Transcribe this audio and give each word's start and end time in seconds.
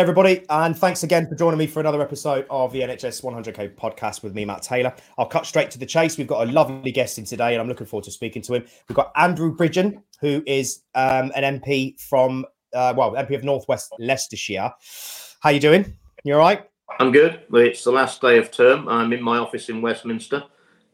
Hey, 0.00 0.02
everybody, 0.04 0.46
and 0.48 0.74
thanks 0.74 1.02
again 1.02 1.28
for 1.28 1.34
joining 1.34 1.58
me 1.58 1.66
for 1.66 1.80
another 1.80 2.00
episode 2.00 2.46
of 2.48 2.72
the 2.72 2.80
NHS 2.80 3.22
100k 3.22 3.74
podcast 3.74 4.22
with 4.22 4.34
me, 4.34 4.46
Matt 4.46 4.62
Taylor. 4.62 4.94
I'll 5.18 5.26
cut 5.26 5.44
straight 5.44 5.70
to 5.72 5.78
the 5.78 5.84
chase. 5.84 6.16
We've 6.16 6.26
got 6.26 6.48
a 6.48 6.50
lovely 6.50 6.90
guest 6.90 7.18
in 7.18 7.26
today, 7.26 7.52
and 7.52 7.60
I'm 7.60 7.68
looking 7.68 7.86
forward 7.86 8.04
to 8.04 8.10
speaking 8.10 8.40
to 8.44 8.54
him. 8.54 8.64
We've 8.88 8.96
got 8.96 9.12
Andrew 9.14 9.54
Bridgen, 9.54 10.02
who 10.22 10.42
is 10.46 10.84
um, 10.94 11.32
an 11.36 11.60
MP 11.60 12.00
from, 12.00 12.46
uh, 12.72 12.94
well, 12.96 13.12
MP 13.12 13.34
of 13.34 13.44
Northwest 13.44 13.92
Leicestershire. 13.98 14.72
How 15.40 15.50
are 15.50 15.52
you 15.52 15.60
doing? 15.60 15.94
You 16.24 16.32
all 16.32 16.40
right? 16.40 16.66
I'm 16.98 17.12
good. 17.12 17.42
It's 17.52 17.84
the 17.84 17.92
last 17.92 18.22
day 18.22 18.38
of 18.38 18.50
term. 18.50 18.88
I'm 18.88 19.12
in 19.12 19.20
my 19.20 19.36
office 19.36 19.68
in 19.68 19.82
Westminster, 19.82 20.44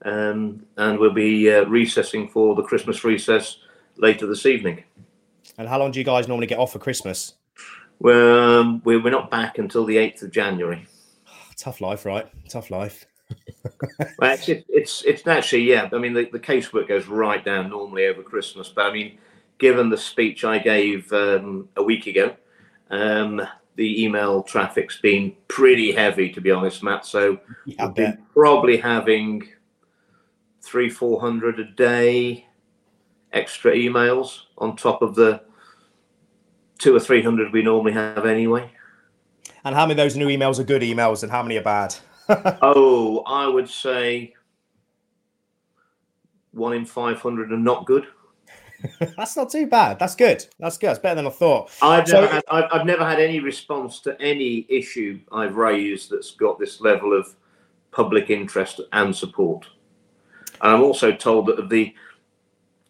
um, 0.04 0.66
and 0.78 0.98
we'll 0.98 1.14
be 1.14 1.48
uh, 1.54 1.64
recessing 1.66 2.28
for 2.28 2.56
the 2.56 2.62
Christmas 2.64 3.04
recess 3.04 3.58
later 3.98 4.26
this 4.26 4.46
evening. 4.46 4.82
And 5.58 5.68
how 5.68 5.78
long 5.78 5.92
do 5.92 6.00
you 6.00 6.04
guys 6.04 6.26
normally 6.26 6.48
get 6.48 6.58
off 6.58 6.72
for 6.72 6.80
Christmas? 6.80 7.34
We're, 7.98 8.58
um, 8.58 8.82
we're, 8.84 9.02
we're 9.02 9.10
not 9.10 9.30
back 9.30 9.58
until 9.58 9.84
the 9.84 9.96
8th 9.96 10.22
of 10.22 10.30
January. 10.30 10.86
Tough 11.56 11.80
life, 11.80 12.04
right? 12.04 12.26
Tough 12.48 12.70
life. 12.70 13.06
well, 14.18 14.32
it's, 14.32 14.48
it's, 14.48 15.02
it's 15.02 15.26
actually, 15.26 15.62
yeah, 15.62 15.88
I 15.92 15.98
mean, 15.98 16.12
the, 16.12 16.28
the 16.30 16.38
casework 16.38 16.88
goes 16.88 17.06
right 17.06 17.44
down 17.44 17.70
normally 17.70 18.06
over 18.06 18.22
Christmas. 18.22 18.68
But 18.68 18.86
I 18.86 18.92
mean, 18.92 19.18
given 19.58 19.88
the 19.88 19.98
speech 19.98 20.44
I 20.44 20.58
gave 20.58 21.12
um, 21.12 21.68
a 21.76 21.82
week 21.82 22.06
ago, 22.06 22.36
um, 22.90 23.42
the 23.76 24.04
email 24.04 24.42
traffic's 24.42 25.00
been 25.00 25.34
pretty 25.48 25.92
heavy, 25.92 26.30
to 26.30 26.40
be 26.40 26.50
honest, 26.50 26.82
Matt. 26.82 27.06
So 27.06 27.40
Yeah, 27.64 27.86
we've 27.86 27.94
been 27.94 28.18
probably 28.32 28.78
having 28.78 29.48
three, 30.62 30.88
four 30.88 31.20
hundred 31.20 31.60
a 31.60 31.64
day 31.64 32.46
extra 33.32 33.72
emails 33.72 34.42
on 34.58 34.76
top 34.76 35.02
of 35.02 35.14
the 35.14 35.42
two 36.78 36.94
or 36.94 37.00
three 37.00 37.22
hundred 37.22 37.52
we 37.52 37.62
normally 37.62 37.92
have 37.92 38.26
anyway. 38.26 38.70
And 39.64 39.74
how 39.74 39.86
many 39.86 39.92
of 40.00 40.04
those 40.04 40.16
new 40.16 40.28
emails 40.28 40.58
are 40.58 40.64
good 40.64 40.82
emails 40.82 41.22
and 41.22 41.30
how 41.32 41.42
many 41.42 41.56
are 41.56 41.62
bad? 41.62 41.94
Oh, 42.62 43.22
I 43.26 43.46
would 43.46 43.68
say 43.70 44.34
one 46.52 46.72
in 46.74 46.84
five 46.84 47.20
hundred 47.20 47.52
are 47.52 47.56
not 47.58 47.86
good. 47.86 48.06
That's 49.16 49.36
not 49.36 49.50
too 49.50 49.66
bad. 49.66 49.98
That's 49.98 50.14
good. 50.14 50.44
That's 50.58 50.76
good. 50.78 50.88
That's 50.88 50.98
better 50.98 51.14
than 51.16 51.26
I 51.26 51.30
thought. 51.30 51.70
I've 51.82 52.08
So- 52.08 52.20
never 52.20 52.32
had 52.34 52.44
I've, 52.50 52.64
I've 52.72 52.86
never 52.86 53.04
had 53.04 53.20
any 53.20 53.40
response 53.40 54.00
to 54.00 54.20
any 54.20 54.66
issue 54.68 55.20
I've 55.32 55.56
raised 55.56 56.10
that's 56.10 56.32
got 56.32 56.58
this 56.58 56.80
level 56.80 57.16
of 57.18 57.34
public 57.90 58.28
interest 58.30 58.80
and 58.92 59.14
support. 59.14 59.66
And 60.60 60.72
I'm 60.72 60.82
also 60.82 61.12
told 61.12 61.46
that 61.46 61.58
of 61.58 61.68
the 61.68 61.94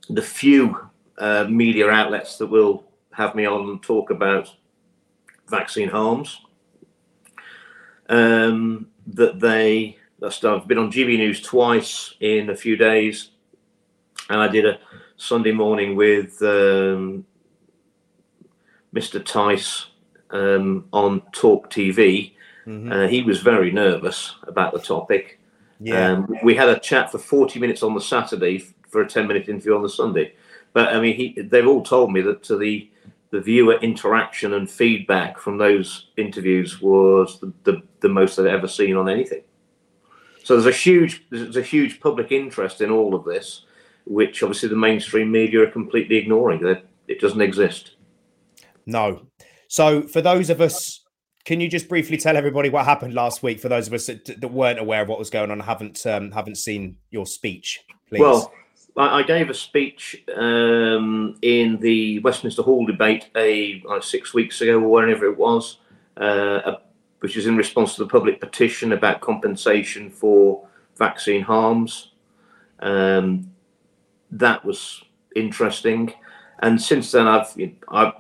the 0.09 0.23
few 0.23 0.79
uh, 1.19 1.45
media 1.49 1.89
outlets 1.91 2.39
that 2.39 2.47
will 2.47 2.85
have 3.17 3.35
me 3.35 3.47
on 3.47 3.69
and 3.71 3.83
talk 3.83 4.11
about 4.11 4.53
vaccine 5.49 5.89
harms, 5.89 6.41
um, 8.09 8.89
that 9.07 9.41
they 9.41 9.97
that's 10.21 10.45
I've 10.45 10.69
been 10.69 10.79
on 10.79 10.93
GB 10.93 11.17
News 11.17 11.41
twice 11.41 12.15
in 12.21 12.51
a 12.51 12.57
few 12.57 12.77
days, 12.77 13.31
and 14.29 14.41
I 14.41 14.49
did 14.49 14.67
a 14.67 14.79
Sunday 15.17 15.53
morning 15.53 15.97
with 15.97 16.41
um, 16.43 17.25
Mr. 18.95 19.25
Tice 19.25 19.87
um, 20.31 20.87
on 20.93 21.23
Talk 21.33 21.71
TV. 21.71 22.33
Mhm. 22.67 22.93
Uh, 22.93 23.09
he 23.09 23.23
was 23.23 23.41
very 23.41 23.71
nervous 23.71 24.35
about 24.43 24.73
the 24.73 24.81
topic. 24.81 25.41
Yeah. 25.81 26.13
Um, 26.13 26.37
we 26.43 26.55
had 26.55 26.69
a 26.69 26.79
chat 26.79 27.13
for 27.13 27.19
40 27.19 27.61
minutes 27.61 27.83
on 27.83 27.95
the 27.95 28.01
Saturday 28.01 28.59
for 28.89 29.03
a 29.03 29.09
10 29.09 29.27
minute 29.27 29.49
interview 29.49 29.75
on 29.75 29.83
the 29.83 29.89
Sunday. 29.89 30.35
But 30.73 30.95
I 30.95 31.01
mean, 31.01 31.15
he, 31.15 31.41
they've 31.41 31.67
all 31.67 31.83
told 31.83 32.13
me 32.13 32.21
that 32.23 32.43
to 32.45 32.57
the 32.57 32.91
the 33.31 33.41
viewer 33.41 33.79
interaction 33.81 34.55
and 34.55 34.71
feedback 34.71 35.39
from 35.39 35.59
those 35.59 36.09
interviews 36.17 36.81
was 36.81 37.41
the, 37.41 37.53
the, 37.65 37.83
the 38.01 38.09
most 38.09 38.37
they've 38.37 38.47
ever 38.47 38.69
seen 38.69 38.97
on 38.97 39.09
anything. 39.09 39.43
So 40.43 40.55
there's 40.55 40.75
a 40.75 40.79
huge 40.79 41.27
there's 41.31 41.57
a 41.57 41.63
huge 41.63 41.99
public 41.99 42.31
interest 42.31 42.81
in 42.81 42.91
all 42.91 43.17
of 43.17 43.25
this, 43.25 43.63
which 44.05 44.45
obviously 44.45 44.69
the 44.69 44.77
mainstream 44.77 45.33
media 45.33 45.63
are 45.63 45.71
completely 45.71 46.17
ignoring. 46.17 46.63
That 46.63 46.85
it 47.09 47.21
doesn't 47.21 47.41
exist. 47.41 47.97
No. 48.87 49.27
So 49.67 50.03
for 50.03 50.21
those 50.21 50.49
of 50.49 50.61
us, 50.61 51.05
can 51.45 51.61
you 51.61 51.69
just 51.69 51.89
briefly 51.89 52.17
tell 52.17 52.37
everybody 52.37 52.71
what 52.71 52.85
happened 52.85 53.15
last 53.15 53.43
week? 53.43 53.59
For 53.59 53.69
those 53.69 53.89
of 53.89 53.93
us 53.93 54.07
that, 54.07 54.41
that 54.41 54.49
weren't 54.49 54.79
aware 54.79 55.03
of 55.03 55.09
what 55.09 55.19
was 55.19 55.31
going 55.31 55.51
on, 55.51 55.59
and 55.59 55.63
haven't 55.63 56.07
um, 56.07 56.31
haven't 56.31 56.59
seen 56.59 56.99
your 57.11 57.27
speech, 57.27 57.81
please. 58.09 58.21
Well, 58.21 58.53
I, 58.97 59.23
gave 59.23 59.51
a 59.51 59.55
speech 59.55 60.25
um, 60.35 61.37
in 61.43 61.79
the 61.81 62.21
Westminster 62.21 62.63
Hall 62.63 62.87
debate 62.87 63.29
a 63.37 63.83
six 64.01 64.33
weeks 64.33 64.61
ago 64.61 64.81
or 64.81 64.89
whenever 64.89 65.27
it 65.27 65.37
was, 65.37 65.79
uh, 66.17 66.77
which 67.21 67.37
is 67.37 67.47
in 67.47 67.57
response 67.57 67.95
to 67.95 68.05
the 68.05 68.11
public 68.11 68.41
petition 68.41 68.93
about 68.93 69.21
compensation 69.21 70.11
for 70.11 70.67
vaccine 70.97 71.43
harms. 71.43 72.13
Um, 72.81 73.51
that 74.31 74.65
was 74.65 75.03
interesting, 75.35 76.13
and 76.61 76.81
since 76.81 77.13
then 77.13 77.29
I've 77.29 77.55
I've 77.89 78.15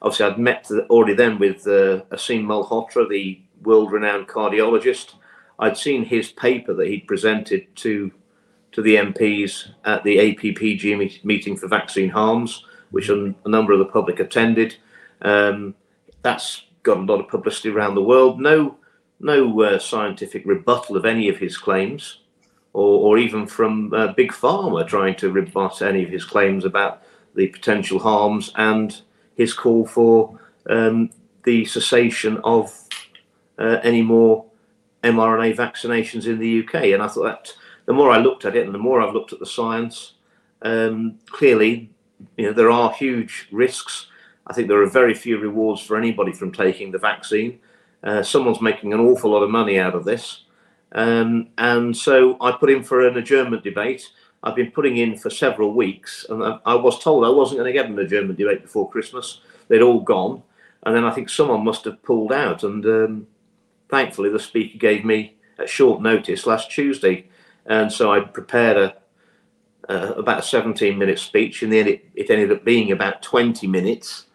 obviously 0.00 0.26
I'd 0.26 0.38
met 0.38 0.70
already 0.90 1.14
then 1.14 1.38
with 1.38 1.66
uh, 1.66 2.02
Aseem 2.12 2.44
Malhotra, 2.44 3.08
the 3.08 3.40
world-renowned 3.62 4.28
cardiologist. 4.28 5.14
I'd 5.58 5.78
seen 5.78 6.04
his 6.04 6.30
paper 6.30 6.74
that 6.74 6.86
he'd 6.86 7.06
presented 7.06 7.74
to 7.76 8.12
to 8.74 8.82
the 8.82 8.96
MPs 8.96 9.70
at 9.84 10.02
the 10.04 10.16
APPG 10.16 11.24
meeting 11.24 11.56
for 11.56 11.68
vaccine 11.68 12.10
harms, 12.10 12.64
which 12.90 13.08
a, 13.08 13.34
a 13.44 13.48
number 13.48 13.72
of 13.72 13.78
the 13.78 13.84
public 13.86 14.20
attended. 14.20 14.76
Um, 15.22 15.74
that's 16.22 16.64
got 16.82 16.98
a 16.98 17.00
lot 17.00 17.20
of 17.20 17.28
publicity 17.28 17.70
around 17.70 17.94
the 17.94 18.02
world. 18.02 18.40
No, 18.40 18.76
no 19.20 19.62
uh, 19.62 19.78
scientific 19.78 20.44
rebuttal 20.44 20.96
of 20.96 21.04
any 21.04 21.28
of 21.28 21.38
his 21.38 21.56
claims, 21.56 22.20
or, 22.72 22.98
or 23.06 23.18
even 23.18 23.46
from 23.46 23.94
uh, 23.94 24.12
big 24.12 24.32
pharma 24.32 24.86
trying 24.86 25.14
to 25.16 25.30
rebut 25.30 25.80
any 25.80 26.02
of 26.02 26.10
his 26.10 26.24
claims 26.24 26.64
about 26.64 27.02
the 27.36 27.46
potential 27.46 28.00
harms 28.00 28.52
and 28.56 29.02
his 29.36 29.52
call 29.52 29.86
for 29.86 30.38
um, 30.68 31.10
the 31.44 31.64
cessation 31.64 32.40
of 32.42 32.88
uh, 33.58 33.78
any 33.82 34.02
more 34.02 34.44
mRNA 35.04 35.56
vaccinations 35.56 36.26
in 36.26 36.38
the 36.38 36.64
UK. 36.64 36.86
And 36.86 37.02
I 37.02 37.08
thought 37.08 37.24
that 37.24 37.52
the 37.86 37.92
more 37.92 38.10
I 38.10 38.18
looked 38.18 38.44
at 38.44 38.56
it 38.56 38.64
and 38.64 38.74
the 38.74 38.78
more 38.78 39.00
I've 39.00 39.14
looked 39.14 39.32
at 39.32 39.40
the 39.40 39.46
science, 39.46 40.14
um, 40.62 41.18
clearly, 41.26 41.90
you 42.36 42.46
know, 42.46 42.52
there 42.52 42.70
are 42.70 42.92
huge 42.92 43.48
risks. 43.52 44.06
I 44.46 44.52
think 44.52 44.68
there 44.68 44.82
are 44.82 44.86
very 44.86 45.14
few 45.14 45.38
rewards 45.38 45.80
for 45.80 45.96
anybody 45.96 46.32
from 46.32 46.52
taking 46.52 46.90
the 46.90 46.98
vaccine. 46.98 47.60
Uh, 48.02 48.22
someone's 48.22 48.60
making 48.60 48.92
an 48.92 49.00
awful 49.00 49.30
lot 49.30 49.42
of 49.42 49.50
money 49.50 49.78
out 49.78 49.94
of 49.94 50.04
this. 50.04 50.44
Um, 50.92 51.48
and 51.58 51.96
so 51.96 52.36
I 52.40 52.52
put 52.52 52.70
in 52.70 52.82
for 52.82 53.06
an 53.06 53.16
adjournment 53.16 53.64
debate. 53.64 54.08
I've 54.42 54.54
been 54.54 54.70
putting 54.70 54.98
in 54.98 55.16
for 55.16 55.30
several 55.30 55.72
weeks, 55.72 56.26
and 56.28 56.44
I, 56.44 56.58
I 56.66 56.74
was 56.74 57.02
told 57.02 57.24
I 57.24 57.30
wasn't 57.30 57.58
going 57.58 57.72
to 57.72 57.78
get 57.78 57.90
an 57.90 57.98
adjournment 57.98 58.38
debate 58.38 58.62
before 58.62 58.90
Christmas. 58.90 59.40
They'd 59.68 59.82
all 59.82 60.00
gone. 60.00 60.42
And 60.84 60.94
then 60.94 61.04
I 61.04 61.10
think 61.10 61.30
someone 61.30 61.64
must 61.64 61.86
have 61.86 62.02
pulled 62.02 62.32
out. 62.32 62.62
And 62.62 62.84
um, 62.84 63.26
thankfully, 63.88 64.28
the 64.28 64.38
speaker 64.38 64.76
gave 64.76 65.04
me 65.04 65.36
at 65.58 65.68
short 65.68 66.02
notice 66.02 66.46
last 66.46 66.70
Tuesday 66.70 67.28
and 67.66 67.92
so 67.92 68.12
I 68.12 68.20
prepared 68.20 68.76
a 68.76 68.96
about 69.88 70.38
a 70.38 70.42
17 70.42 70.96
minute 70.96 71.18
speech, 71.18 71.62
and 71.62 71.72
then 71.72 71.86
it, 71.86 72.08
it 72.14 72.30
ended 72.30 72.52
up 72.52 72.64
being 72.64 72.92
about 72.92 73.22
20 73.22 73.66
minutes, 73.66 74.26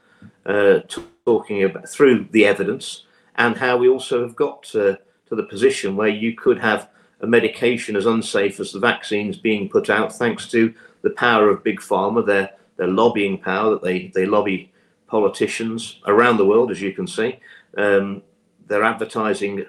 uh, 0.46 0.80
talking 1.26 1.64
about 1.64 1.90
through 1.90 2.28
the 2.32 2.46
evidence 2.46 3.06
and 3.36 3.58
how 3.58 3.78
we 3.78 3.90
also 3.90 4.22
have 4.22 4.36
got 4.36 4.64
to, 4.64 5.00
to 5.28 5.36
the 5.36 5.44
position 5.44 5.96
where 5.96 6.10
you 6.10 6.36
could 6.36 6.60
have 6.60 6.90
a 7.22 7.28
medication 7.28 7.96
as 7.96 8.06
unsafe 8.06 8.60
as 8.60 8.72
the 8.72 8.80
vaccines 8.80 9.38
being 9.38 9.70
put 9.70 9.90
out, 9.90 10.14
thanks 10.14 10.50
to 10.52 10.74
the 11.02 11.10
power 11.12 11.50
of 11.50 11.64
big 11.64 11.80
pharma, 11.80 12.26
their 12.26 12.52
their 12.78 12.88
lobbying 12.88 13.38
power 13.38 13.72
that 13.72 13.84
they 13.84 14.12
they 14.14 14.26
lobby 14.26 14.72
politicians 15.08 16.00
around 16.06 16.38
the 16.38 16.46
world, 16.46 16.72
as 16.72 16.82
you 16.82 16.94
can 16.94 17.08
see, 17.08 17.40
um, 17.78 18.22
their 18.68 18.84
advertising 18.84 19.66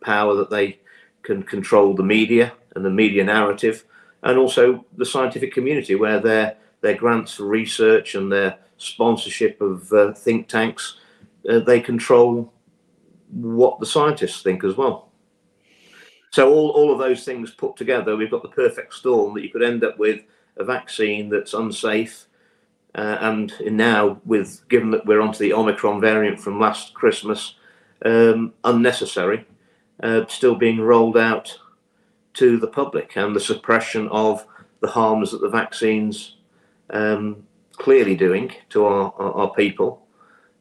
power 0.00 0.34
that 0.34 0.50
they 0.50 0.78
can 1.22 1.42
control 1.42 1.94
the 1.94 2.02
media 2.02 2.52
and 2.74 2.84
the 2.84 2.90
media 2.90 3.24
narrative, 3.24 3.84
and 4.22 4.38
also 4.38 4.84
the 4.96 5.06
scientific 5.06 5.52
community, 5.52 5.94
where 5.94 6.20
their 6.20 6.56
their 6.80 6.96
grants 6.96 7.34
for 7.34 7.44
research 7.44 8.14
and 8.14 8.30
their 8.30 8.58
sponsorship 8.76 9.60
of 9.60 9.92
uh, 9.92 10.12
think 10.12 10.48
tanks, 10.48 10.96
uh, 11.48 11.60
they 11.60 11.80
control 11.80 12.52
what 13.30 13.78
the 13.78 13.86
scientists 13.86 14.42
think 14.42 14.64
as 14.64 14.76
well. 14.76 15.08
So 16.32 16.52
all, 16.52 16.70
all 16.70 16.92
of 16.92 16.98
those 16.98 17.24
things 17.24 17.50
put 17.50 17.76
together, 17.76 18.16
we've 18.16 18.30
got 18.30 18.42
the 18.42 18.48
perfect 18.48 18.94
storm 18.94 19.34
that 19.34 19.42
you 19.42 19.50
could 19.50 19.62
end 19.62 19.84
up 19.84 19.98
with 19.98 20.22
a 20.56 20.64
vaccine 20.64 21.28
that's 21.28 21.54
unsafe, 21.54 22.26
uh, 22.94 23.18
and 23.20 23.52
now 23.66 24.20
with 24.24 24.66
given 24.68 24.90
that 24.90 25.06
we're 25.06 25.20
onto 25.20 25.38
the 25.38 25.52
Omicron 25.52 26.00
variant 26.00 26.40
from 26.40 26.58
last 26.58 26.94
Christmas, 26.94 27.54
um, 28.04 28.52
unnecessary, 28.64 29.46
uh, 30.02 30.26
still 30.26 30.54
being 30.54 30.80
rolled 30.80 31.16
out 31.16 31.56
to 32.34 32.58
the 32.58 32.66
public, 32.66 33.16
and 33.16 33.34
the 33.36 33.40
suppression 33.40 34.08
of 34.08 34.46
the 34.80 34.88
harms 34.88 35.30
that 35.30 35.40
the 35.40 35.48
vaccines 35.48 36.36
um, 36.90 37.46
clearly 37.72 38.16
doing 38.16 38.52
to 38.70 38.84
our, 38.84 39.12
our, 39.18 39.32
our 39.32 39.54
people. 39.54 40.06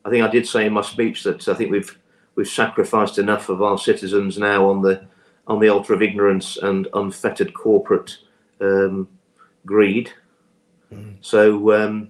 I 0.05 0.09
think 0.09 0.23
I 0.23 0.29
did 0.29 0.47
say 0.47 0.65
in 0.65 0.73
my 0.73 0.81
speech 0.81 1.23
that 1.23 1.47
I 1.47 1.53
think 1.53 1.71
we've 1.71 1.97
we've 2.35 2.47
sacrificed 2.47 3.17
enough 3.17 3.49
of 3.49 3.61
our 3.61 3.77
citizens 3.77 4.37
now 4.37 4.69
on 4.69 4.81
the 4.81 5.05
on 5.47 5.59
the 5.59 5.69
altar 5.69 5.93
of 5.93 6.01
ignorance 6.01 6.57
and 6.57 6.87
unfettered 6.93 7.53
corporate 7.53 8.17
um, 8.61 9.07
greed. 9.65 10.11
Mm. 10.93 11.15
So 11.21 11.73
um, 11.73 12.09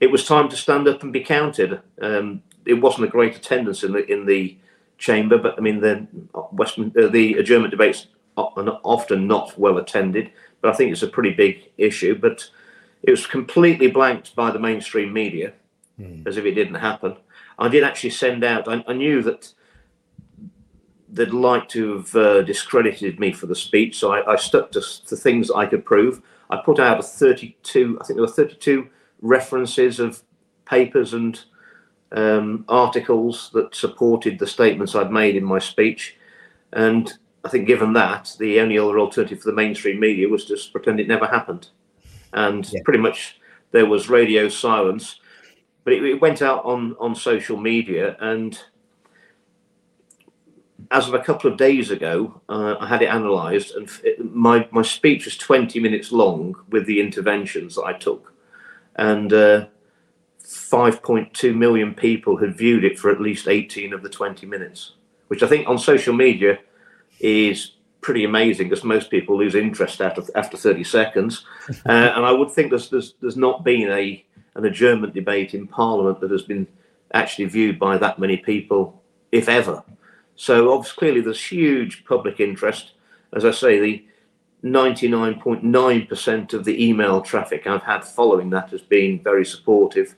it 0.00 0.10
was 0.10 0.26
time 0.26 0.48
to 0.48 0.56
stand 0.56 0.88
up 0.88 1.02
and 1.02 1.12
be 1.12 1.20
counted. 1.20 1.80
Um, 2.00 2.42
it 2.66 2.74
wasn't 2.74 3.06
a 3.06 3.10
great 3.10 3.36
attendance 3.36 3.82
in 3.82 3.92
the 3.92 4.10
in 4.10 4.26
the 4.26 4.56
chamber, 4.98 5.38
but 5.38 5.56
I 5.58 5.60
mean 5.60 5.80
the 5.80 6.06
Western 6.52 6.92
uh, 6.98 7.08
the 7.08 7.34
adjournment 7.34 7.72
debates 7.72 8.06
often 8.36 9.26
not 9.26 9.58
well 9.58 9.78
attended. 9.78 10.30
But 10.60 10.72
I 10.72 10.76
think 10.76 10.92
it's 10.92 11.02
a 11.02 11.08
pretty 11.08 11.32
big 11.32 11.70
issue. 11.78 12.14
But 12.18 12.48
it 13.02 13.10
was 13.10 13.26
completely 13.26 13.88
blanked 13.88 14.34
by 14.36 14.50
the 14.50 14.58
mainstream 14.58 15.12
media, 15.12 15.52
mm. 16.00 16.26
as 16.26 16.36
if 16.36 16.44
it 16.44 16.52
didn't 16.54 16.76
happen. 16.76 17.16
I 17.58 17.68
did 17.68 17.84
actually 17.84 18.10
send 18.10 18.44
out. 18.44 18.68
I, 18.68 18.84
I 18.86 18.92
knew 18.92 19.22
that 19.22 19.52
they'd 21.12 21.30
like 21.30 21.68
to 21.68 21.98
have 21.98 22.16
uh, 22.16 22.42
discredited 22.42 23.20
me 23.20 23.32
for 23.32 23.46
the 23.46 23.54
speech, 23.54 23.98
so 23.98 24.12
I, 24.12 24.32
I 24.32 24.36
stuck 24.36 24.72
to, 24.72 24.80
to 25.06 25.16
things 25.16 25.50
I 25.50 25.66
could 25.66 25.84
prove. 25.84 26.22
I 26.50 26.60
put 26.64 26.78
out 26.78 27.00
a 27.00 27.02
32. 27.02 27.98
I 28.00 28.04
think 28.04 28.16
there 28.16 28.26
were 28.26 28.32
32 28.32 28.88
references 29.20 30.00
of 30.00 30.22
papers 30.64 31.12
and 31.14 31.40
um, 32.12 32.64
articles 32.68 33.50
that 33.52 33.74
supported 33.74 34.38
the 34.38 34.46
statements 34.46 34.94
I'd 34.94 35.10
made 35.10 35.36
in 35.36 35.44
my 35.44 35.58
speech. 35.58 36.16
And 36.72 37.12
I 37.44 37.48
think, 37.48 37.66
given 37.66 37.92
that, 37.94 38.34
the 38.38 38.60
only 38.60 38.78
other 38.78 38.98
alternative 38.98 39.40
for 39.40 39.50
the 39.50 39.56
mainstream 39.56 39.98
media 39.98 40.28
was 40.28 40.44
just 40.44 40.72
pretend 40.72 41.00
it 41.00 41.08
never 41.08 41.26
happened. 41.26 41.68
And 42.32 42.70
yeah. 42.72 42.80
pretty 42.84 43.00
much 43.00 43.40
there 43.72 43.86
was 43.86 44.08
radio 44.08 44.48
silence. 44.48 45.16
But 45.84 45.94
it, 45.94 46.04
it, 46.04 46.20
went 46.20 46.40
out 46.40 46.64
on, 46.64 46.94
on 47.00 47.16
social 47.16 47.56
media. 47.56 48.16
And 48.20 48.58
as 50.92 51.08
of 51.08 51.14
a 51.14 51.18
couple 51.18 51.50
of 51.50 51.58
days 51.58 51.90
ago, 51.90 52.40
uh, 52.48 52.76
I 52.78 52.86
had 52.86 53.02
it 53.02 53.06
analysed. 53.06 53.74
And 53.74 53.90
it, 54.04 54.32
my, 54.32 54.68
my 54.70 54.82
speech 54.82 55.24
was 55.24 55.36
20 55.36 55.80
minutes 55.80 56.12
long 56.12 56.54
with 56.68 56.86
the 56.86 57.00
interventions 57.00 57.74
that 57.74 57.84
I 57.84 57.94
took. 57.94 58.32
And 58.94 59.32
uh, 59.32 59.66
5.2 60.44 61.56
million 61.56 61.94
people 61.94 62.36
had 62.36 62.56
viewed 62.56 62.84
it 62.84 62.98
for 62.98 63.10
at 63.10 63.20
least 63.20 63.48
18 63.48 63.92
of 63.92 64.02
the 64.02 64.08
20 64.08 64.46
minutes, 64.46 64.92
which 65.26 65.42
I 65.42 65.48
think 65.48 65.68
on 65.68 65.78
social 65.78 66.14
media 66.14 66.58
is 67.22 67.72
pretty 68.00 68.24
amazing 68.24 68.68
because 68.68 68.84
most 68.84 69.10
people 69.10 69.38
lose 69.38 69.54
interest 69.54 70.00
after 70.00 70.22
after 70.34 70.56
30 70.56 70.84
seconds. 70.84 71.46
Uh, 71.86 72.12
and 72.16 72.26
I 72.26 72.32
would 72.32 72.50
think 72.50 72.70
there's, 72.70 72.90
there's 72.90 73.14
there's 73.20 73.36
not 73.36 73.64
been 73.64 73.88
a 73.90 74.24
an 74.56 74.64
adjournment 74.64 75.14
debate 75.14 75.54
in 75.54 75.66
Parliament 75.66 76.20
that 76.20 76.30
has 76.30 76.42
been 76.42 76.66
actually 77.14 77.44
viewed 77.46 77.78
by 77.78 77.96
that 77.96 78.18
many 78.18 78.36
people, 78.36 79.00
if 79.30 79.48
ever. 79.48 79.82
So 80.34 80.72
obviously, 80.72 80.98
clearly, 80.98 81.20
there's 81.20 81.44
huge 81.44 82.04
public 82.04 82.40
interest. 82.40 82.92
As 83.32 83.44
I 83.44 83.52
say, 83.52 83.80
the 83.80 84.04
99.9% 84.64 86.52
of 86.52 86.64
the 86.64 86.84
email 86.84 87.20
traffic 87.20 87.66
I've 87.66 87.82
had 87.82 88.04
following 88.04 88.50
that 88.50 88.70
has 88.70 88.82
been 88.82 89.22
very 89.22 89.44
supportive 89.44 90.16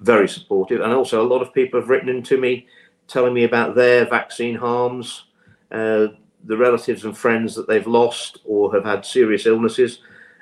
very 0.00 0.28
supportive. 0.28 0.80
And 0.80 0.92
also, 0.92 1.22
a 1.22 1.28
lot 1.28 1.42
of 1.42 1.52
people 1.52 1.80
have 1.80 1.88
written 1.88 2.08
in 2.08 2.22
to 2.24 2.38
me 2.38 2.66
telling 3.06 3.34
me 3.34 3.44
about 3.44 3.74
their 3.74 4.04
vaccine 4.04 4.54
harms, 4.54 5.24
uh, 5.72 6.08
the 6.48 6.56
relatives 6.56 7.04
and 7.04 7.16
friends 7.16 7.54
that 7.54 7.68
they've 7.68 7.86
lost 7.86 8.38
or 8.44 8.72
have 8.74 8.84
had 8.84 9.04
serious 9.04 9.46
illnesses. 9.46 10.00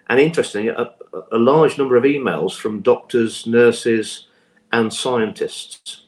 And 0.09 0.21
interestingly, 0.21 0.69
a, 0.69 0.95
a 1.33 1.39
large 1.39 1.77
number 1.79 1.97
of 1.97 2.05
emails 2.05 2.57
from 2.57 2.81
doctors, 2.81 3.47
nurses, 3.47 4.29
and 4.73 4.93
scientists, 4.93 6.05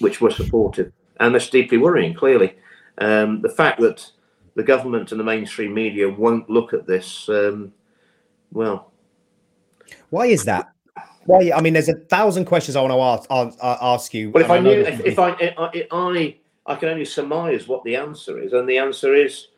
which 0.00 0.20
were 0.20 0.30
supportive. 0.30 0.92
And 1.20 1.34
that's 1.34 1.50
deeply 1.50 1.78
worrying, 1.78 2.14
clearly. 2.14 2.56
Um, 2.98 3.42
the 3.42 3.50
fact 3.50 3.80
that 3.80 4.10
the 4.54 4.62
government 4.62 5.12
and 5.12 5.20
the 5.20 5.24
mainstream 5.24 5.74
media 5.74 6.08
won't 6.08 6.48
look 6.48 6.72
at 6.72 6.86
this, 6.86 7.28
um, 7.28 7.72
well. 8.50 8.92
Why 10.08 10.26
is 10.26 10.44
that? 10.44 10.72
Well, 11.26 11.52
I 11.54 11.60
mean, 11.60 11.74
there's 11.74 11.88
a 11.88 11.94
thousand 11.94 12.46
questions 12.46 12.76
I 12.76 12.82
want 12.82 13.28
to 13.28 13.34
ask, 13.34 13.58
ask 13.62 14.14
you. 14.14 14.30
Well, 14.30 14.44
if 14.44 14.50
I, 14.50 14.56
I 14.56 14.60
knew, 14.60 14.70
if, 14.70 15.00
if, 15.00 15.18
I, 15.18 15.30
I, 15.58 15.86
I 15.90 16.36
can 16.74 16.88
only 16.88 17.04
surmise 17.04 17.68
what 17.68 17.84
the 17.84 17.96
answer 17.96 18.38
is, 18.38 18.52
and 18.52 18.68
the 18.68 18.78
answer 18.78 19.14
is, 19.14 19.48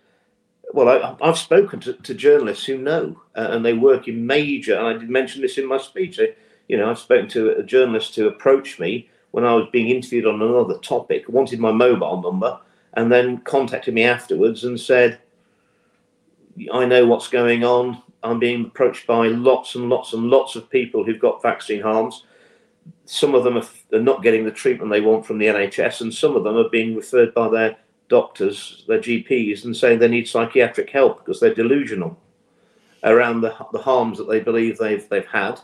well, 0.73 0.88
I, 0.88 1.26
have 1.26 1.38
spoken 1.38 1.81
to, 1.81 1.93
to, 1.94 2.14
journalists 2.14 2.64
who 2.64 2.79
know, 2.79 3.20
uh, 3.37 3.49
and 3.50 3.64
they 3.64 3.73
work 3.73 4.08
in 4.08 4.26
major. 4.26 4.76
And 4.76 4.87
I 4.87 4.93
did 4.94 5.08
mention 5.08 5.43
this 5.43 5.58
in 5.58 5.67
my 5.67 5.79
speech. 5.79 6.19
I, 6.20 6.35
you 6.69 6.76
know, 6.76 6.91
I've 6.91 6.99
spoken 6.99 7.29
to 7.31 7.56
a 7.56 7.62
journalist 7.62 8.17
who 8.17 8.26
approached 8.26 8.81
me 8.81 9.08
when 9.31 9.44
I 9.44 9.55
was 9.55 9.69
being 9.70 9.88
interviewed 9.88 10.26
on 10.26 10.43
another 10.43 10.79
topic, 10.79 11.29
wanted 11.29 11.61
my 11.61 11.70
mobile 11.70 12.20
number, 12.20 12.58
and 12.94 13.12
then 13.12 13.38
contacted 13.38 13.94
me 13.94 14.05
afterwards 14.05 14.64
and 14.64 14.81
said, 14.81 15.20
"I 16.73 16.87
know 16.87 17.06
what's 17.06 17.29
going 17.29 17.62
on. 17.62 18.03
I'm 18.23 18.38
being 18.38 18.67
approached 18.67 19.06
by 19.06 19.29
lots 19.29 19.75
and 19.75 19.88
lots 19.88 20.12
and 20.12 20.31
lots 20.31 20.56
of 20.56 20.70
people 20.70 21.05
who've 21.05 21.20
got 21.20 21.43
vaccine 21.43 21.82
harms. 21.82 22.25
Some 23.06 23.35
of 23.35 23.44
them 23.44 23.56
are, 23.56 24.00
not 24.00 24.23
getting 24.23 24.44
the 24.44 24.50
treatment 24.50 24.91
they 24.91 25.00
want 25.00 25.25
from 25.25 25.38
the 25.38 25.47
NHS, 25.47 26.00
and 26.00 26.12
some 26.12 26.37
of 26.37 26.44
them 26.44 26.56
are 26.56 26.69
being 26.69 26.94
referred 26.94 27.32
by 27.35 27.49
their 27.49 27.76
doctors, 28.08 28.85
their 28.88 28.99
GPs, 28.99 29.64
and 29.64 29.76
saying 29.76 29.99
they 29.99 30.08
need 30.08 30.29
psychiatric 30.29 30.91
help 30.91 31.19
because 31.19 31.41
they're 31.41 31.55
delusional 31.55 32.19
around 33.05 33.41
the, 33.41 33.55
the 33.73 33.79
harms 33.79 34.19
that 34.19 34.29
they 34.29 34.41
believe 34.41 34.79
they've 34.79 35.08
they've 35.08 35.26
had. 35.26 35.61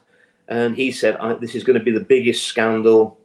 And 0.48 0.76
he 0.76 0.92
said, 0.92 1.18
"This 1.40 1.54
is 1.54 1.64
going 1.64 1.78
to 1.78 1.84
be 1.84 1.90
the 1.90 2.00
biggest 2.00 2.46
scandal 2.46 3.18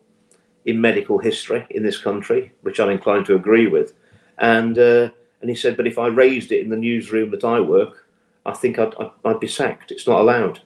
in 0.65 0.81
medical 0.81 1.19
history 1.19 1.65
in 1.69 1.83
this 1.83 1.97
country," 1.97 2.51
which 2.61 2.79
I'm 2.79 2.89
inclined 2.89 3.25
to 3.27 3.35
agree 3.35 3.67
with. 3.67 3.93
And 4.39 4.77
uh, 4.77 5.09
and 5.41 5.49
he 5.49 5.55
said, 5.55 5.77
"But 5.77 5.87
if 5.87 5.99
I 5.99 6.07
raised 6.07 6.51
it 6.51 6.61
in 6.61 6.69
the 6.69 6.75
newsroom 6.75 7.31
that 7.31 7.43
I 7.43 7.59
work, 7.59 8.07
I 8.47 8.53
think 8.53 8.79
I'd, 8.79 8.95
I'd, 8.95 9.11
I'd 9.25 9.39
be 9.39 9.47
sacked. 9.47 9.91
It's 9.91 10.07
not 10.07 10.21
allowed. 10.21 10.61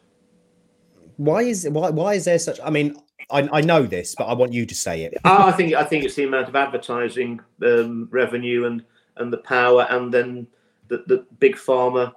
Why 1.18 1.42
is 1.42 1.68
why 1.70 1.90
why 1.90 2.14
is 2.14 2.26
there 2.26 2.40
such? 2.40 2.60
I 2.64 2.70
mean, 2.70 2.96
I, 3.30 3.48
I 3.52 3.62
know 3.62 3.84
this, 3.84 4.16
but 4.16 4.26
I 4.26 4.34
want 4.34 4.54
you 4.54 4.66
to 4.66 4.76
say 4.76 5.04
it. 5.04 5.18
I 5.24 5.52
think 5.52 5.74
I 5.74 5.84
think 5.84 6.04
it's 6.04 6.16
the 6.16 6.24
amount 6.24 6.50
of 6.50 6.56
advertising 6.56 7.40
um, 7.64 8.08
revenue 8.12 8.66
and 8.66 8.84
and 9.18 9.32
the 9.32 9.38
power, 9.38 9.88
and 9.90 10.14
then 10.14 10.48
that 10.88 11.08
the 11.08 11.26
big 11.40 11.56
pharma 11.56 12.14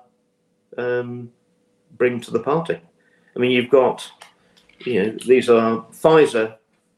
um, 0.79 1.31
bring 1.97 2.21
to 2.21 2.31
the 2.31 2.41
party. 2.41 2.81
I 3.35 3.39
mean, 3.39 3.51
you've 3.51 3.71
got 3.71 4.11
you 4.81 5.03
know 5.03 5.19
these 5.27 5.49
are 5.49 5.85
Pfizer 5.93 6.57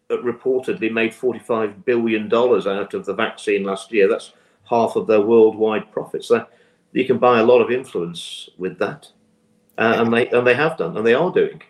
that 0.08 0.22
reportedly 0.22 0.90
made 0.90 1.14
forty 1.14 1.38
five 1.38 1.84
billion 1.84 2.28
dollars 2.28 2.66
out 2.66 2.94
of 2.94 3.04
the 3.04 3.14
vaccine 3.14 3.64
last 3.64 3.92
year. 3.92 4.08
That's 4.08 4.32
half 4.64 4.96
of 4.96 5.06
their 5.06 5.20
worldwide 5.20 5.90
profits. 5.92 6.28
That 6.28 6.50
you 6.92 7.04
can 7.04 7.18
buy 7.18 7.40
a 7.40 7.44
lot 7.44 7.60
of 7.60 7.70
influence 7.70 8.48
with 8.58 8.78
that, 8.78 9.08
uh, 9.78 9.96
and 9.98 10.12
they 10.12 10.28
and 10.28 10.46
they 10.46 10.54
have 10.54 10.76
done, 10.76 10.96
and 10.96 11.06
they 11.06 11.14
are 11.14 11.32
doing. 11.32 11.62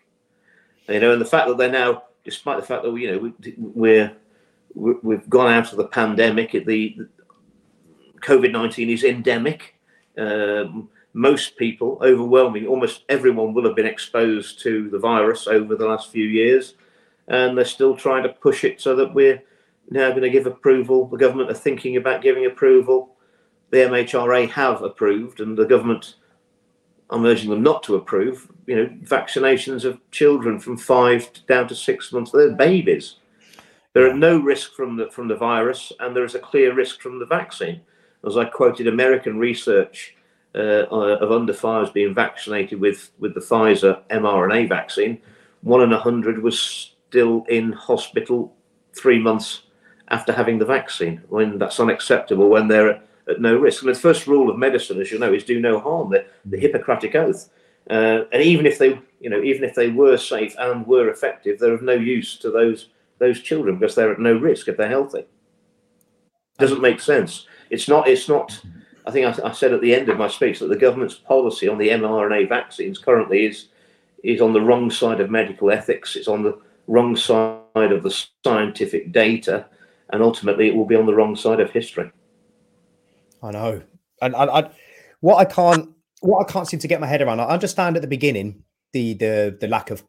You 0.88 1.00
know, 1.00 1.12
and 1.12 1.20
the 1.20 1.26
fact 1.26 1.48
that 1.48 1.58
they're 1.58 1.70
now, 1.70 2.04
despite 2.26 2.60
the 2.60 2.66
fact 2.66 2.82
that 2.82 2.92
you 2.94 3.10
know 3.10 3.18
we, 3.18 3.54
we're 3.56 4.12
we've 4.74 5.30
gone 5.30 5.50
out 5.50 5.70
of 5.70 5.78
the 5.78 5.86
pandemic, 5.86 6.52
the 6.52 6.98
COVID 8.20 8.52
nineteen 8.52 8.90
is 8.90 9.04
endemic. 9.04 9.76
Um, 10.18 10.90
most 11.14 11.56
people, 11.56 11.98
overwhelming, 12.02 12.66
almost 12.66 13.04
everyone 13.08 13.54
will 13.54 13.64
have 13.64 13.76
been 13.76 13.86
exposed 13.86 14.60
to 14.62 14.90
the 14.90 14.98
virus 14.98 15.46
over 15.46 15.74
the 15.74 15.86
last 15.86 16.10
few 16.10 16.26
years, 16.26 16.74
and 17.28 17.56
they're 17.56 17.64
still 17.64 17.96
trying 17.96 18.22
to 18.24 18.28
push 18.28 18.64
it 18.64 18.82
so 18.82 18.94
that 18.96 19.14
we're 19.14 19.42
now 19.88 20.10
going 20.10 20.22
to 20.22 20.30
give 20.30 20.46
approval. 20.46 21.06
The 21.06 21.16
government 21.16 21.50
are 21.50 21.54
thinking 21.54 21.96
about 21.96 22.20
giving 22.20 22.44
approval 22.44 23.16
the 23.70 23.78
MHRA 23.78 24.50
have 24.50 24.82
approved, 24.82 25.40
and 25.40 25.56
the 25.56 25.64
government, 25.64 26.16
I'm 27.10 27.24
urging 27.24 27.50
them 27.50 27.62
not 27.62 27.82
to 27.84 27.96
approve, 27.96 28.48
you 28.66 28.76
know, 28.76 28.86
vaccinations 29.04 29.84
of 29.84 30.00
children 30.10 30.58
from 30.58 30.76
five 30.76 31.30
down 31.46 31.68
to 31.68 31.74
six 31.74 32.12
months. 32.12 32.32
They're 32.32 32.52
babies. 32.52 33.16
There 33.92 34.10
are 34.10 34.14
no 34.14 34.38
risk 34.38 34.74
from 34.74 34.96
the 34.96 35.10
from 35.10 35.28
the 35.28 35.36
virus, 35.36 35.92
and 36.00 36.14
there 36.14 36.24
is 36.24 36.34
a 36.34 36.40
clear 36.40 36.74
risk 36.74 37.00
from 37.00 37.18
the 37.18 37.26
vaccine. 37.26 37.80
As 38.26 38.36
I 38.36 38.44
quoted 38.44 38.88
American 38.88 39.38
research 39.38 40.16
uh, 40.54 40.86
of 40.90 41.30
under 41.30 41.54
fives 41.54 41.90
being 41.90 42.14
vaccinated 42.14 42.80
with 42.80 43.10
with 43.18 43.34
the 43.34 43.40
Pfizer 43.40 44.02
mRNA 44.08 44.68
vaccine, 44.68 45.20
one 45.62 45.82
in 45.82 45.92
a 45.92 45.98
hundred 45.98 46.42
was 46.42 46.58
still 47.08 47.44
in 47.48 47.72
hospital 47.72 48.54
three 48.94 49.18
months 49.18 49.62
after 50.08 50.32
having 50.32 50.58
the 50.58 50.64
vaccine. 50.64 51.22
When 51.28 51.58
that's 51.58 51.80
unacceptable, 51.80 52.48
when 52.48 52.68
they're 52.68 52.90
at 52.90 53.06
no 53.38 53.56
risk. 53.56 53.82
And 53.82 53.94
the 53.94 53.98
first 53.98 54.26
rule 54.26 54.50
of 54.50 54.58
medicine, 54.58 55.00
as 55.00 55.10
you 55.10 55.18
know, 55.18 55.32
is 55.32 55.44
do 55.44 55.60
no 55.60 55.80
harm. 55.80 56.10
The, 56.10 56.26
the 56.44 56.58
Hippocratic 56.58 57.14
Oath. 57.14 57.50
Uh, 57.88 58.24
and 58.32 58.42
even 58.42 58.66
if 58.66 58.78
they, 58.78 58.98
you 59.20 59.30
know, 59.30 59.42
even 59.42 59.64
if 59.64 59.74
they 59.74 59.88
were 59.88 60.16
safe 60.16 60.54
and 60.58 60.86
were 60.86 61.08
effective, 61.08 61.58
they're 61.58 61.74
of 61.74 61.82
no 61.82 61.92
use 61.92 62.36
to 62.38 62.50
those 62.50 62.88
those 63.18 63.40
children 63.40 63.78
because 63.78 63.94
they're 63.94 64.12
at 64.12 64.20
no 64.20 64.36
risk 64.36 64.68
if 64.68 64.76
they're 64.76 64.88
healthy. 64.88 65.24
Doesn't 66.58 66.82
make 66.82 67.00
sense. 67.00 67.46
It's 67.70 67.88
not. 67.88 68.08
It's 68.08 68.28
not. 68.28 68.60
I 69.06 69.10
think 69.10 69.26
I, 69.26 69.48
I 69.48 69.52
said 69.52 69.72
at 69.72 69.80
the 69.80 69.94
end 69.94 70.08
of 70.08 70.18
my 70.18 70.28
speech 70.28 70.58
that 70.58 70.68
the 70.68 70.76
government's 70.76 71.14
policy 71.14 71.68
on 71.68 71.78
the 71.78 71.90
mRNA 71.90 72.48
vaccines 72.48 72.98
currently 72.98 73.46
is 73.46 73.68
is 74.24 74.40
on 74.40 74.52
the 74.52 74.60
wrong 74.60 74.90
side 74.90 75.20
of 75.20 75.30
medical 75.30 75.70
ethics. 75.70 76.16
It's 76.16 76.28
on 76.28 76.42
the 76.42 76.58
wrong 76.88 77.14
side 77.14 77.92
of 77.92 78.02
the 78.02 78.26
scientific 78.44 79.12
data, 79.12 79.66
and 80.10 80.22
ultimately 80.22 80.68
it 80.68 80.74
will 80.74 80.86
be 80.86 80.96
on 80.96 81.06
the 81.06 81.14
wrong 81.14 81.36
side 81.36 81.60
of 81.60 81.70
history. 81.70 82.10
I 83.42 83.50
know, 83.50 83.82
and 84.22 84.34
I, 84.34 84.44
I, 84.44 84.70
what 85.20 85.36
I 85.36 85.44
can't, 85.44 85.90
what 86.20 86.48
I 86.48 86.52
can't 86.52 86.66
seem 86.66 86.80
to 86.80 86.88
get 86.88 87.00
my 87.00 87.06
head 87.06 87.22
around. 87.22 87.40
I 87.40 87.46
understand 87.46 87.96
at 87.96 88.02
the 88.02 88.08
beginning 88.08 88.62
the 88.92 89.14
the 89.14 89.56
the 89.60 89.68
lack 89.68 89.90
of, 89.90 90.02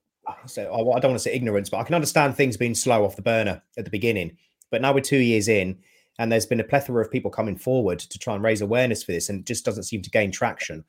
so 0.45 0.63
I 0.63 0.77
don't 0.99 1.11
want 1.11 1.15
to 1.15 1.19
say 1.19 1.33
ignorance, 1.33 1.69
but 1.69 1.77
I 1.77 1.83
can 1.83 1.95
understand 1.95 2.35
things 2.35 2.57
being 2.57 2.75
slow 2.75 3.03
off 3.03 3.15
the 3.15 3.21
burner 3.21 3.61
at 3.77 3.85
the 3.85 3.91
beginning. 3.91 4.37
But 4.71 4.81
now 4.81 4.93
we're 4.93 5.01
two 5.01 5.17
years 5.17 5.47
in, 5.47 5.77
and 6.19 6.31
there's 6.31 6.45
been 6.45 6.59
a 6.59 6.63
plethora 6.63 7.01
of 7.03 7.11
people 7.11 7.31
coming 7.31 7.57
forward 7.57 7.99
to 7.99 8.19
try 8.19 8.35
and 8.35 8.43
raise 8.43 8.61
awareness 8.61 9.03
for 9.03 9.11
this, 9.11 9.29
and 9.29 9.39
it 9.39 9.45
just 9.45 9.65
doesn't 9.65 9.83
seem 9.83 10.01
to 10.01 10.09
gain 10.09 10.31
traction. 10.31 10.83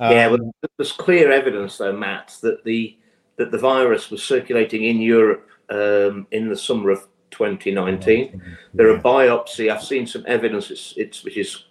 Um, 0.00 0.12
yeah, 0.12 0.26
well, 0.28 0.54
there's 0.78 0.92
clear 0.92 1.30
evidence, 1.30 1.78
though, 1.78 1.92
Matt, 1.92 2.36
that 2.42 2.64
the 2.64 2.98
that 3.36 3.50
the 3.50 3.58
virus 3.58 4.10
was 4.10 4.22
circulating 4.22 4.84
in 4.84 5.00
Europe 5.00 5.48
um, 5.70 6.26
in 6.32 6.48
the 6.48 6.56
summer 6.56 6.90
of 6.90 7.06
2019. 7.32 8.40
There 8.74 8.90
are 8.90 8.98
biopsy. 8.98 9.70
I've 9.72 9.82
seen 9.82 10.06
some 10.06 10.24
evidence. 10.26 10.70
It's, 10.70 10.94
it's 10.96 11.24
which 11.24 11.36
is 11.36 11.64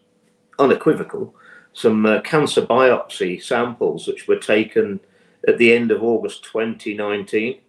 unequivocal. 0.59 1.33
Some 1.73 2.05
uh, 2.05 2.21
cancer 2.21 2.61
biopsy 2.63 3.41
samples 3.41 4.07
which 4.07 4.27
were 4.27 4.37
taken 4.37 4.99
at 5.47 5.57
the 5.57 5.73
end 5.73 5.91
of 5.91 6.03
August 6.03 6.43
2019. 6.43 7.59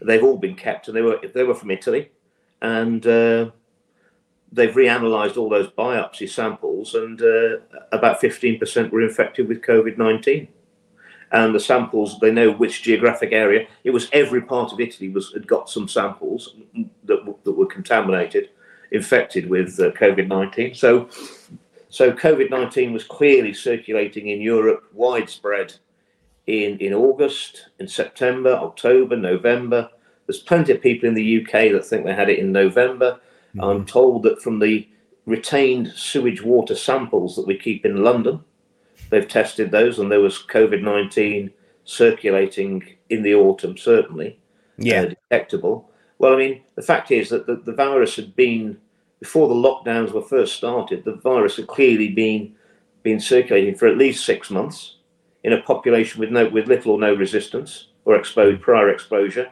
They've 0.00 0.24
all 0.24 0.38
been 0.38 0.54
kept, 0.56 0.88
and 0.88 0.96
they 0.96 1.02
were 1.02 1.20
they 1.34 1.44
were 1.44 1.54
from 1.54 1.70
Italy, 1.70 2.10
and 2.60 3.06
uh, 3.06 3.50
they've 4.52 4.74
reanalyzed 4.74 5.36
all 5.36 5.48
those 5.48 5.70
biopsy 5.70 6.28
samples, 6.28 6.94
and 6.94 7.20
uh, 7.22 7.58
about 7.92 8.20
15% 8.20 8.90
were 8.90 9.02
infected 9.02 9.48
with 9.48 9.62
COVID 9.62 9.98
19. 9.98 10.48
And 11.34 11.54
the 11.54 11.60
samples, 11.60 12.18
they 12.20 12.30
know 12.30 12.50
which 12.50 12.82
geographic 12.82 13.32
area. 13.32 13.66
It 13.82 13.90
was 13.90 14.08
every 14.12 14.40
part 14.40 14.72
of 14.72 14.80
Italy 14.80 15.10
was 15.10 15.32
had 15.32 15.46
got 15.46 15.68
some 15.68 15.88
samples 15.88 16.54
that, 17.04 17.34
that 17.44 17.52
were 17.52 17.66
contaminated, 17.66 18.50
infected 18.92 19.50
with 19.50 19.78
uh, 19.80 19.90
COVID 19.90 20.28
19. 20.28 20.74
So, 20.74 21.10
so 21.88 22.12
COVID 22.12 22.50
19 22.50 22.92
was 22.92 23.04
clearly 23.04 23.52
circulating 23.52 24.28
in 24.28 24.40
Europe, 24.40 24.84
widespread 24.92 25.74
in, 26.46 26.78
in 26.78 26.94
August, 26.94 27.68
in 27.78 27.88
September, 27.88 28.52
October, 28.54 29.16
November. 29.16 29.90
There's 30.26 30.40
plenty 30.40 30.72
of 30.72 30.80
people 30.80 31.08
in 31.08 31.14
the 31.14 31.42
UK 31.42 31.72
that 31.72 31.84
think 31.84 32.06
they 32.06 32.14
had 32.14 32.30
it 32.30 32.38
in 32.38 32.52
November 32.52 33.20
Mm-hmm. 33.54 33.64
I'm 33.64 33.86
told 33.86 34.24
that 34.24 34.42
from 34.42 34.58
the 34.58 34.88
retained 35.26 35.92
sewage 35.94 36.42
water 36.42 36.74
samples 36.74 37.36
that 37.36 37.46
we 37.46 37.56
keep 37.56 37.86
in 37.86 38.02
London, 38.02 38.44
they've 39.14 39.28
tested 39.28 39.70
those 39.70 39.98
and 39.98 40.10
there 40.10 40.20
was 40.20 40.44
COVID 40.48 40.82
19 40.82 41.50
circulating 41.84 42.96
in 43.10 43.22
the 43.22 43.34
autumn, 43.34 43.76
certainly. 43.76 44.38
Yeah. 44.78 45.02
Uh, 45.02 45.14
detectable. 45.30 45.90
Well, 46.18 46.34
I 46.34 46.36
mean, 46.36 46.62
the 46.74 46.82
fact 46.82 47.10
is 47.10 47.28
that 47.28 47.46
the, 47.46 47.56
the 47.56 47.72
virus 47.72 48.16
had 48.16 48.34
been, 48.34 48.78
before 49.20 49.48
the 49.48 49.54
lockdowns 49.54 50.12
were 50.12 50.22
first 50.22 50.56
started, 50.56 51.04
the 51.04 51.16
virus 51.16 51.56
had 51.56 51.66
clearly 51.66 52.08
been 52.08 52.54
been 53.02 53.20
circulating 53.20 53.74
for 53.74 53.86
at 53.86 53.98
least 53.98 54.24
six 54.24 54.50
months 54.50 54.96
in 55.42 55.52
a 55.52 55.60
population 55.60 56.20
with 56.20 56.30
no 56.30 56.48
with 56.48 56.68
little 56.68 56.92
or 56.92 56.98
no 56.98 57.12
resistance 57.14 57.88
or 58.06 58.16
exposed 58.16 58.62
prior 58.62 58.88
exposure 58.88 59.50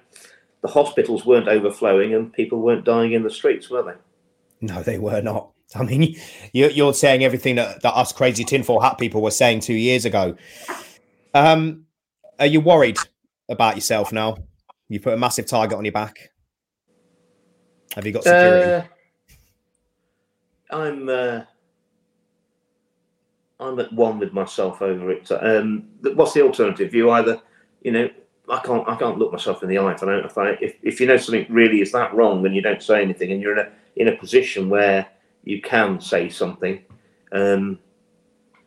the 0.62 0.69
hospitals 0.69 1.26
weren't 1.26 1.49
overflowing 1.49 2.14
and 2.14 2.33
people 2.33 2.61
weren't 2.61 2.85
dying 2.85 3.12
in 3.12 3.23
the 3.23 3.31
streets, 3.31 3.69
were 3.69 3.83
they? 3.83 4.66
No, 4.66 4.83
they 4.83 4.99
were 4.99 5.21
not. 5.21 5.50
I 5.76 5.85
mean, 5.85 6.17
you're, 6.52 6.93
saying 6.93 7.25
everything 7.25 7.57
that, 7.57 7.83
that 7.83 7.95
us 7.95 8.12
crazy 8.12 8.45
tinfoil 8.45 8.81
hat 8.81 8.99
people 8.99 9.23
were 9.23 9.31
saying 9.31 9.61
two 9.61 9.75
years 9.75 10.05
ago. 10.05 10.37
Um, 11.35 11.87
are 12.38 12.47
you 12.47 12.61
worried 12.61 12.99
about 13.49 13.76
yourself 13.76 14.12
now? 14.12 14.37
You 14.88 15.00
put 15.00 15.14
a 15.14 15.17
massive 15.17 15.47
target 15.47 15.79
on 15.79 15.85
your 15.85 15.93
back. 15.93 16.31
Have 17.95 18.07
you 18.07 18.12
got 18.12 18.25
security? 18.25 18.88
Uh, 20.71 20.76
I'm 20.76 21.09
uh, 21.09 21.43
I'm 23.61 23.79
at 23.79 23.93
one 23.93 24.19
with 24.19 24.33
myself 24.33 24.83
over 24.83 25.11
it. 25.11 25.31
Um, 25.31 25.85
what's 26.14 26.33
the 26.33 26.43
alternative? 26.43 26.95
You 26.95 27.11
either, 27.11 27.41
you 27.83 27.93
know, 27.93 28.09
I 28.49 28.61
can't 28.61 28.88
I 28.88 28.97
can't 28.97 29.19
look 29.19 29.33
myself 29.33 29.62
in 29.62 29.69
the 29.69 29.79
eye 29.79 29.93
if 29.93 30.02
I 30.02 30.07
don't 30.07 30.25
if 30.25 30.38
I 30.38 30.50
if, 30.61 30.76
if 30.83 31.00
you 31.00 31.07
know 31.07 31.17
something 31.17 31.47
really 31.49 31.81
is 31.81 31.93
that 31.93 32.14
wrong 32.14 32.45
and 32.45 32.55
you 32.55 32.62
don't 32.62 32.83
say 32.83 33.02
anything 33.02 33.31
and 33.31 33.41
you're 33.41 33.59
in 33.59 33.67
a 33.67 33.73
in 33.97 34.09
a 34.09 34.17
position 34.17 34.69
where 34.69 35.07
you 35.45 35.61
can 35.61 36.01
say 36.01 36.29
something. 36.29 36.83
Um, 37.33 37.79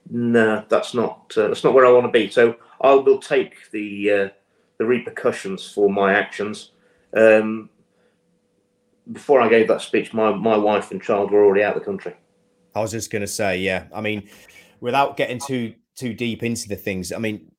no, 0.10 0.64
that's 0.70 0.94
not 0.94 1.34
uh, 1.38 1.48
that's 1.48 1.64
not 1.64 1.74
where 1.74 1.86
I 1.86 1.92
want 1.92 2.06
to 2.06 2.12
be. 2.12 2.30
So 2.30 2.56
I 2.82 2.94
will 2.94 3.20
take 3.20 3.72
the 3.72 4.12
uh, 4.12 4.30
the 4.78 4.86
repercussions 4.86 5.72
for 5.72 5.90
my 5.90 6.14
actions. 6.14 6.72
Um, 7.16 7.70
before 9.12 9.42
I 9.42 9.50
gave 9.50 9.68
that 9.68 9.82
speech, 9.82 10.14
my 10.14 10.32
my 10.32 10.58
wife 10.58 10.92
and 10.92 11.02
child 11.02 11.32
were 11.32 11.44
already 11.44 11.64
out 11.64 11.76
of 11.76 11.82
the 11.82 11.86
country. 11.86 12.14
I 12.76 12.82
was 12.82 12.92
just 12.92 13.10
going 13.10 13.22
to 13.22 13.28
say, 13.28 13.60
yeah. 13.60 13.86
I 13.94 14.02
mean, 14.02 14.30
without 14.82 15.18
getting 15.18 15.40
too 15.40 15.74
too 15.96 16.14
deep 16.14 16.44
into 16.44 16.68
the 16.68 16.76
things, 16.76 17.12
I 17.12 17.18
mean, 17.18 17.52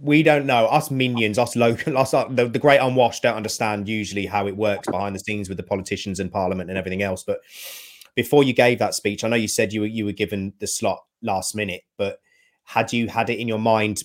we 0.00 0.22
don't 0.22 0.46
know 0.46 0.66
us 0.66 0.90
minions, 0.90 1.38
us 1.38 1.56
local, 1.56 1.96
us 1.96 2.12
uh, 2.12 2.26
the, 2.28 2.46
the 2.46 2.58
great 2.58 2.78
unwashed 2.78 3.22
don't 3.22 3.36
understand 3.36 3.88
usually 3.88 4.26
how 4.26 4.46
it 4.46 4.56
works 4.56 4.88
behind 4.88 5.14
the 5.14 5.20
scenes 5.20 5.48
with 5.48 5.56
the 5.56 5.62
politicians 5.62 6.20
and 6.20 6.32
parliament 6.32 6.68
and 6.68 6.78
everything 6.78 7.02
else. 7.02 7.22
But 7.22 7.40
before 8.14 8.44
you 8.44 8.52
gave 8.52 8.78
that 8.78 8.94
speech, 8.94 9.24
I 9.24 9.28
know 9.28 9.36
you 9.36 9.48
said 9.48 9.72
you 9.72 9.82
were 9.82 9.86
you 9.86 10.04
were 10.04 10.12
given 10.12 10.52
the 10.58 10.66
slot 10.66 11.04
last 11.22 11.54
minute, 11.54 11.82
but 11.96 12.18
had 12.64 12.92
you 12.92 13.08
had 13.08 13.30
it 13.30 13.38
in 13.38 13.48
your 13.48 13.58
mind 13.58 14.02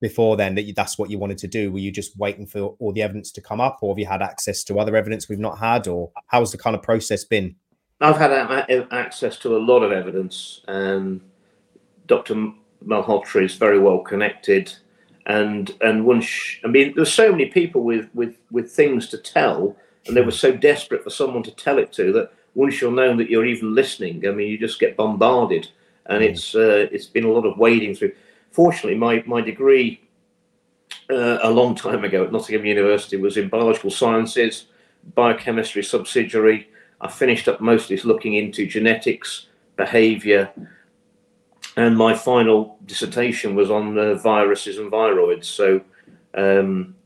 before 0.00 0.36
then 0.36 0.54
that 0.54 0.62
you, 0.62 0.72
that's 0.72 0.98
what 0.98 1.10
you 1.10 1.18
wanted 1.18 1.38
to 1.38 1.48
do? 1.48 1.72
Were 1.72 1.80
you 1.80 1.90
just 1.90 2.16
waiting 2.16 2.46
for 2.46 2.76
all 2.78 2.92
the 2.92 3.02
evidence 3.02 3.32
to 3.32 3.40
come 3.40 3.60
up, 3.60 3.78
or 3.82 3.92
have 3.92 3.98
you 3.98 4.06
had 4.06 4.22
access 4.22 4.64
to 4.64 4.78
other 4.78 4.96
evidence 4.96 5.28
we've 5.28 5.38
not 5.38 5.58
had, 5.58 5.88
or 5.88 6.10
how's 6.26 6.52
the 6.52 6.58
kind 6.58 6.76
of 6.76 6.82
process 6.82 7.24
been? 7.24 7.56
I've 8.00 8.16
had 8.16 8.30
access 8.92 9.36
to 9.38 9.56
a 9.56 9.58
lot 9.58 9.82
of 9.82 9.90
evidence. 9.90 10.60
Um, 10.68 11.20
Dr. 12.06 12.52
Malhotra 12.86 13.44
is 13.44 13.56
very 13.56 13.80
well 13.80 13.98
connected 13.98 14.72
and 15.28 15.76
and 15.82 16.04
once 16.04 16.58
I 16.64 16.68
mean 16.68 16.94
there's 16.96 17.12
so 17.12 17.30
many 17.30 17.46
people 17.46 17.82
with 17.84 18.08
with 18.14 18.36
with 18.50 18.72
things 18.72 19.08
to 19.08 19.18
tell, 19.18 19.76
and 20.06 20.16
they 20.16 20.22
were 20.22 20.30
so 20.30 20.52
desperate 20.52 21.04
for 21.04 21.10
someone 21.10 21.42
to 21.44 21.50
tell 21.54 21.78
it 21.78 21.92
to 21.92 22.12
that 22.12 22.32
once 22.54 22.80
you're 22.80 22.92
known 22.92 23.16
that 23.18 23.30
you're 23.30 23.46
even 23.46 23.74
listening, 23.74 24.26
I 24.26 24.32
mean 24.32 24.48
you 24.48 24.58
just 24.58 24.80
get 24.80 24.96
bombarded, 24.96 25.68
and 26.06 26.22
mm. 26.22 26.28
it's 26.28 26.54
uh, 26.54 26.86
it's 26.90 27.06
been 27.06 27.24
a 27.24 27.32
lot 27.32 27.46
of 27.46 27.58
wading 27.58 27.94
through. 27.94 28.12
Fortunately, 28.50 28.98
my 28.98 29.22
my 29.26 29.40
degree 29.40 30.00
uh, 31.10 31.38
a 31.42 31.50
long 31.50 31.74
time 31.74 32.04
ago 32.04 32.24
at 32.24 32.32
Nottingham 32.32 32.66
University 32.66 33.16
was 33.16 33.36
in 33.36 33.48
biological 33.48 33.90
sciences, 33.90 34.66
biochemistry 35.14 35.82
subsidiary. 35.82 36.68
I 37.00 37.08
finished 37.08 37.48
up 37.48 37.60
mostly 37.60 37.96
looking 37.98 38.34
into 38.34 38.66
genetics, 38.66 39.46
behaviour, 39.76 40.50
and 41.76 41.96
my 41.96 42.14
final 42.14 42.78
dissertation 42.86 43.54
was 43.54 43.70
on 43.70 43.96
uh, 43.96 44.14
viruses 44.14 44.78
and 44.78 44.90
viroids. 44.90 45.44
So 45.44 45.80
um, 46.34 46.96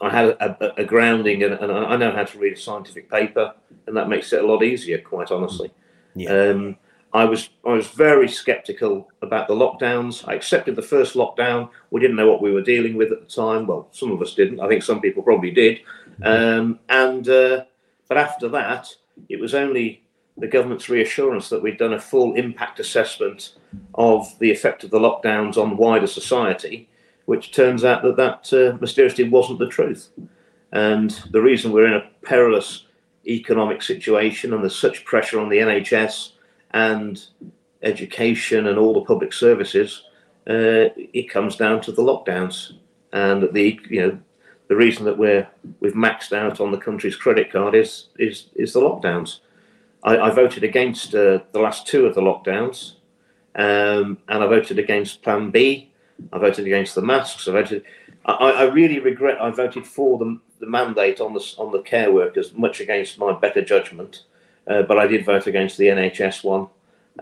I 0.00 0.10
had 0.10 0.26
a, 0.26 0.64
a, 0.64 0.82
a 0.82 0.84
grounding, 0.84 1.42
and, 1.42 1.54
and, 1.54 1.72
I 1.72 1.96
know 1.96 2.12
how 2.12 2.24
to 2.24 2.38
read 2.38 2.52
a 2.52 2.60
scientific 2.60 3.10
paper, 3.10 3.52
and 3.86 3.96
that 3.96 4.08
makes 4.08 4.32
it 4.32 4.42
a 4.42 4.46
lot 4.46 4.62
easier, 4.62 4.98
quite 4.98 5.30
honestly. 5.30 5.72
Yeah. 6.14 6.30
Um, 6.30 6.76
I 7.12 7.24
was 7.24 7.48
I 7.66 7.72
was 7.72 7.88
very 7.88 8.28
sceptical 8.28 9.08
about 9.22 9.48
the 9.48 9.54
lockdowns. 9.54 10.28
I 10.28 10.34
accepted 10.34 10.76
the 10.76 10.82
first 10.82 11.14
lockdown. 11.14 11.70
We 11.90 12.00
didn't 12.00 12.16
know 12.16 12.30
what 12.30 12.42
we 12.42 12.52
were 12.52 12.62
dealing 12.62 12.96
with 12.96 13.12
at 13.12 13.20
the 13.20 13.34
time. 13.34 13.66
Well, 13.66 13.88
some 13.92 14.12
of 14.12 14.20
us 14.20 14.34
didn't. 14.34 14.60
I 14.60 14.68
think 14.68 14.82
some 14.82 15.00
people 15.00 15.22
probably 15.22 15.50
did. 15.50 15.80
Um, 16.22 16.80
and 16.88 17.28
uh, 17.28 17.64
but 18.08 18.18
after 18.18 18.48
that, 18.48 18.94
it 19.28 19.40
was 19.40 19.54
only 19.54 20.02
the 20.36 20.46
government's 20.46 20.88
reassurance 20.88 21.48
that 21.48 21.62
we'd 21.62 21.78
done 21.78 21.94
a 21.94 22.00
full 22.00 22.34
impact 22.34 22.78
assessment 22.78 23.54
of 23.94 24.38
the 24.38 24.50
effect 24.50 24.84
of 24.84 24.90
the 24.90 24.98
lockdowns 24.98 25.56
on 25.56 25.76
wider 25.76 26.06
society, 26.06 26.88
which 27.28 27.52
turns 27.52 27.84
out 27.84 28.02
that 28.02 28.16
that 28.16 28.50
uh, 28.54 28.78
mysteriously 28.80 29.28
wasn't 29.28 29.58
the 29.58 29.68
truth. 29.68 30.08
And 30.72 31.10
the 31.30 31.42
reason 31.42 31.72
we're 31.72 31.86
in 31.86 31.92
a 31.92 32.10
perilous 32.22 32.86
economic 33.26 33.82
situation 33.82 34.54
and 34.54 34.62
there's 34.62 34.74
such 34.74 35.04
pressure 35.04 35.38
on 35.38 35.50
the 35.50 35.58
NHS 35.58 36.32
and 36.70 37.22
education 37.82 38.66
and 38.66 38.78
all 38.78 38.94
the 38.94 39.04
public 39.04 39.34
services, 39.34 40.04
uh, 40.48 40.88
it 40.96 41.28
comes 41.28 41.56
down 41.56 41.82
to 41.82 41.92
the 41.92 42.00
lockdowns 42.00 42.72
and 43.12 43.52
the 43.52 43.78
you 43.90 44.00
know 44.00 44.18
the 44.68 44.76
reason 44.76 45.04
that 45.04 45.18
we're 45.18 45.46
we've 45.80 45.92
maxed 45.92 46.32
out 46.32 46.60
on 46.60 46.70
the 46.70 46.78
country's 46.78 47.16
credit 47.16 47.52
card 47.52 47.74
is 47.74 48.06
is 48.18 48.46
is 48.54 48.72
the 48.72 48.80
lockdowns. 48.80 49.40
I, 50.02 50.16
I 50.16 50.30
voted 50.30 50.64
against 50.64 51.14
uh, 51.14 51.40
the 51.52 51.60
last 51.60 51.86
two 51.86 52.06
of 52.06 52.14
the 52.14 52.22
lockdowns, 52.22 52.94
um, 53.54 54.16
and 54.28 54.42
I 54.42 54.46
voted 54.46 54.78
against 54.78 55.22
Plan 55.22 55.50
B. 55.50 55.87
I 56.32 56.38
voted 56.38 56.66
against 56.66 56.94
the 56.94 57.02
masks. 57.02 57.48
I 57.48 57.52
voted. 57.52 57.84
I, 58.24 58.32
I 58.32 58.62
really 58.64 58.98
regret 58.98 59.40
I 59.40 59.50
voted 59.50 59.86
for 59.86 60.18
the, 60.18 60.38
the 60.60 60.66
mandate 60.66 61.20
on 61.20 61.32
the 61.32 61.54
on 61.58 61.72
the 61.72 61.82
care 61.82 62.12
workers, 62.12 62.52
much 62.54 62.80
against 62.80 63.18
my 63.18 63.32
better 63.32 63.64
judgment. 63.64 64.24
Uh, 64.66 64.82
but 64.82 64.98
I 64.98 65.06
did 65.06 65.24
vote 65.24 65.46
against 65.46 65.78
the 65.78 65.86
NHS 65.86 66.44
one. 66.44 66.68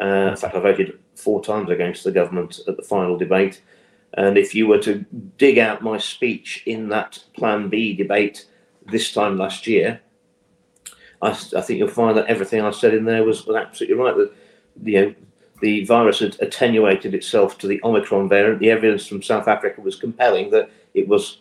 Uh, 0.00 0.30
in 0.30 0.36
fact, 0.36 0.54
I 0.54 0.60
voted 0.60 0.98
four 1.14 1.42
times 1.42 1.70
against 1.70 2.04
the 2.04 2.12
government 2.12 2.60
at 2.66 2.76
the 2.76 2.82
final 2.82 3.16
debate. 3.16 3.62
And 4.14 4.36
if 4.36 4.54
you 4.54 4.66
were 4.66 4.80
to 4.80 5.04
dig 5.36 5.58
out 5.58 5.82
my 5.82 5.98
speech 5.98 6.62
in 6.66 6.88
that 6.88 7.22
Plan 7.34 7.68
B 7.68 7.94
debate, 7.94 8.46
this 8.90 9.12
time 9.12 9.36
last 9.38 9.66
year, 9.66 10.00
I, 11.22 11.30
I 11.30 11.60
think 11.60 11.78
you'll 11.78 11.88
find 11.88 12.16
that 12.16 12.26
everything 12.26 12.62
I 12.62 12.70
said 12.70 12.94
in 12.94 13.04
there 13.04 13.24
was, 13.24 13.46
was 13.46 13.56
absolutely 13.56 13.96
right. 13.96 14.16
That 14.16 14.32
you 14.82 15.00
know 15.00 15.14
the 15.60 15.84
virus 15.84 16.20
had 16.20 16.36
attenuated 16.40 17.14
itself 17.14 17.58
to 17.58 17.66
the 17.66 17.80
Omicron 17.82 18.28
variant. 18.28 18.60
The 18.60 18.70
evidence 18.70 19.06
from 19.06 19.22
South 19.22 19.48
Africa 19.48 19.80
was 19.80 19.96
compelling 19.96 20.50
that 20.50 20.70
it 20.94 21.08
was 21.08 21.38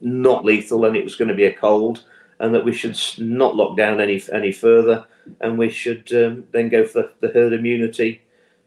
not 0.00 0.44
lethal 0.44 0.84
and 0.84 0.96
it 0.96 1.04
was 1.04 1.16
going 1.16 1.28
to 1.28 1.34
be 1.34 1.44
a 1.44 1.52
cold, 1.52 2.04
and 2.40 2.54
that 2.54 2.64
we 2.64 2.72
should 2.72 2.98
not 3.18 3.56
lock 3.56 3.76
down 3.76 4.00
any 4.00 4.22
any 4.32 4.52
further, 4.52 5.04
and 5.40 5.56
we 5.56 5.70
should 5.70 6.12
um, 6.12 6.44
then 6.52 6.68
go 6.68 6.84
for 6.84 7.02
the, 7.02 7.28
the 7.28 7.32
herd 7.32 7.52
immunity, 7.52 8.20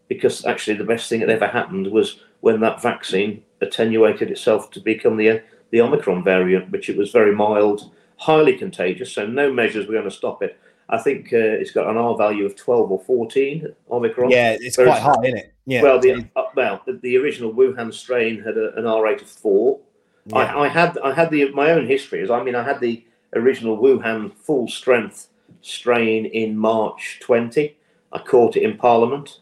because 0.07 0.45
actually 0.45 0.77
the 0.77 0.83
best 0.83 1.09
thing 1.09 1.19
that 1.19 1.29
ever 1.29 1.47
happened 1.47 1.87
was 1.87 2.21
when 2.39 2.59
that 2.61 2.81
vaccine 2.81 3.43
attenuated 3.61 4.31
itself 4.31 4.71
to 4.71 4.79
become 4.79 5.17
the 5.17 5.41
the 5.71 5.81
Omicron 5.81 6.23
variant, 6.23 6.71
which 6.71 6.89
it 6.89 6.97
was 6.97 7.11
very 7.11 7.35
mild, 7.35 7.91
highly 8.17 8.57
contagious, 8.57 9.11
so 9.11 9.25
no 9.25 9.51
measures 9.51 9.87
were 9.87 9.93
going 9.93 10.05
to 10.05 10.11
stop 10.11 10.41
it. 10.41 10.57
I 10.87 10.99
think 10.99 11.33
uh, 11.33 11.37
it's 11.37 11.71
got 11.71 11.89
an 11.89 11.97
R 11.97 12.15
value 12.15 12.45
of 12.45 12.55
12 12.55 12.91
or 12.91 12.99
14 12.99 13.67
Omicron. 13.89 14.29
Yeah, 14.29 14.55
it's 14.59 14.77
Whereas, 14.77 14.99
quite 14.99 15.01
high, 15.01 15.23
isn't 15.23 15.37
it? 15.37 15.53
Yeah. 15.65 15.81
Well, 15.81 15.99
the 15.99 16.29
uh, 16.35 16.43
well 16.55 16.81
the, 16.85 16.93
the, 16.93 17.17
original 17.17 17.53
Wuhan 17.53 17.91
strain 17.91 18.41
had 18.43 18.57
a, 18.57 18.75
an 18.75 18.85
R 18.85 19.03
rate 19.03 19.21
of 19.21 19.27
four. 19.27 19.79
Yeah. 20.27 20.37
I, 20.37 20.65
I, 20.65 20.67
had 20.67 20.97
I 20.99 21.13
had 21.13 21.31
the 21.31 21.51
my 21.51 21.71
own 21.71 21.87
history. 21.87 22.21
is 22.21 22.29
I 22.29 22.43
mean, 22.43 22.55
I 22.55 22.63
had 22.63 22.79
the 22.79 23.03
original 23.33 23.77
Wuhan 23.77 24.33
full 24.35 24.67
strength 24.67 25.27
strain 25.61 26.25
in 26.27 26.55
March 26.55 27.19
20. 27.23 27.75
I 28.13 28.19
caught 28.19 28.55
it 28.55 28.61
in 28.61 28.77
Parliament, 28.77 29.39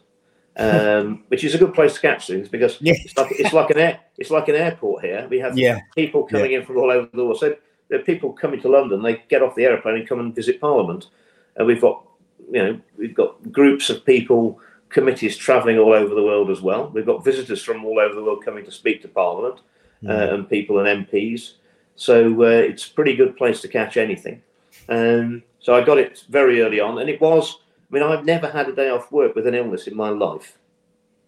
um, 0.56 1.24
which 1.28 1.44
is 1.44 1.54
a 1.54 1.58
good 1.58 1.74
place 1.74 1.94
to 1.94 2.00
catch 2.00 2.26
things 2.26 2.48
because 2.48 2.78
yeah. 2.80 2.94
it's 2.96 3.16
like 3.18 3.32
it's 3.32 3.52
like 3.52 3.68
an 3.70 3.78
air 3.78 4.00
it's 4.16 4.30
like 4.30 4.48
an 4.48 4.54
airport 4.54 5.04
here. 5.04 5.26
We 5.28 5.40
have 5.40 5.58
yeah. 5.58 5.80
people 5.94 6.24
coming 6.24 6.52
in 6.52 6.64
from 6.64 6.78
all 6.78 6.90
over 6.90 7.08
the 7.12 7.22
world. 7.22 7.38
So 7.38 7.54
there 7.88 8.00
are 8.00 8.02
people 8.02 8.32
coming 8.32 8.62
to 8.62 8.68
London. 8.68 9.02
They 9.02 9.22
get 9.28 9.42
off 9.42 9.54
the 9.54 9.64
airplane 9.64 9.96
and 9.96 10.08
come 10.08 10.20
and 10.20 10.34
visit 10.34 10.58
Parliament 10.58 11.08
and 11.56 11.66
we've 11.66 11.80
got 11.80 12.02
you 12.50 12.62
know 12.62 12.80
we've 12.96 13.14
got 13.14 13.52
groups 13.52 13.90
of 13.90 14.04
people 14.04 14.60
committees 14.90 15.36
travelling 15.36 15.78
all 15.78 15.92
over 15.92 16.14
the 16.14 16.22
world 16.22 16.50
as 16.50 16.62
well. 16.62 16.90
We've 16.94 17.06
got 17.06 17.24
visitors 17.24 17.62
from 17.62 17.84
all 17.84 17.98
over 17.98 18.14
the 18.14 18.22
world 18.22 18.44
coming 18.44 18.64
to 18.64 18.70
speak 18.70 19.02
to 19.02 19.08
parliament 19.08 19.60
mm. 20.02 20.10
uh, 20.10 20.34
and 20.34 20.48
people 20.48 20.78
and 20.78 21.06
mps 21.06 21.54
so 21.96 22.42
uh, 22.42 22.46
it's 22.46 22.88
a 22.88 22.92
pretty 22.92 23.14
good 23.14 23.36
place 23.36 23.60
to 23.60 23.68
catch 23.68 23.96
anything. 23.96 24.42
Um, 24.88 25.42
so 25.60 25.74
i 25.74 25.82
got 25.82 25.98
it 25.98 26.24
very 26.28 26.60
early 26.60 26.80
on 26.80 26.98
and 26.98 27.08
it 27.08 27.20
was 27.20 27.58
i 27.90 27.94
mean 27.94 28.02
i've 28.02 28.24
never 28.24 28.50
had 28.50 28.68
a 28.68 28.74
day 28.74 28.90
off 28.90 29.10
work 29.12 29.34
with 29.34 29.46
an 29.46 29.54
illness 29.54 29.86
in 29.86 29.96
my 29.96 30.10
life. 30.10 30.58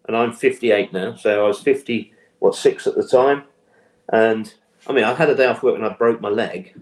And 0.06 0.16
i'm 0.16 0.33
58 0.33 0.92
now 0.92 1.14
so 1.14 1.45
i 1.45 1.49
was 1.49 1.61
50 1.61 2.12
what 2.40 2.54
six 2.54 2.87
at 2.87 2.97
the 2.97 3.06
time. 3.06 3.45
And 4.11 4.52
i 4.87 4.92
mean 4.92 5.04
i 5.04 5.14
had 5.14 5.30
a 5.30 5.35
day 5.35 5.47
off 5.47 5.62
work 5.62 5.76
and 5.76 5.87
i 5.87 5.90
broke 5.90 6.21
my 6.21 6.28
leg 6.28 6.75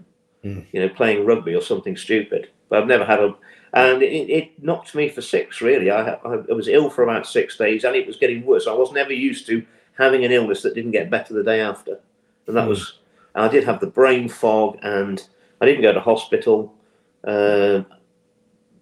mm. 0.43 0.65
you 0.71 0.79
know 0.81 0.89
playing 0.89 1.25
rugby 1.25 1.55
or 1.55 1.61
something 1.61 1.95
stupid 1.95 2.49
but 2.69 2.79
I've 2.79 2.87
never 2.87 3.05
had 3.05 3.19
a, 3.19 3.35
and 3.73 4.01
it, 4.01 4.29
it 4.29 4.63
knocked 4.63 4.95
me 4.95 5.09
for 5.09 5.21
six. 5.21 5.61
Really, 5.61 5.91
I, 5.91 6.13
I, 6.13 6.33
I, 6.49 6.53
was 6.53 6.67
ill 6.67 6.89
for 6.89 7.03
about 7.03 7.27
six 7.27 7.57
days, 7.57 7.83
and 7.83 7.95
it 7.95 8.07
was 8.07 8.17
getting 8.17 8.45
worse. 8.45 8.67
I 8.67 8.73
was 8.73 8.91
never 8.91 9.13
used 9.13 9.45
to 9.47 9.65
having 9.97 10.25
an 10.25 10.31
illness 10.31 10.61
that 10.61 10.75
didn't 10.75 10.91
get 10.91 11.09
better 11.09 11.33
the 11.33 11.43
day 11.43 11.61
after, 11.61 11.99
and 12.47 12.55
that 12.55 12.65
mm. 12.65 12.69
was. 12.69 12.99
I 13.37 13.49
did 13.49 13.65
have 13.65 13.81
the 13.81 13.87
brain 13.87 14.29
fog, 14.29 14.79
and 14.81 15.21
I 15.59 15.65
didn't 15.65 15.81
go 15.81 15.91
to 15.91 15.99
hospital, 15.99 16.73
uh, 17.25 17.81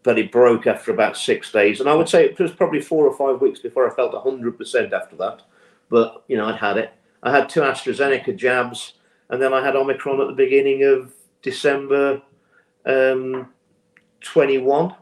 but 0.04 0.20
it 0.20 0.32
broke 0.32 0.68
after 0.68 0.92
about 0.92 1.18
six 1.18 1.52
days. 1.52 1.80
And 1.80 1.90
I 1.90 1.96
would 1.96 2.08
say 2.08 2.26
it 2.26 2.40
was 2.40 2.52
probably 2.52 2.80
four 2.82 3.08
or 3.08 3.18
five 3.18 3.42
weeks 3.42 3.60
before 3.60 3.90
I 3.90 3.96
felt 3.96 4.14
hundred 4.22 4.60
percent 4.60 4.94
after 4.94 5.16
that. 5.16 5.42
But 5.90 6.24
you 6.28 6.38
know, 6.38 6.46
I'd 6.46 6.60
had 6.60 6.78
it. 6.78 6.94
I 7.24 7.32
had 7.32 7.50
two 7.50 7.62
AstraZeneca 7.62 8.36
jabs, 8.36 8.94
and 9.30 9.42
then 9.42 9.54
I 9.54 9.66
had 9.66 9.76
Omicron 9.76 10.22
at 10.22 10.28
the 10.28 10.34
beginning 10.34 10.84
of 10.84 11.14
December. 11.42 12.22
Um, 12.86 13.50
21. 14.24 14.96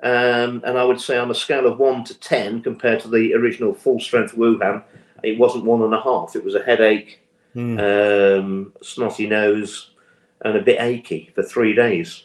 Um, 0.00 0.62
and 0.64 0.78
I 0.78 0.84
would 0.84 1.00
say 1.00 1.18
on 1.18 1.30
a 1.30 1.34
scale 1.34 1.66
of 1.66 1.78
one 1.78 2.04
to 2.04 2.18
10 2.18 2.62
compared 2.62 3.00
to 3.00 3.08
the 3.08 3.34
original 3.34 3.74
full 3.74 3.98
strength 3.98 4.34
Wuhan, 4.34 4.82
it 5.22 5.38
wasn't 5.38 5.64
one 5.64 5.82
and 5.82 5.92
a 5.92 6.00
half. 6.00 6.36
It 6.36 6.44
was 6.44 6.54
a 6.54 6.62
headache, 6.62 7.20
mm. 7.54 8.38
um, 8.38 8.72
snotty 8.82 9.26
nose, 9.26 9.90
and 10.42 10.56
a 10.56 10.62
bit 10.62 10.80
achy 10.80 11.32
for 11.34 11.42
three 11.42 11.74
days. 11.74 12.24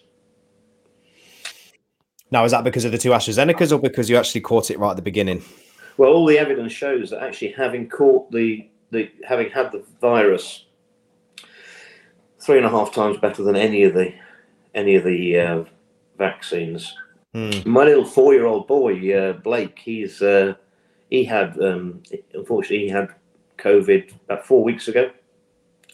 Now, 2.30 2.46
is 2.46 2.52
that 2.52 2.64
because 2.64 2.86
of 2.86 2.92
the 2.92 2.98
two 2.98 3.10
AstraZenecas 3.10 3.72
or 3.72 3.80
because 3.80 4.10
you 4.10 4.18
actually 4.18 4.42
caught 4.42 4.72
it 4.72 4.80
right 4.80 4.92
at 4.92 4.96
the 4.96 5.02
beginning? 5.02 5.44
Well, 5.98 6.12
all 6.12 6.26
the 6.26 6.40
evidence 6.40 6.74
shows 6.74 7.12
that 7.12 7.22
actually 7.22 7.52
having 7.52 7.90
caught 7.90 8.32
the, 8.32 8.68
the 8.92 9.12
having 9.24 9.52
had 9.52 9.72
the 9.72 9.84
virus 10.02 10.66
three 12.40 12.58
and 12.58 12.66
a 12.66 12.70
half 12.70 12.94
times 12.94 13.18
better 13.18 13.44
than 13.44 13.56
any 13.56 13.84
of 13.84 13.94
the 13.94 14.14
any 14.74 14.96
of 14.96 15.04
the 15.04 15.40
uh, 15.40 15.64
vaccines. 16.28 16.82
Mm. 17.36 17.66
My 17.66 17.84
little 17.86 18.06
four-year-old 18.06 18.68
boy, 18.68 18.94
uh, 19.20 19.34
Blake, 19.34 19.80
he's 19.80 20.22
uh, 20.22 20.54
he 21.10 21.24
had 21.26 21.50
um, 21.62 22.04
unfortunately 22.34 22.86
he 22.86 22.90
had 22.90 23.10
COVID 23.58 24.14
about 24.26 24.46
four 24.46 24.64
weeks 24.64 24.88
ago. 24.88 25.10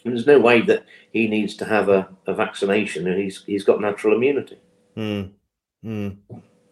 And 0.04 0.14
there's 0.14 0.26
no 0.26 0.40
way 0.40 0.62
that 0.62 0.84
he 1.12 1.28
needs 1.28 1.54
to 1.56 1.64
have 1.64 1.88
a, 1.88 2.08
a 2.26 2.34
vaccination, 2.34 3.06
and 3.06 3.20
he's 3.22 3.44
he's 3.44 3.64
got 3.64 3.80
natural 3.80 4.16
immunity. 4.16 4.58
Mm. 4.96 5.30
Mm. 5.84 6.16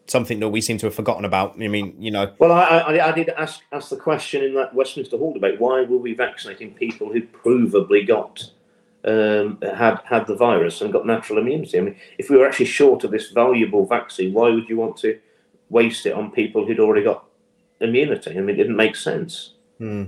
Something 0.06 0.40
that 0.40 0.48
we 0.48 0.62
seem 0.62 0.78
to 0.78 0.86
have 0.86 0.94
forgotten 0.94 1.26
about. 1.26 1.54
I 1.60 1.68
mean, 1.68 1.94
you 1.98 2.10
know. 2.10 2.32
Well, 2.38 2.52
I, 2.52 2.64
I, 2.64 3.08
I 3.08 3.12
did 3.12 3.28
ask 3.30 3.60
ask 3.70 3.90
the 3.90 3.96
question 3.96 4.42
in 4.42 4.54
that 4.54 4.74
Westminster 4.74 5.18
Hall 5.18 5.34
debate: 5.34 5.60
Why 5.60 5.82
were 5.82 5.98
we 5.98 6.14
vaccinating 6.14 6.72
people 6.72 7.12
who 7.12 7.20
provably 7.20 8.06
got 8.06 8.50
um, 9.08 9.58
had 9.62 10.00
had 10.04 10.26
the 10.26 10.36
virus 10.36 10.80
and 10.80 10.92
got 10.92 11.06
natural 11.06 11.38
immunity. 11.38 11.78
I 11.78 11.80
mean, 11.80 11.96
if 12.18 12.28
we 12.28 12.36
were 12.36 12.46
actually 12.46 12.66
short 12.66 13.04
of 13.04 13.10
this 13.10 13.30
valuable 13.30 13.86
vaccine, 13.86 14.34
why 14.34 14.50
would 14.50 14.68
you 14.68 14.76
want 14.76 14.98
to 14.98 15.18
waste 15.70 16.04
it 16.04 16.12
on 16.12 16.30
people 16.30 16.66
who'd 16.66 16.80
already 16.80 17.04
got 17.04 17.24
immunity? 17.80 18.32
I 18.32 18.40
mean, 18.40 18.50
it 18.50 18.58
didn't 18.58 18.76
make 18.76 18.96
sense. 18.96 19.54
Hmm. 19.78 20.04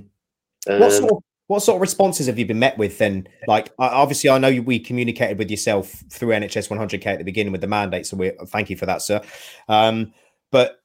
Um, 0.68 0.80
what 0.80 0.92
sort 0.92 1.12
of 1.12 1.18
what 1.46 1.62
sort 1.62 1.76
of 1.76 1.80
responses 1.80 2.26
have 2.26 2.38
you 2.38 2.46
been 2.46 2.58
met 2.58 2.78
with 2.78 2.98
then? 2.98 3.26
Like, 3.48 3.72
obviously, 3.78 4.30
I 4.30 4.38
know 4.38 4.60
we 4.60 4.78
communicated 4.78 5.38
with 5.38 5.50
yourself 5.50 5.88
through 6.10 6.28
NHS 6.28 6.68
100K 6.68 7.06
at 7.06 7.18
the 7.18 7.24
beginning 7.24 7.52
with 7.52 7.62
the 7.62 7.66
mandate, 7.66 8.06
so 8.06 8.16
we 8.16 8.32
thank 8.48 8.70
you 8.70 8.76
for 8.76 8.86
that, 8.86 9.02
sir. 9.02 9.20
Um, 9.68 10.12
but 10.52 10.80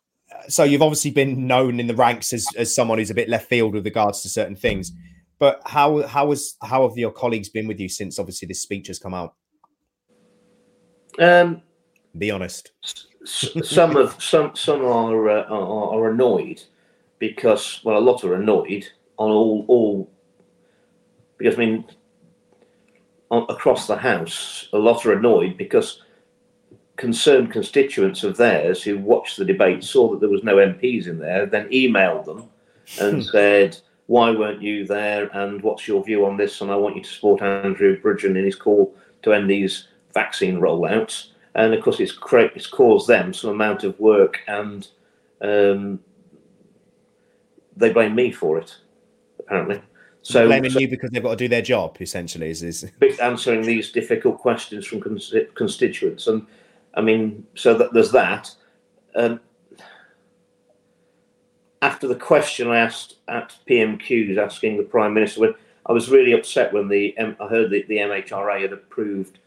so 0.48 0.64
you've 0.64 0.82
obviously 0.82 1.12
been 1.12 1.46
known 1.46 1.80
in 1.80 1.88
the 1.88 1.96
ranks 1.96 2.34
as, 2.34 2.48
as 2.58 2.74
someone 2.74 2.98
who's 2.98 3.12
a 3.12 3.16
bit 3.16 3.30
left 3.30 3.48
field 3.48 3.74
with 3.74 3.86
regards 3.86 4.22
to 4.22 4.30
certain 4.30 4.56
things. 4.56 4.92
But 5.40 5.62
how 5.66 6.04
how 6.08 6.30
has 6.30 6.56
how 6.62 6.88
have 6.88 6.98
your 6.98 7.12
colleagues 7.12 7.50
been 7.50 7.68
with 7.68 7.80
you 7.80 7.90
since 7.90 8.20
obviously 8.20 8.48
this 8.48 8.62
speech 8.62 8.88
has 8.88 9.00
come 9.00 9.14
out? 9.14 9.34
Um, 11.20 11.62
Be 12.18 12.32
honest. 12.32 12.72
some 13.26 13.98
of 13.98 14.22
some 14.22 14.56
some 14.56 14.82
are, 14.86 15.30
uh, 15.30 15.44
are, 15.44 15.96
are 15.96 16.12
annoyed 16.12 16.64
because 17.20 17.82
well 17.84 17.98
a 17.98 18.00
lot 18.00 18.24
are 18.24 18.36
annoyed 18.36 18.88
on 19.18 19.32
all 19.32 19.66
all 19.68 20.12
because 21.38 21.56
I 21.56 21.58
mean 21.58 21.86
on, 23.32 23.46
across 23.50 23.88
the 23.88 23.98
house 23.98 24.70
a 24.74 24.78
lot 24.78 25.06
are 25.06 25.14
annoyed 25.14 25.58
because 25.58 26.02
concerned 26.98 27.52
constituents 27.52 28.24
of 28.24 28.38
theirs 28.38 28.82
who 28.82 28.98
watched 28.98 29.38
the 29.38 29.46
debate 29.46 29.84
saw 29.84 30.12
that 30.12 30.20
there 30.20 30.30
was 30.30 30.44
no 30.44 30.56
MPs 30.56 31.08
in 31.08 31.20
there, 31.20 31.46
then 31.46 31.68
emailed 31.70 32.26
them 32.26 32.50
and 33.00 33.26
said, 33.32 33.78
why 34.08 34.32
weren't 34.32 34.62
you 34.62 34.86
there 34.86 35.30
and 35.36 35.62
what's 35.62 35.88
your 35.88 36.04
view 36.04 36.26
on 36.26 36.38
this? 36.38 36.62
And 36.62 36.72
I 36.72 36.76
want 36.76 36.96
you 36.96 37.04
to 37.04 37.10
support 37.10 37.42
Andrew 37.42 38.00
Bridgen 38.00 38.38
in 38.38 38.46
his 38.46 38.56
call 38.56 38.96
to 39.24 39.34
end 39.34 39.50
these 39.50 39.88
vaccine 40.14 40.60
rollouts. 40.60 41.30
And 41.56 41.74
of 41.74 41.84
course, 41.84 42.00
it's, 42.00 42.12
cre- 42.12 42.52
it's 42.56 42.68
caused 42.68 43.08
them 43.08 43.34
some 43.34 43.50
amount 43.50 43.84
of 43.84 44.00
work 44.00 44.42
and 44.48 44.88
um, 45.42 46.00
they 47.76 47.92
blame 47.92 48.16
me 48.16 48.32
for 48.32 48.58
it, 48.58 48.76
apparently. 49.40 49.82
So 50.22 50.48
blaming 50.48 50.72
so, 50.72 50.80
you 50.80 50.88
because 50.88 51.12
they've 51.12 51.22
got 51.22 51.32
to 51.32 51.36
do 51.36 51.48
their 51.48 51.62
job, 51.62 51.98
essentially, 52.00 52.50
is, 52.50 52.64
is 52.64 52.92
answering 53.22 53.62
these 53.62 53.92
difficult 53.92 54.40
questions 54.40 54.86
from 54.86 55.00
constituents. 55.54 56.28
And 56.28 56.48
I 56.96 57.02
mean, 57.02 57.46
so 57.54 57.76
that 57.76 57.94
there's 57.94 58.12
that. 58.12 58.54
Um, 59.16 59.40
after 61.86 62.08
the 62.08 62.16
question 62.16 62.68
I 62.68 62.80
asked 62.80 63.18
at 63.28 63.56
PMQs 63.70 64.40
asking 64.40 64.78
the 64.78 64.84
Prime 64.84 65.14
Minister, 65.14 65.42
when 65.42 65.54
I 65.86 65.94
was 65.94 66.10
really 66.10 66.34
upset 66.34 66.74
when 66.74 66.88
the 66.88 67.16
I 67.20 67.48
heard 67.48 67.70
that 67.70 67.88
the 67.88 67.98
MHRA 67.98 68.62
had 68.62 68.74
approved 68.74 69.38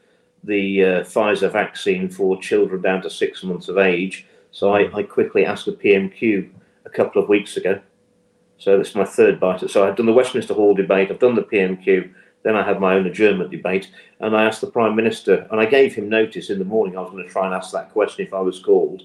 the 0.44 0.84
uh, 0.84 1.00
Pfizer 1.02 1.50
vaccine 1.50 2.08
for 2.08 2.40
children 2.40 2.80
down 2.80 3.02
to 3.02 3.10
six 3.10 3.42
months 3.42 3.68
of 3.68 3.76
age. 3.76 4.24
So 4.52 4.72
I, 4.72 4.88
I 4.96 5.02
quickly 5.02 5.44
asked 5.44 5.66
the 5.66 5.72
PMQ 5.72 6.48
a 6.84 6.90
couple 6.90 7.20
of 7.20 7.28
weeks 7.28 7.56
ago. 7.56 7.80
So 8.56 8.78
this 8.78 8.90
is 8.90 8.94
my 8.94 9.04
third 9.04 9.40
bite. 9.40 9.68
So 9.68 9.84
I've 9.84 9.96
done 9.96 10.06
the 10.06 10.12
Westminster 10.12 10.54
Hall 10.54 10.74
debate, 10.74 11.10
I've 11.10 11.18
done 11.18 11.34
the 11.34 11.42
PMQ, 11.42 12.08
then 12.44 12.54
I 12.54 12.62
had 12.62 12.80
my 12.80 12.94
own 12.94 13.06
adjournment 13.08 13.50
debate, 13.50 13.90
and 14.20 14.36
I 14.36 14.44
asked 14.44 14.60
the 14.60 14.70
Prime 14.70 14.94
Minister, 14.94 15.48
and 15.50 15.60
I 15.60 15.66
gave 15.66 15.96
him 15.96 16.08
notice 16.08 16.50
in 16.50 16.60
the 16.60 16.64
morning 16.64 16.96
I 16.96 17.00
was 17.00 17.10
going 17.10 17.24
to 17.24 17.30
try 17.30 17.46
and 17.46 17.54
ask 17.54 17.72
that 17.72 17.90
question 17.90 18.24
if 18.24 18.32
I 18.32 18.40
was 18.40 18.60
called. 18.60 19.02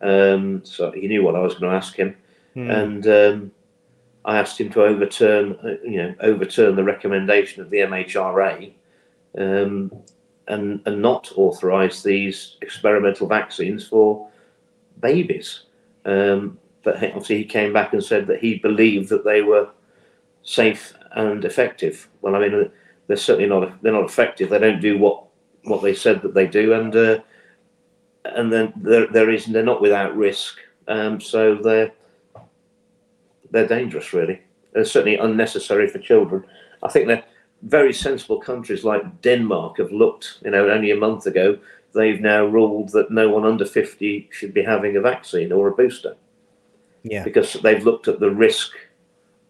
Um, 0.00 0.64
so 0.64 0.92
he 0.92 1.08
knew 1.08 1.24
what 1.24 1.34
I 1.34 1.40
was 1.40 1.54
going 1.54 1.72
to 1.72 1.76
ask 1.76 1.96
him. 1.96 2.16
Hmm. 2.56 2.70
And 2.70 3.06
um, 3.06 3.52
I 4.24 4.38
asked 4.38 4.60
him 4.60 4.70
to 4.70 4.82
overturn, 4.82 5.58
uh, 5.62 5.76
you 5.84 5.98
know, 5.98 6.14
overturn 6.20 6.74
the 6.74 6.84
recommendation 6.84 7.62
of 7.62 7.70
the 7.70 7.78
MHRA. 7.78 8.72
Um, 9.38 9.92
and 10.48 10.80
and 10.86 11.02
not 11.02 11.32
authorise 11.36 12.02
these 12.02 12.56
experimental 12.62 13.26
vaccines 13.26 13.86
for 13.86 14.28
babies. 15.00 15.62
Um, 16.04 16.58
but 16.82 17.02
obviously, 17.02 17.38
he 17.38 17.44
came 17.44 17.72
back 17.72 17.92
and 17.92 18.02
said 18.02 18.26
that 18.28 18.40
he 18.40 18.56
believed 18.56 19.08
that 19.08 19.24
they 19.24 19.42
were 19.42 19.68
safe 20.42 20.94
and 21.12 21.44
effective. 21.44 22.08
Well, 22.22 22.36
I 22.36 22.40
mean, 22.40 22.70
they're 23.06 23.16
certainly 23.16 23.48
not. 23.48 23.82
They're 23.82 23.92
not 23.92 24.04
effective. 24.04 24.50
They 24.50 24.58
don't 24.58 24.80
do 24.80 24.98
what 24.98 25.24
what 25.64 25.82
they 25.82 25.94
said 25.94 26.22
that 26.22 26.34
they 26.34 26.46
do, 26.46 26.74
and 26.74 26.94
uh, 26.94 27.18
and 28.24 28.52
then 28.52 28.72
there 28.76 29.08
there 29.08 29.30
is 29.30 29.46
they're 29.46 29.62
not 29.64 29.82
without 29.82 30.16
risk. 30.16 30.58
Um, 30.88 31.20
so 31.20 31.56
they're 31.56 31.92
they're 33.50 33.66
dangerous, 33.66 34.12
really. 34.12 34.40
They're 34.72 34.84
certainly 34.84 35.16
unnecessary 35.16 35.88
for 35.88 35.98
children. 35.98 36.44
I 36.82 36.88
think 36.88 37.06
they're 37.06 37.24
very 37.62 37.92
sensible 37.92 38.40
countries 38.40 38.84
like 38.84 39.22
Denmark 39.22 39.78
have 39.78 39.92
looked. 39.92 40.38
You 40.44 40.50
know, 40.50 40.68
only 40.68 40.90
a 40.90 40.96
month 40.96 41.26
ago, 41.26 41.58
they've 41.94 42.20
now 42.20 42.44
ruled 42.44 42.90
that 42.90 43.10
no 43.10 43.28
one 43.30 43.44
under 43.44 43.64
fifty 43.64 44.28
should 44.30 44.52
be 44.52 44.62
having 44.62 44.96
a 44.96 45.00
vaccine 45.00 45.52
or 45.52 45.68
a 45.68 45.74
booster. 45.74 46.16
Yeah, 47.02 47.24
because 47.24 47.54
they've 47.54 47.84
looked 47.84 48.08
at 48.08 48.20
the 48.20 48.30
risk 48.30 48.72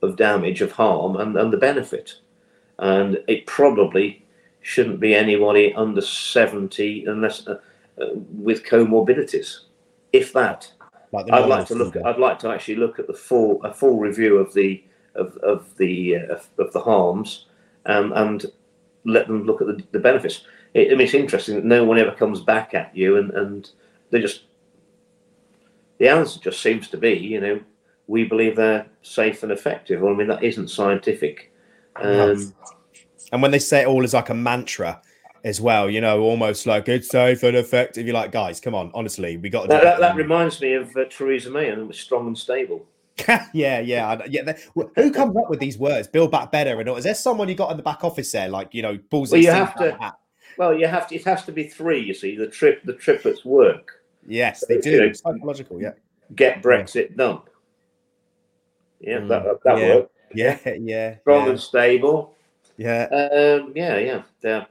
of 0.03 0.17
damage, 0.17 0.61
of 0.61 0.73
harm, 0.73 1.17
and, 1.17 1.37
and 1.37 1.53
the 1.53 1.57
benefit. 1.57 2.15
And 2.79 3.19
it 3.27 3.47
probably 3.47 4.25
shouldn't 4.61 5.01
be 5.01 5.15
anybody 5.15 5.73
under 5.75 6.01
70 6.01 7.07
unless 7.07 7.47
uh, 7.47 7.59
uh, 8.01 8.09
with 8.33 8.65
comorbidities, 8.65 9.61
if 10.13 10.33
that. 10.33 10.71
Like 11.13 11.31
I'd 11.33 11.49
like 11.49 11.67
to 11.69 11.75
look. 11.75 11.97
I'd 11.97 12.19
like 12.19 12.39
to 12.41 12.51
actually 12.51 12.77
look 12.77 12.99
at 12.99 13.07
the 13.07 13.15
full 13.15 13.63
a 13.65 13.73
full 13.73 13.99
review 13.99 14.39
of 14.39 14.53
the 14.53 14.83
of, 15.15 15.37
of 15.39 15.77
the 15.77 16.17
uh, 16.17 16.35
of, 16.35 16.49
of, 16.59 16.73
the 16.73 16.81
harms 16.81 17.47
um, 17.87 18.13
and 18.15 18.45
let 19.05 19.27
them 19.27 19.45
look 19.45 19.61
at 19.63 19.67
the, 19.67 19.83
the 19.93 19.99
benefits. 19.99 20.43
It, 20.75 20.89
I 20.89 20.91
mean, 20.91 21.03
it's 21.03 21.15
interesting 21.15 21.55
that 21.55 21.65
no 21.65 21.85
one 21.85 21.99
ever 21.99 22.13
comes 22.13 22.41
back 22.41 22.75
at 22.75 22.95
you 22.95 23.17
and, 23.17 23.31
and 23.31 23.71
they 24.11 24.21
just 24.21 24.43
the 25.99 26.09
answer 26.09 26.39
just 26.41 26.61
seems 26.61 26.89
to 26.89 26.97
be, 26.97 27.15
you 27.15 27.41
know, 27.41 27.61
we 28.07 28.25
believe 28.25 28.57
they're 28.57 28.87
safe 29.03 29.43
and 29.43 29.53
effective. 29.53 30.01
Well, 30.01 30.13
I 30.13 30.17
mean, 30.17 30.29
that 30.29 30.45
isn't 30.45 30.69
scientific. 30.69 31.53
Um, 31.97 32.53
and 33.33 33.43
when 33.43 33.51
they 33.51 33.59
say 33.59 33.83
it 33.83 33.87
all 33.87 34.05
is 34.05 34.15
like 34.15 34.29
a 34.29 34.35
mantra 34.35 35.01
as 35.47 35.61
well, 35.61 35.89
you 35.89 36.01
know, 36.01 36.23
almost 36.23 36.67
like 36.67 36.89
it's 36.89 37.09
safe 37.09 37.45
and 37.45 37.57
effective. 37.57 38.05
You're 38.05 38.15
like, 38.15 38.33
guys, 38.33 38.59
come 38.59 38.75
on, 38.75 38.91
honestly, 38.95 39.37
we 39.37 39.49
got 39.49 39.63
to. 39.63 39.69
That, 39.69 39.85
that, 39.85 40.01
that, 40.01 40.17
reminds 40.17 40.61
me 40.61 40.75
of 40.75 40.95
uh, 40.97 41.05
Theresa 41.09 41.51
May 41.51 41.69
and 41.69 41.83
it 41.83 41.87
was 41.87 42.01
strong 42.01 42.27
and 42.27 42.37
stable. 42.37 42.85
yeah, 43.29 43.79
yeah, 43.79 44.23
yeah. 44.29 44.57
Who 44.75 45.13
comes 45.13 45.37
up 45.37 45.49
with 45.49 45.61
these 45.61 45.79
words? 45.79 46.09
Build 46.09 46.33
back 46.33 46.51
better, 46.51 46.81
and 46.81 46.89
is 46.91 47.05
there 47.05 47.15
someone 47.15 47.49
you 47.49 47.55
got 47.55 47.71
in 47.71 47.77
the 47.77 47.83
back 47.83 48.03
office 48.03 48.31
there, 48.33 48.49
like 48.49 48.75
you 48.75 48.83
know, 48.83 48.99
balls? 49.09 49.31
Well, 49.31 49.41
you 49.41 49.53
have 49.53 49.75
to. 49.77 50.15
Well, 50.59 50.77
you 50.77 50.89
have 50.89 51.07
to. 51.09 51.15
It 51.15 51.25
has 51.25 51.45
to 51.45 51.53
be 51.53 51.65
three. 51.65 52.01
You 52.01 52.13
see, 52.13 52.37
the 52.37 52.49
trip, 52.49 52.83
the 52.85 52.93
triplets 52.93 53.45
work. 53.45 54.03
Yes, 54.27 54.65
they 54.69 54.79
do. 54.79 54.91
You 54.91 55.07
know, 55.07 55.13
Psychological, 55.13 55.81
yeah. 55.81 55.93
Get 56.35 56.61
Brexit 56.63 57.11
yeah. 57.11 57.17
done. 57.17 57.41
Yeah, 59.01 59.19
mm. 59.19 59.29
that 59.29 59.61
that 59.65 59.79
yeah. 59.79 59.95
worked. 59.95 60.13
Yeah, 60.35 60.59
yeah. 60.81 61.19
Strong 61.21 61.45
yeah. 61.45 61.51
and 61.51 61.61
stable. 61.61 62.35
Yeah. 62.77 63.05
Um, 63.05 63.73
yeah, 63.75 63.97
yeah. 63.97 64.23
Yeah. 64.43 64.65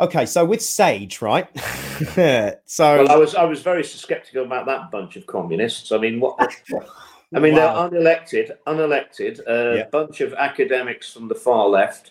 Okay, 0.00 0.24
so 0.24 0.46
with 0.46 0.62
Sage, 0.62 1.20
right? 1.20 1.46
so 2.64 3.04
well, 3.04 3.12
I 3.12 3.16
was 3.16 3.34
I 3.34 3.44
was 3.44 3.60
very 3.60 3.84
skeptical 3.84 4.44
about 4.44 4.64
that 4.64 4.90
bunch 4.90 5.16
of 5.16 5.26
communists. 5.26 5.92
I 5.92 5.98
mean, 5.98 6.20
what? 6.20 6.38
I 7.34 7.38
mean, 7.38 7.54
wow. 7.54 7.88
they're 7.88 8.00
unelected, 8.00 8.50
unelected, 8.66 9.40
a 9.40 9.72
uh, 9.72 9.74
yeah. 9.74 9.84
bunch 9.92 10.20
of 10.20 10.32
academics 10.34 11.12
from 11.12 11.28
the 11.28 11.34
far 11.34 11.68
left 11.68 12.10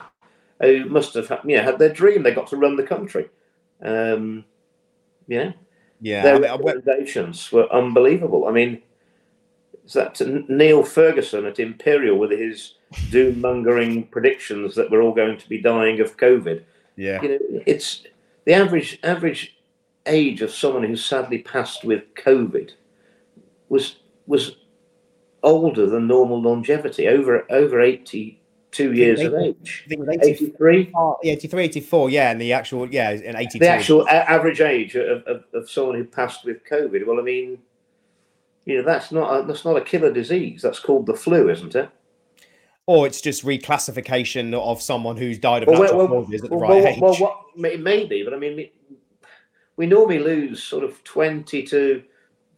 who 0.62 0.86
must 0.86 1.13
have, 1.13 1.28
had, 1.28 1.39
yeah, 1.43 1.62
had 1.62 1.80
their 1.80 1.91
dream. 1.91 2.23
They 2.23 2.34
got 2.34 2.47
to 2.47 2.58
run 2.58 2.78
the 2.78 2.84
country. 2.84 3.28
Um, 3.82 4.45
yeah, 5.28 5.54
yeah. 5.99 6.21
Their 6.21 6.36
I 6.36 6.39
mean, 6.39 6.65
recommendations 6.65 7.52
were 7.52 7.71
unbelievable. 7.73 8.47
I 8.47 8.52
mean, 8.52 8.84
is 9.84 9.93
that 9.93 10.21
Neil 10.47 10.84
Ferguson 10.84 11.45
at 11.47 11.60
Imperial 11.60 12.17
with 12.17 12.32
his 12.32 12.75
doom 13.10 13.41
mongering 13.41 14.06
predictions 14.08 14.75
that 14.75 14.91
we're 14.91 15.02
all 15.02 15.13
going 15.13 15.38
to 15.38 15.49
be 15.49 15.60
dying 15.60 15.99
of 16.02 16.17
COVID? 16.17 16.63
Yeah, 17.00 17.22
you 17.22 17.30
know, 17.30 17.64
it's 17.66 18.04
the 18.46 18.54
average 18.54 19.00
average 19.04 19.58
age 20.06 20.42
of 20.42 20.52
someone 20.52 20.84
who 20.84 20.98
sadly 20.98 21.40
passed 21.40 21.86
with 21.86 22.04
COVID 22.16 22.72
was 23.70 23.98
was 24.28 24.58
older 25.44 25.86
than 25.86 26.08
normal 26.08 26.42
longevity, 26.42 27.08
over 27.08 27.50
over 27.50 27.80
82 27.80 28.94
years 28.94 29.22
of 29.22 29.34
age. 29.36 29.84
I 29.86 29.90
think 29.90 30.02
it 30.02 30.08
was 30.08 30.28
83? 30.28 30.94
83, 31.24 31.64
84, 31.64 32.10
yeah, 32.10 32.32
and 32.32 32.42
the 32.42 32.54
actual, 32.54 32.88
yeah, 32.90 33.12
in 33.12 33.36
82. 33.36 33.60
The 33.60 33.70
actual 33.70 34.06
a- 34.08 34.30
average 34.30 34.62
age 34.62 34.96
of, 34.96 35.24
of, 35.24 35.44
of, 35.54 35.70
someone 35.70 35.96
who 35.96 36.04
passed 36.04 36.44
with 36.46 36.64
COVID. 36.66 37.06
Well, 37.06 37.20
I 37.20 37.24
mean, 37.24 37.60
you 38.66 38.78
know, 38.78 38.84
that's 38.84 39.12
not 39.12 39.40
a, 39.40 39.48
that's 39.48 39.66
not 39.66 39.78
a 39.78 39.82
killer 39.82 40.12
disease. 40.12 40.62
That's 40.62 40.80
called 40.80 41.06
the 41.06 41.16
flu, 41.16 41.50
isn't 41.50 41.76
it? 41.76 41.90
Or 42.89 43.06
it's 43.06 43.21
just 43.21 43.45
reclassification 43.45 44.52
of 44.56 44.82
someone 44.82 45.15
who's 45.15 45.38
died 45.38 45.62
of 45.62 45.69
well, 45.69 45.82
natural 45.84 46.08
well, 46.08 46.23
causes 46.23 46.43
at 46.43 46.49
the 46.49 46.58
well, 46.58 46.69
right 46.71 46.86
age. 46.86 46.99
Well, 46.99 47.13
what, 47.17 47.71
it 47.71 47.82
may 47.82 48.08
be, 48.08 48.23
but 48.23 48.34
I 48.34 48.38
mean, 48.39 48.67
we 49.75 49.86
normally 49.86 50.17
lose 50.17 50.63
sort 50.63 50.84
of 50.84 51.04
20 51.04 51.62
to 51.67 52.02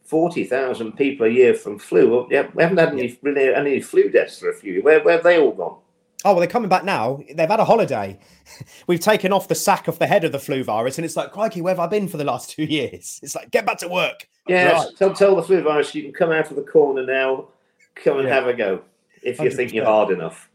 40,000 0.05 0.93
people 0.93 1.25
a 1.25 1.29
year 1.29 1.53
from 1.53 1.77
flu. 1.77 2.29
Yeah, 2.31 2.47
we 2.53 2.63
haven't 2.63 2.77
had 2.77 2.93
any, 2.93 3.19
really, 3.21 3.53
any 3.53 3.81
flu 3.81 4.09
deaths 4.09 4.39
for 4.39 4.49
a 4.49 4.53
few. 4.53 4.71
Years. 4.71 4.83
Where, 4.85 5.03
where 5.03 5.15
have 5.15 5.23
they 5.25 5.37
all 5.37 5.51
gone? 5.51 5.79
Oh, 6.23 6.31
well, 6.31 6.35
they're 6.37 6.47
coming 6.47 6.69
back 6.69 6.85
now. 6.85 7.21
They've 7.35 7.49
had 7.49 7.59
a 7.59 7.65
holiday. 7.65 8.17
We've 8.87 9.01
taken 9.01 9.33
off 9.33 9.49
the 9.49 9.55
sack 9.55 9.89
off 9.89 9.99
the 9.99 10.07
head 10.07 10.23
of 10.23 10.31
the 10.31 10.39
flu 10.39 10.63
virus, 10.63 10.97
and 10.97 11.03
it's 11.03 11.17
like, 11.17 11.33
crikey, 11.33 11.59
where 11.59 11.73
have 11.73 11.79
I 11.81 11.87
been 11.87 12.07
for 12.07 12.15
the 12.15 12.23
last 12.23 12.51
two 12.51 12.63
years? 12.79 13.19
It's 13.21 13.35
like, 13.35 13.51
get 13.51 13.65
back 13.65 13.79
to 13.79 13.89
work. 13.89 14.29
Yeah, 14.47 14.71
right. 14.71 14.87
tell, 14.97 15.13
tell 15.13 15.35
the 15.35 15.43
flu 15.43 15.61
virus 15.61 15.93
you 15.93 16.03
can 16.03 16.13
come 16.13 16.31
out 16.31 16.49
of 16.49 16.55
the 16.55 16.63
corner 16.63 17.05
now, 17.05 17.49
come 17.95 18.19
and 18.19 18.29
yeah. 18.29 18.33
have 18.33 18.47
a 18.47 18.53
go 18.53 18.81
if 19.21 19.39
you 19.39 19.49
100%. 19.49 19.55
think 19.55 19.73
you're 19.73 19.85
hard 19.85 20.11
enough. 20.11 20.49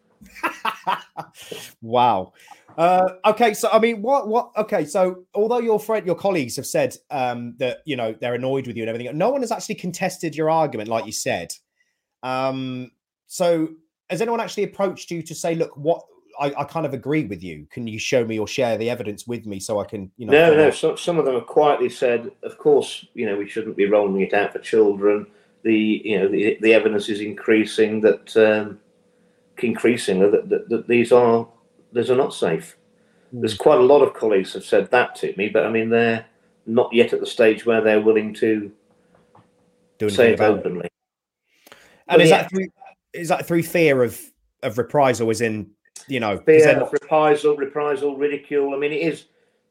wow. 1.82 2.32
Uh, 2.76 3.08
okay, 3.24 3.54
so 3.54 3.70
I 3.72 3.78
mean, 3.78 4.02
what, 4.02 4.28
what? 4.28 4.50
Okay, 4.56 4.84
so 4.84 5.24
although 5.34 5.60
your 5.60 5.80
friend, 5.80 6.04
your 6.06 6.14
colleagues 6.14 6.56
have 6.56 6.66
said 6.66 6.94
um, 7.10 7.54
that 7.58 7.78
you 7.86 7.96
know 7.96 8.14
they're 8.20 8.34
annoyed 8.34 8.66
with 8.66 8.76
you 8.76 8.82
and 8.82 8.90
everything, 8.90 9.16
no 9.16 9.30
one 9.30 9.40
has 9.40 9.50
actually 9.50 9.76
contested 9.76 10.36
your 10.36 10.50
argument, 10.50 10.88
like 10.88 11.06
you 11.06 11.12
said. 11.12 11.52
Um, 12.22 12.90
so 13.26 13.68
has 14.10 14.20
anyone 14.20 14.40
actually 14.40 14.64
approached 14.64 15.10
you 15.10 15.22
to 15.22 15.34
say, 15.34 15.54
look, 15.54 15.76
what? 15.76 16.02
I, 16.38 16.52
I 16.58 16.64
kind 16.64 16.84
of 16.84 16.92
agree 16.92 17.24
with 17.24 17.42
you. 17.42 17.66
Can 17.70 17.86
you 17.86 17.98
show 17.98 18.22
me 18.22 18.38
or 18.38 18.46
share 18.46 18.76
the 18.76 18.90
evidence 18.90 19.26
with 19.26 19.46
me 19.46 19.58
so 19.58 19.80
I 19.80 19.86
can, 19.86 20.12
you 20.18 20.26
know? 20.26 20.32
No, 20.32 20.54
no. 20.54 20.70
So, 20.70 20.94
some 20.94 21.18
of 21.18 21.24
them 21.24 21.32
have 21.32 21.46
quietly 21.46 21.88
said, 21.88 22.30
of 22.42 22.58
course, 22.58 23.06
you 23.14 23.24
know, 23.24 23.38
we 23.38 23.48
shouldn't 23.48 23.74
be 23.74 23.86
rolling 23.86 24.20
it 24.20 24.34
out 24.34 24.52
for 24.52 24.58
children. 24.58 25.26
The, 25.62 26.02
you 26.04 26.18
know, 26.18 26.28
the, 26.28 26.58
the 26.60 26.74
evidence 26.74 27.08
is 27.08 27.20
increasing 27.20 28.00
that, 28.02 28.36
um, 28.36 28.78
increasing 29.58 30.18
that, 30.20 30.48
that, 30.48 30.68
that 30.68 30.86
these 30.86 31.12
are 31.12 31.48
those 31.92 32.10
are 32.10 32.16
not 32.16 32.34
safe. 32.34 32.76
Mm. 33.34 33.40
There's 33.40 33.56
quite 33.56 33.78
a 33.78 33.82
lot 33.82 34.02
of 34.02 34.14
colleagues 34.14 34.52
have 34.52 34.64
said 34.64 34.90
that 34.90 35.14
to 35.16 35.34
me, 35.36 35.48
but 35.48 35.64
I 35.66 35.70
mean 35.70 35.88
they're 35.88 36.26
not 36.66 36.92
yet 36.92 37.12
at 37.12 37.20
the 37.20 37.26
stage 37.26 37.64
where 37.64 37.80
they're 37.80 38.00
willing 38.00 38.34
to 38.34 38.70
Do 39.98 40.10
say 40.10 40.32
it 40.32 40.40
openly. 40.40 40.88
And 42.08 42.22
is 42.22 42.30
yeah. 42.30 42.42
that 42.42 42.50
through 42.50 42.68
is 43.12 43.28
that 43.28 43.46
through 43.46 43.62
fear 43.62 44.02
of 44.02 44.20
of 44.62 44.78
reprisal? 44.78 45.30
As 45.30 45.40
in, 45.40 45.70
you 46.06 46.20
know, 46.20 46.38
fear 46.38 46.78
of 46.78 46.92
reprisal, 46.92 47.56
reprisal, 47.56 48.16
ridicule. 48.16 48.74
I 48.74 48.78
mean, 48.78 48.92
it 48.92 49.00
is, 49.00 49.24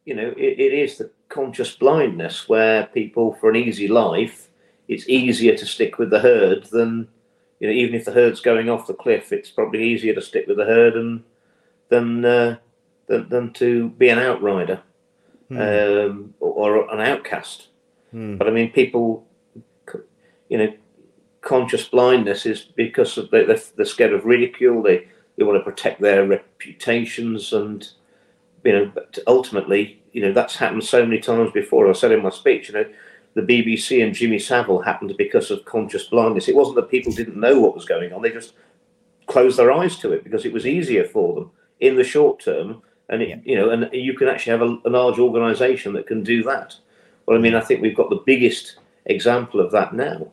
you 0.06 0.16
know, 0.16 0.34
it, 0.36 0.60
it 0.60 0.74
is 0.74 0.98
the 0.98 1.12
conscious 1.30 1.76
blindness 1.76 2.50
where 2.50 2.88
people, 2.88 3.34
for 3.36 3.50
an 3.50 3.56
easy 3.56 3.88
life, 3.88 4.50
it's 4.88 5.10
easier 5.10 5.56
to 5.56 5.66
stick 5.66 5.98
with 5.98 6.10
the 6.10 6.20
herd 6.20 6.66
than, 6.66 7.08
you 7.60 7.68
know, 7.68 7.74
even 7.74 7.96
if 7.96 8.06
the 8.06 8.12
herd's 8.12 8.42
going 8.42 8.70
off 8.70 8.88
the 8.88 8.94
cliff, 8.94 9.32
it's 9.32 9.50
probably 9.50 9.84
easier 9.84 10.14
to 10.14 10.22
stick 10.22 10.48
with 10.48 10.58
the 10.58 10.66
herd 10.66 10.96
and 10.96 11.24
than 11.90 12.26
uh, 12.26 12.58
than, 13.08 13.30
than 13.30 13.54
to 13.54 13.90
be 13.90 14.10
an 14.10 14.20
outrider 14.20 14.82
hmm. 15.50 15.60
um, 15.60 16.34
or, 16.40 16.78
or, 16.78 16.94
an 16.94 17.02
outcast. 17.02 17.68
Hmm. 18.12 18.38
But 18.38 18.48
I 18.48 18.52
mean, 18.52 18.72
people, 18.72 19.28
you 20.50 20.58
know, 20.58 20.74
conscious 21.42 21.88
blindness 21.88 22.46
is 22.46 22.62
because 22.62 23.18
of 23.18 23.30
they, 23.32 23.46
they're, 23.46 23.86
scared 23.86 24.14
of 24.14 24.26
ridicule. 24.26 24.82
They 24.82 25.08
they 25.38 25.44
want 25.44 25.60
to 25.60 25.64
protect 25.64 26.02
their 26.02 26.26
reputations, 26.26 27.54
and 27.54 27.88
you 28.64 28.72
know, 28.72 28.92
but 28.94 29.20
ultimately, 29.28 30.02
you 30.12 30.22
know, 30.22 30.34
that's 30.34 30.56
happened 30.56 30.84
so 30.84 31.06
many 31.06 31.20
times 31.20 31.52
before. 31.52 31.90
I 31.90 31.94
said 31.94 32.12
in 32.12 32.24
my 32.24 32.30
speech, 32.30 32.70
you 32.70 32.76
know. 32.76 32.86
The 33.36 33.42
BBC 33.42 34.04
and 34.04 34.16
Jimmy 34.16 34.40
Savile 34.40 34.82
happened 34.82 35.14
because 35.18 35.52
of 35.52 35.66
conscious 35.66 36.06
blindness. 36.06 36.48
It 36.48 36.56
wasn't 36.56 36.78
that 36.78 36.90
people 36.90 37.12
didn't 37.12 37.40
know 37.40 37.60
what 37.60 37.76
was 37.76 37.86
going 37.86 38.12
on; 38.14 38.22
they 38.22 38.32
just 38.32 38.54
closed 39.28 39.58
their 39.58 39.72
eyes 39.72 39.98
to 40.00 40.14
it 40.14 40.24
because 40.24 40.46
it 40.46 40.54
was 40.54 40.66
easier 40.66 41.06
for 41.06 41.36
them 41.36 41.52
in 41.80 41.96
the 41.96 42.04
short 42.04 42.40
term, 42.40 42.82
and 43.10 43.22
it, 43.22 43.30
yeah. 43.30 43.36
you 43.44 43.56
know, 43.56 43.70
and 43.70 43.90
you 43.94 44.14
can 44.14 44.28
actually 44.28 44.52
have 44.52 44.62
a, 44.62 44.78
a 44.86 44.90
large 44.90 45.20
organisation 45.20 45.94
that 45.94 46.08
can 46.08 46.24
do 46.24 46.44
that. 46.44 46.76
Well, 47.26 47.38
I 47.38 47.42
mean, 47.42 47.56
I 47.56 47.62
think 47.62 47.82
we've 47.82 47.96
got 47.96 48.10
the 48.10 48.24
biggest 48.26 48.78
example 49.06 49.60
of 49.60 49.72
that 49.72 49.94
now. 49.94 50.32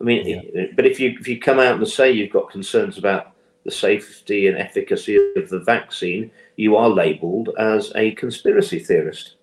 I 0.00 0.04
mean, 0.04 0.26
yeah. 0.26 0.66
but 0.74 0.86
if 0.86 1.00
you 1.00 1.16
if 1.18 1.28
you 1.28 1.40
come 1.40 1.58
out 1.58 1.76
and 1.76 1.88
say 1.88 2.10
you've 2.10 2.32
got 2.32 2.50
concerns 2.50 2.98
about 2.98 3.32
the 3.64 3.70
safety 3.70 4.46
and 4.46 4.56
efficacy 4.56 5.18
of 5.36 5.48
the 5.48 5.60
vaccine, 5.60 6.30
you 6.56 6.76
are 6.76 6.88
labelled 6.88 7.50
as 7.58 7.92
a 7.94 8.12
conspiracy 8.12 8.78
theorist. 8.78 9.34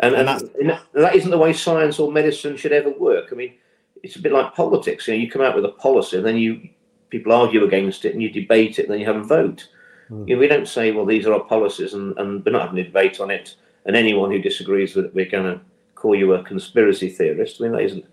And, 0.00 0.14
and, 0.14 0.28
and, 0.28 0.78
that 0.92 1.14
isn't 1.14 1.30
the 1.30 1.38
way 1.38 1.52
science 1.52 1.98
or 1.98 2.10
medicine 2.10 2.56
should 2.56 2.72
ever 2.72 2.90
work. 2.90 3.28
I 3.30 3.36
mean, 3.36 3.54
it's 4.02 4.16
a 4.16 4.20
bit 4.20 4.32
like 4.32 4.54
politics. 4.54 5.06
You 5.06 5.14
know, 5.14 5.20
you 5.20 5.30
come 5.30 5.42
out 5.42 5.54
with 5.54 5.64
a 5.64 5.70
policy, 5.70 6.16
and 6.16 6.26
then 6.26 6.36
you 6.36 6.68
people 7.10 7.32
argue 7.32 7.64
against 7.64 8.04
it, 8.04 8.12
and 8.12 8.22
you 8.22 8.30
debate 8.30 8.78
it, 8.78 8.84
and 8.84 8.92
then 8.92 9.00
you 9.00 9.06
have 9.06 9.16
a 9.16 9.22
vote. 9.22 9.68
Mm. 10.10 10.28
You 10.28 10.34
know, 10.34 10.40
we 10.40 10.48
don't 10.48 10.68
say, 10.68 10.90
well, 10.90 11.06
these 11.06 11.26
are 11.26 11.34
our 11.34 11.44
policies, 11.44 11.94
and, 11.94 12.16
and 12.18 12.44
we're 12.44 12.52
not 12.52 12.62
having 12.62 12.80
a 12.80 12.84
debate 12.84 13.20
on 13.20 13.30
it. 13.30 13.54
And 13.86 13.96
anyone 13.96 14.30
who 14.30 14.40
disagrees 14.40 14.94
with 14.94 15.06
it, 15.06 15.14
we're 15.14 15.30
going 15.30 15.44
to 15.44 15.60
call 15.94 16.14
you 16.14 16.34
a 16.34 16.42
conspiracy 16.42 17.08
theorist. 17.08 17.60
I 17.60 17.64
mean, 17.64 17.72
that 17.72 17.82
isn't. 17.82 18.04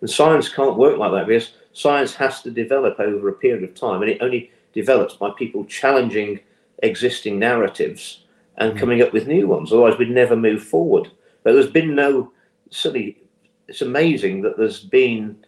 And 0.00 0.10
science 0.10 0.48
can't 0.48 0.76
work 0.76 0.98
like 0.98 1.12
that 1.12 1.26
because 1.26 1.52
science 1.72 2.14
has 2.14 2.42
to 2.42 2.50
develop 2.50 2.98
over 2.98 3.28
a 3.28 3.32
period 3.32 3.64
of 3.64 3.74
time, 3.74 4.02
and 4.02 4.10
it 4.10 4.22
only 4.22 4.50
develops 4.72 5.14
by 5.14 5.30
people 5.38 5.64
challenging 5.64 6.40
existing 6.82 7.38
narratives 7.38 8.24
and 8.56 8.74
mm. 8.74 8.78
coming 8.78 9.02
up 9.02 9.12
with 9.12 9.26
new 9.26 9.46
ones. 9.46 9.72
Otherwise, 9.72 9.98
we'd 9.98 10.10
never 10.10 10.36
move 10.36 10.62
forward. 10.62 11.10
But 11.48 11.54
there's 11.54 11.70
been 11.70 11.94
no, 11.94 12.30
certainly, 12.68 13.22
it's 13.68 13.80
amazing 13.80 14.42
that 14.42 14.58
there's 14.58 14.80
been 14.80 15.46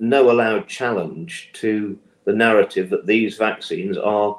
no 0.00 0.32
allowed 0.32 0.66
challenge 0.66 1.50
to 1.52 1.96
the 2.24 2.32
narrative 2.32 2.90
that 2.90 3.06
these 3.06 3.36
vaccines 3.36 3.96
are 3.96 4.36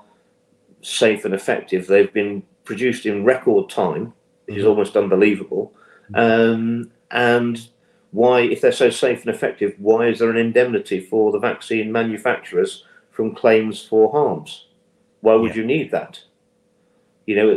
safe 0.82 1.24
and 1.24 1.34
effective. 1.34 1.88
They've 1.88 2.12
been 2.12 2.44
produced 2.66 3.06
in 3.06 3.24
record 3.24 3.70
time, 3.70 4.12
which 4.44 4.58
is 4.58 4.64
mm-hmm. 4.64 4.72
almost 4.72 4.98
unbelievable. 4.98 5.74
Um, 6.16 6.92
and 7.12 7.66
why, 8.12 8.42
if 8.42 8.60
they're 8.60 8.74
so 8.74 8.90
safe 8.90 9.22
and 9.22 9.34
effective, 9.34 9.76
why 9.78 10.08
is 10.08 10.20
there 10.20 10.30
an 10.30 10.36
indemnity 10.36 11.00
for 11.00 11.32
the 11.32 11.40
vaccine 11.40 11.94
manufacturers 11.94 12.84
from 13.10 13.34
claims 13.34 13.82
for 13.82 14.12
harms? 14.12 14.68
Why 15.22 15.36
would 15.36 15.52
yeah. 15.52 15.62
you 15.62 15.66
need 15.66 15.92
that? 15.92 16.20
You 17.26 17.38
know, 17.38 17.50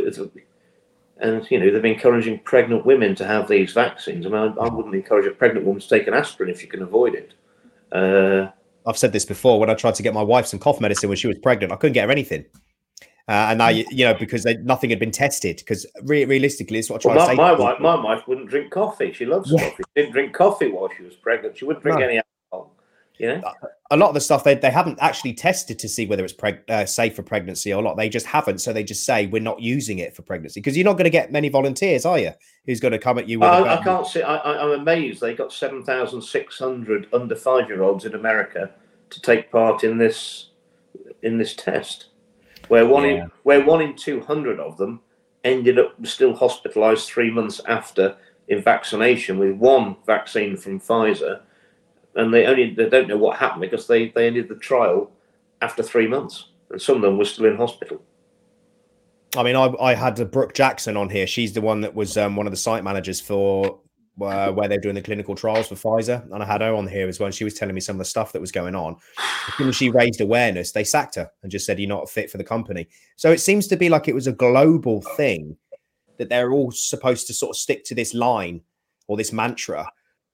and 1.17 1.49
you 1.49 1.59
know 1.59 1.71
they've 1.71 1.81
been 1.81 1.93
encouraging 1.93 2.39
pregnant 2.39 2.85
women 2.85 3.15
to 3.15 3.25
have 3.25 3.47
these 3.47 3.71
vaccines. 3.71 4.25
I 4.25 4.29
mean, 4.29 4.55
I, 4.57 4.61
I 4.61 4.69
wouldn't 4.69 4.95
encourage 4.95 5.25
a 5.25 5.31
pregnant 5.31 5.65
woman 5.65 5.81
to 5.81 5.87
take 5.87 6.07
an 6.07 6.13
aspirin 6.13 6.49
if 6.49 6.61
you 6.61 6.67
can 6.67 6.81
avoid 6.81 7.15
it. 7.15 7.33
Uh, 7.91 8.49
I've 8.85 8.97
said 8.97 9.13
this 9.13 9.25
before. 9.25 9.59
When 9.59 9.69
I 9.69 9.75
tried 9.75 9.95
to 9.95 10.03
get 10.03 10.13
my 10.13 10.21
wife 10.21 10.45
some 10.45 10.59
cough 10.59 10.81
medicine 10.81 11.09
when 11.09 11.17
she 11.17 11.27
was 11.27 11.37
pregnant, 11.37 11.71
I 11.71 11.75
couldn't 11.75 11.93
get 11.93 12.05
her 12.05 12.11
anything. 12.11 12.45
Uh, 13.29 13.47
and 13.49 13.59
now, 13.59 13.69
you 13.69 13.85
know, 14.03 14.13
because 14.13 14.43
they, 14.43 14.57
nothing 14.57 14.89
had 14.89 14.99
been 14.99 15.11
tested. 15.11 15.57
Because 15.57 15.85
re- 16.03 16.25
realistically, 16.25 16.79
it's 16.79 16.89
what 16.89 16.97
I 16.97 17.01
try 17.03 17.15
well, 17.15 17.25
to 17.27 17.31
say. 17.31 17.35
My 17.37 17.53
wife, 17.53 17.79
my 17.79 17.95
wife 17.95 18.27
wouldn't 18.27 18.49
drink 18.49 18.71
coffee. 18.71 19.13
She 19.13 19.25
loves 19.25 19.49
yeah. 19.49 19.69
coffee. 19.69 19.83
She 19.95 20.01
didn't 20.01 20.11
drink 20.11 20.33
coffee 20.33 20.69
while 20.69 20.89
she 20.97 21.03
was 21.03 21.13
pregnant. 21.15 21.57
She 21.57 21.63
wouldn't 21.63 21.83
drink 21.83 21.99
no. 21.99 22.05
any. 22.05 22.21
You 23.23 23.37
know? 23.37 23.53
A 23.91 23.95
lot 23.95 24.09
of 24.09 24.15
the 24.15 24.19
stuff 24.19 24.43
they, 24.43 24.55
they 24.55 24.69
haven't 24.69 24.99
actually 24.99 25.33
tested 25.33 25.79
to 25.79 25.87
see 25.87 26.05
whether 26.05 26.25
it's 26.25 26.33
preg- 26.33 26.69
uh, 26.69 26.85
safe 26.85 27.15
for 27.15 27.23
pregnancy 27.23 27.73
or 27.73 27.81
not. 27.81 27.95
They 27.95 28.09
just 28.09 28.25
haven't. 28.25 28.57
So 28.59 28.73
they 28.73 28.83
just 28.83 29.05
say 29.05 29.27
we're 29.27 29.41
not 29.41 29.61
using 29.61 29.99
it 29.99 30.13
for 30.13 30.23
pregnancy 30.23 30.59
because 30.59 30.75
you're 30.75 30.83
not 30.83 30.97
going 30.97 31.05
to 31.05 31.09
get 31.09 31.31
many 31.31 31.47
volunteers, 31.47 32.05
are 32.05 32.19
you? 32.19 32.31
Who's 32.65 32.81
going 32.81 32.91
to 32.91 32.99
come 32.99 33.17
at 33.17 33.29
you? 33.29 33.39
With 33.39 33.47
I, 33.47 33.75
I 33.77 33.83
can't 33.83 34.05
see. 34.05 34.21
I, 34.21 34.61
am 34.61 34.71
amazed 34.71 35.21
they 35.21 35.33
got 35.33 35.53
seven 35.53 35.85
thousand 35.85 36.21
six 36.21 36.59
hundred 36.59 37.07
under 37.13 37.35
five 37.35 37.69
year 37.69 37.81
olds 37.83 38.03
in 38.03 38.13
America 38.13 38.71
to 39.09 39.21
take 39.21 39.49
part 39.49 39.85
in 39.85 39.97
this 39.97 40.49
in 41.21 41.37
this 41.37 41.55
test 41.55 42.07
where 42.67 42.85
one 42.85 43.03
yeah. 43.03 43.09
in 43.09 43.31
where 43.43 43.63
one 43.63 43.81
in 43.81 43.95
two 43.95 44.19
hundred 44.19 44.59
of 44.59 44.77
them 44.77 44.99
ended 45.45 45.79
up 45.79 45.93
still 46.05 46.35
hospitalised 46.35 47.05
three 47.05 47.31
months 47.31 47.61
after 47.67 48.17
in 48.47 48.61
vaccination 48.61 49.37
with 49.39 49.55
one 49.55 49.95
vaccine 50.05 50.57
from 50.57 50.79
Pfizer, 50.79 51.41
and 52.15 52.33
they 52.33 52.45
only 52.45 52.73
they 52.73 52.89
don't 52.89 53.07
know 53.07 53.17
what 53.17 53.37
happened 53.37 53.61
because 53.61 53.87
they 53.87 54.09
they 54.09 54.27
ended 54.27 54.49
the 54.49 54.55
trial 54.55 55.11
after 55.61 55.83
three 55.83 56.07
months, 56.07 56.49
and 56.69 56.81
some 56.81 56.97
of 56.97 57.01
them 57.01 57.17
were 57.17 57.25
still 57.25 57.45
in 57.45 57.57
hospital. 57.57 58.01
I 59.35 59.43
mean, 59.43 59.55
I, 59.55 59.73
I 59.81 59.95
had 59.95 60.31
Brook 60.31 60.53
Jackson 60.53 60.95
on 60.95 61.09
here. 61.09 61.25
She's 61.25 61.53
the 61.53 61.61
one 61.61 61.81
that 61.81 61.95
was 61.95 62.17
um, 62.17 62.35
one 62.35 62.45
of 62.45 62.51
the 62.51 62.57
site 62.57 62.83
managers 62.83 63.19
for 63.19 63.79
uh, 64.21 64.51
where 64.51 64.67
they're 64.67 64.79
doing 64.79 64.95
the 64.95 65.01
clinical 65.01 65.33
trials 65.33 65.67
for 65.67 65.75
Pfizer, 65.75 66.23
and 66.31 66.43
I 66.43 66.45
had 66.45 66.61
her 66.61 66.73
on 66.73 66.87
here 66.87 67.07
as 67.07 67.19
well. 67.19 67.25
And 67.27 67.35
she 67.35 67.43
was 67.43 67.55
telling 67.55 67.73
me 67.73 67.81
some 67.81 67.95
of 67.95 67.99
the 67.99 68.05
stuff 68.05 68.31
that 68.33 68.41
was 68.41 68.51
going 68.51 68.75
on. 68.75 68.95
As 69.47 69.53
soon 69.55 69.69
as 69.69 69.75
she 69.75 69.89
raised 69.89 70.21
awareness, 70.21 70.71
they 70.71 70.83
sacked 70.83 71.15
her 71.15 71.31
and 71.41 71.51
just 71.51 71.65
said, 71.65 71.79
"You're 71.79 71.89
not 71.89 72.09
fit 72.09 72.29
for 72.29 72.37
the 72.37 72.43
company." 72.43 72.87
So 73.15 73.31
it 73.31 73.39
seems 73.39 73.67
to 73.67 73.77
be 73.77 73.89
like 73.89 74.07
it 74.07 74.15
was 74.15 74.27
a 74.27 74.33
global 74.33 75.01
thing 75.01 75.57
that 76.17 76.29
they're 76.29 76.51
all 76.51 76.71
supposed 76.71 77.25
to 77.27 77.33
sort 77.33 77.51
of 77.51 77.57
stick 77.57 77.83
to 77.85 77.95
this 77.95 78.13
line 78.13 78.61
or 79.07 79.17
this 79.17 79.33
mantra 79.33 79.89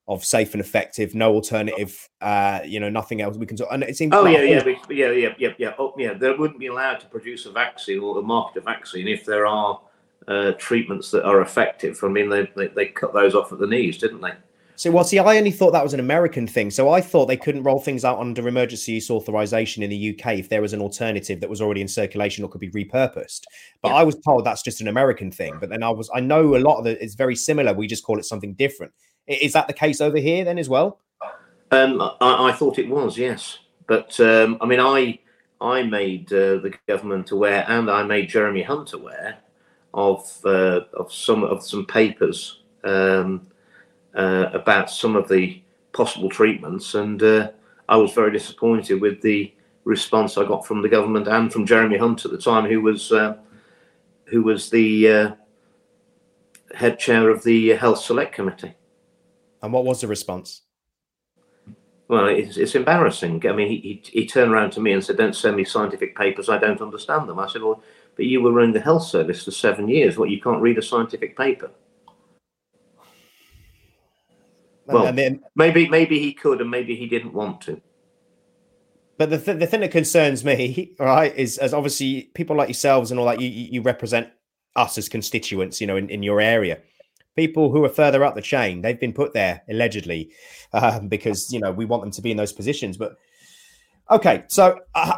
of 0.10 0.26
safe 0.26 0.54
and 0.56 0.60
effective, 0.60 1.13
no 1.13 1.34
alternative, 1.36 2.10
uh, 2.19 2.60
you 2.65 2.80
know, 2.80 2.89
nothing 2.89 3.22
else 3.22 3.38
we 3.38 3.45
can. 3.45 3.58
And 3.72 3.84
it 3.84 3.95
seems. 3.95 4.12
Oh 4.13 4.26
yeah, 4.26 4.41
yeah, 4.41 4.63
yeah, 4.89 5.12
yeah, 5.12 5.34
yeah, 5.38 5.50
yeah. 5.58 5.74
Oh 5.78 5.93
yeah, 5.98 6.13
they 6.13 6.32
wouldn't 6.32 6.60
be 6.60 6.67
allowed 6.67 7.00
to 7.02 7.06
produce 7.06 7.45
a 7.45 7.52
vaccine 7.52 8.00
or 8.00 8.22
market 8.24 8.63
a 8.63 8.65
vaccine 8.65 9.08
if 9.08 9.24
there 9.24 9.45
are 9.45 9.80
uh, 10.28 10.54
treatments 10.58 11.12
that 11.12 11.26
are 11.26 11.41
effective. 11.41 12.00
I 12.04 12.08
mean, 12.08 12.28
they, 12.28 12.50
they, 12.56 12.67
they 12.67 12.88
cut 12.88 13.13
those 13.13 13.36
off 13.36 13.54
at 13.54 13.60
the 13.60 13.67
knees, 13.67 14.00
didn't 14.00 14.22
they? 14.22 14.34
So, 14.76 14.89
well, 14.91 15.04
see, 15.04 15.19
I 15.19 15.38
only 15.38 15.52
thought 15.52 15.72
that 15.72 15.84
was 15.84 15.93
an 15.93 16.00
American 16.00 16.48
thing. 16.48 16.72
So 16.72 16.89
I 16.89 17.02
thought 17.02 17.26
they 17.26 17.38
couldn't 17.38 17.63
roll 17.63 17.80
things 17.80 18.06
out 18.06 18.17
under 18.17 18.48
emergency 18.48 18.93
use 18.93 19.12
authorization 19.12 19.84
in 19.84 19.89
the 19.89 20.17
UK 20.17 20.38
if 20.38 20.48
there 20.48 20.62
was 20.62 20.72
an 20.72 20.80
alternative 20.80 21.41
that 21.41 21.50
was 21.50 21.62
already 21.62 21.82
in 21.82 21.88
circulation 21.89 22.45
or 22.45 22.48
could 22.48 22.62
be 22.62 22.72
repurposed. 22.72 23.41
But 23.82 23.89
yeah. 23.89 23.95
I 23.95 24.04
was 24.04 24.15
told 24.22 24.45
that's 24.45 24.63
just 24.63 24.80
an 24.80 24.88
American 24.88 25.32
thing. 25.32 25.58
But 25.60 25.69
then 25.69 25.84
I 25.84 25.89
was, 25.89 26.10
I 26.15 26.22
know 26.22 26.56
a 26.56 26.60
lot 26.60 26.80
of 26.80 26.88
it 26.88 27.02
is 27.02 27.15
very 27.15 27.36
similar. 27.36 27.74
We 27.74 27.88
just 27.88 28.06
call 28.06 28.19
it 28.19 28.26
something 28.26 28.54
different. 28.54 28.93
Is 29.29 29.53
that 29.53 29.67
the 29.67 29.73
case 29.73 30.01
over 30.01 30.17
here 30.17 30.43
then 30.43 30.57
as 30.57 30.67
well? 30.67 30.99
Um, 31.71 32.01
I, 32.01 32.49
I, 32.49 32.51
thought 32.51 32.79
it 32.79 32.89
was, 32.89 33.15
yes. 33.15 33.59
But 33.85 34.19
um, 34.19 34.57
I 34.59 34.65
mean, 34.65 34.79
I 34.79 35.19
I 35.61 35.83
made 35.83 36.33
uh, 36.33 36.57
the 36.57 36.73
government 36.87 37.29
aware, 37.29 37.63
and 37.67 37.91
I 37.91 38.01
made 38.03 38.29
Jeremy 38.29 38.63
Hunt 38.63 38.93
aware 38.93 39.37
of 39.93 40.27
uh, 40.45 40.81
of 40.93 41.13
some 41.13 41.43
of 41.43 41.63
some 41.63 41.85
papers 41.85 42.61
um, 42.83 43.47
uh, 44.15 44.47
about 44.51 44.89
some 44.89 45.15
of 45.15 45.29
the 45.29 45.61
possible 45.91 46.29
treatments, 46.29 46.95
and 46.95 47.21
uh, 47.21 47.51
I 47.87 47.97
was 47.97 48.13
very 48.13 48.31
disappointed 48.31 48.99
with 48.99 49.21
the 49.21 49.53
response 49.83 50.37
I 50.37 50.45
got 50.45 50.65
from 50.65 50.81
the 50.81 50.89
government 50.89 51.27
and 51.27 51.53
from 51.53 51.67
Jeremy 51.67 51.97
Hunt 51.97 52.25
at 52.25 52.31
the 52.31 52.37
time, 52.37 52.65
who 52.65 52.81
was 52.81 53.11
uh, 53.11 53.37
who 54.25 54.41
was 54.41 54.71
the 54.71 55.07
uh, 55.07 55.31
head 56.73 56.97
chair 56.97 57.29
of 57.29 57.43
the 57.43 57.69
Health 57.69 57.99
Select 57.99 58.33
Committee. 58.33 58.73
And 59.62 59.74
what 59.74 59.86
was 59.86 60.02
the 60.02 60.08
response? 60.08 60.62
Well, 62.08 62.28
it's, 62.28 62.58
it's 62.58 62.76
embarrassing. 62.76 63.45
I 63.48 63.52
mean, 63.52 63.67
he, 63.67 63.78
he, 63.78 64.22
he 64.22 64.28
turned 64.28 64.52
around 64.52 64.72
to 64.72 64.80
me 64.80 64.93
and 64.93 65.04
said, 65.04 65.17
"Don't 65.17 65.36
send 65.36 65.56
me 65.56 65.63
scientific 65.63 66.15
papers. 66.15 66.50
I 66.50 66.58
don't 66.58 66.82
understand 66.82 67.30
them." 67.30 67.39
I 67.39 67.48
said, 67.48 67.62
"Well." 67.62 67.84
but 68.19 68.26
you 68.26 68.41
were 68.41 68.52
running 68.52 68.74
the 68.74 68.82
health 68.82 69.04
service 69.04 69.45
for 69.45 69.52
seven 69.52 69.88
years. 69.88 70.17
What, 70.17 70.30
you 70.30 70.41
can't 70.41 70.62
read 70.62 70.78
a 70.78 70.82
scientific 70.82 71.38
paper? 71.38 71.72
Well, 74.86 75.13
then, 75.13 75.41
maybe 75.56 75.88
maybe 75.88 76.19
he 76.19 76.34
could, 76.34 76.60
and 76.60 76.69
maybe 76.69 76.98
he 76.98 77.08
didn't 77.08 77.34
want 77.34 77.62
to. 77.62 77.80
But 79.17 79.30
the, 79.30 79.38
th- 79.38 79.58
the 79.58 79.67
thing 79.67 79.80
that 79.80 79.91
concerns 79.91 80.43
me, 80.43 80.91
right, 81.00 81.34
is 81.34 81.58
as 81.60 81.74
obviously 81.74 82.24
people 82.34 82.58
like 82.58 82.67
yourselves 82.67 83.10
and 83.10 83.22
all 83.22 83.26
that, 83.28 83.39
you, 83.39 83.48
you 83.48 83.82
represent 83.82 84.28
us 84.76 84.98
as 84.98 85.08
constituents, 85.08 85.80
you 85.80 85.88
know, 85.88 85.95
in, 85.95 86.10
in 86.10 86.22
your 86.22 86.41
area. 86.41 86.80
People 87.39 87.71
who 87.71 87.86
are 87.86 87.89
further 87.89 88.25
up 88.25 88.36
the 88.36 88.41
chain, 88.41 88.82
they've 88.82 88.99
been 88.99 89.13
put 89.13 89.34
there 89.34 89.62
allegedly 89.69 90.30
um, 90.73 91.08
because, 91.08 91.54
you 91.54 91.60
know, 91.62 91.71
we 91.71 91.86
want 91.86 92.04
them 92.04 92.12
to 92.12 92.21
be 92.21 92.32
in 92.32 92.38
those 92.38 92.52
positions. 92.52 92.97
But 92.97 93.17
Okay, 94.12 94.43
so 94.47 94.80
uh, 94.95 95.17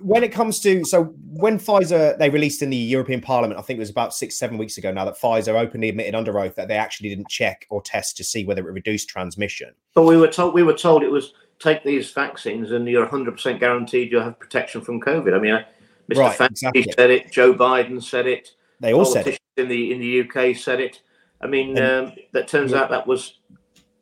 when 0.00 0.24
it 0.24 0.32
comes 0.32 0.58
to 0.60 0.84
so 0.84 1.04
when 1.30 1.56
Pfizer 1.58 2.18
they 2.18 2.30
released 2.30 2.62
in 2.62 2.70
the 2.70 2.76
European 2.76 3.20
Parliament, 3.20 3.60
I 3.60 3.62
think 3.62 3.76
it 3.76 3.80
was 3.80 3.90
about 3.90 4.12
six 4.12 4.36
seven 4.36 4.58
weeks 4.58 4.76
ago 4.76 4.90
now 4.90 5.04
that 5.04 5.16
Pfizer 5.16 5.54
openly 5.54 5.88
admitted 5.88 6.16
under 6.16 6.36
oath 6.40 6.56
that 6.56 6.66
they 6.66 6.76
actually 6.76 7.10
didn't 7.10 7.28
check 7.28 7.64
or 7.70 7.80
test 7.80 8.16
to 8.16 8.24
see 8.24 8.44
whether 8.44 8.68
it 8.68 8.72
reduced 8.72 9.08
transmission. 9.08 9.72
But 9.94 10.02
we 10.02 10.16
were 10.16 10.26
told 10.26 10.52
we 10.52 10.64
were 10.64 10.74
told 10.74 11.04
it 11.04 11.10
was 11.12 11.32
take 11.60 11.84
these 11.84 12.10
vaccines 12.10 12.72
and 12.72 12.88
you're 12.88 13.02
100 13.02 13.30
percent 13.30 13.60
guaranteed 13.60 14.10
you'll 14.10 14.24
have 14.24 14.40
protection 14.40 14.80
from 14.80 15.00
COVID. 15.00 15.32
I 15.32 15.38
mean, 15.38 15.64
Mr. 16.10 16.18
Right, 16.18 16.36
Fauci 16.36 16.50
exactly. 16.50 16.92
said 16.96 17.10
it, 17.10 17.30
Joe 17.30 17.54
Biden 17.54 18.02
said 18.02 18.26
it, 18.26 18.50
they 18.80 18.92
all 18.92 19.04
said 19.04 19.28
it 19.28 19.38
in 19.56 19.68
the 19.68 19.92
in 19.92 20.00
the 20.00 20.22
UK 20.22 20.56
said 20.56 20.80
it. 20.80 21.00
I 21.44 21.46
mean, 21.46 21.78
um, 21.78 22.12
that 22.32 22.48
turns 22.48 22.72
yeah. 22.72 22.78
out 22.78 22.90
that 22.90 23.06
was 23.06 23.38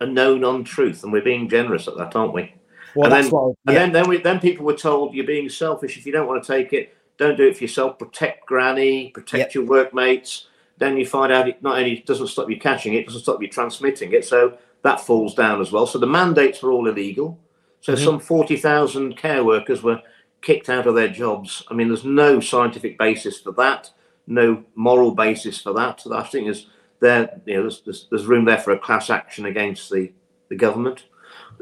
a 0.00 0.07
known 0.07 0.44
untruth, 0.44 1.02
and 1.02 1.12
we're 1.12 1.22
being 1.22 1.48
generous 1.48 1.88
at 1.88 1.96
that, 1.98 2.14
aren't 2.14 2.33
we? 2.33 2.55
Well, 2.94 3.12
and 3.12 3.24
then, 3.24 3.33
yeah. 3.33 3.50
and 3.66 3.76
then 3.76 3.92
then 3.92 4.09
we 4.09 4.18
then 4.18 4.40
people 4.40 4.64
were 4.64 4.76
told 4.76 5.14
you're 5.14 5.26
being 5.26 5.48
selfish 5.48 5.98
if 5.98 6.07
you 6.07 6.12
don't 6.12 6.28
want 6.28 6.42
to 6.42 6.52
take 6.52 6.72
it. 6.72 6.96
Don't 7.18 7.37
do 7.37 7.48
it 7.48 7.57
for 7.57 7.64
yourself. 7.64 7.98
Protect 7.98 8.46
granny. 8.46 9.11
Protect 9.11 9.38
yep. 9.38 9.55
your 9.55 9.64
workmates. 9.64 10.46
Then 10.78 10.96
you 10.96 11.07
find 11.07 11.33
out 11.33 11.48
it 11.48 11.62
not 11.62 11.78
only 11.78 12.02
doesn't 12.07 12.28
stop 12.28 12.48
you 12.48 12.59
catching 12.59 12.94
it, 12.94 13.00
it 13.00 13.07
doesn't 13.07 13.22
stop 13.22 13.42
you 13.42 13.48
transmitting 13.48 14.12
it. 14.12 14.24
So 14.24 14.57
that 14.83 15.00
falls 15.00 15.35
down 15.35 15.61
as 15.61 15.72
well. 15.72 15.87
So 15.87 15.98
the 15.98 16.07
mandates 16.07 16.62
were 16.62 16.72
all 16.72 16.88
illegal. 16.88 17.38
So 17.81 17.94
mm-hmm. 17.94 18.05
some 18.05 18.20
forty 18.20 18.57
thousand 18.57 19.16
care 19.16 19.44
workers 19.44 19.83
were 19.83 20.00
kicked 20.40 20.68
out 20.68 20.87
of 20.87 20.94
their 20.94 21.09
jobs. 21.09 21.62
I 21.70 21.74
mean, 21.74 21.88
there's 21.88 22.05
no 22.05 22.40
scientific 22.40 22.98
basis 22.98 23.40
for 23.40 23.52
that. 23.52 23.90
No 24.26 24.64
moral 24.74 25.12
basis 25.12 25.61
for 25.61 25.72
that. 25.74 26.00
So 26.00 26.14
I 26.14 26.22
think 26.24 26.46
there's 26.46 26.66
there 27.02 27.40
you 27.44 27.56
know 27.56 27.62
there's, 27.62 27.82
there's, 27.82 28.06
there's 28.10 28.26
room 28.26 28.46
there 28.46 28.58
for 28.58 28.70
a 28.70 28.78
class 28.78 29.10
action 29.10 29.44
against 29.44 29.90
the 29.90 30.12
the 30.48 30.56
government. 30.56 31.04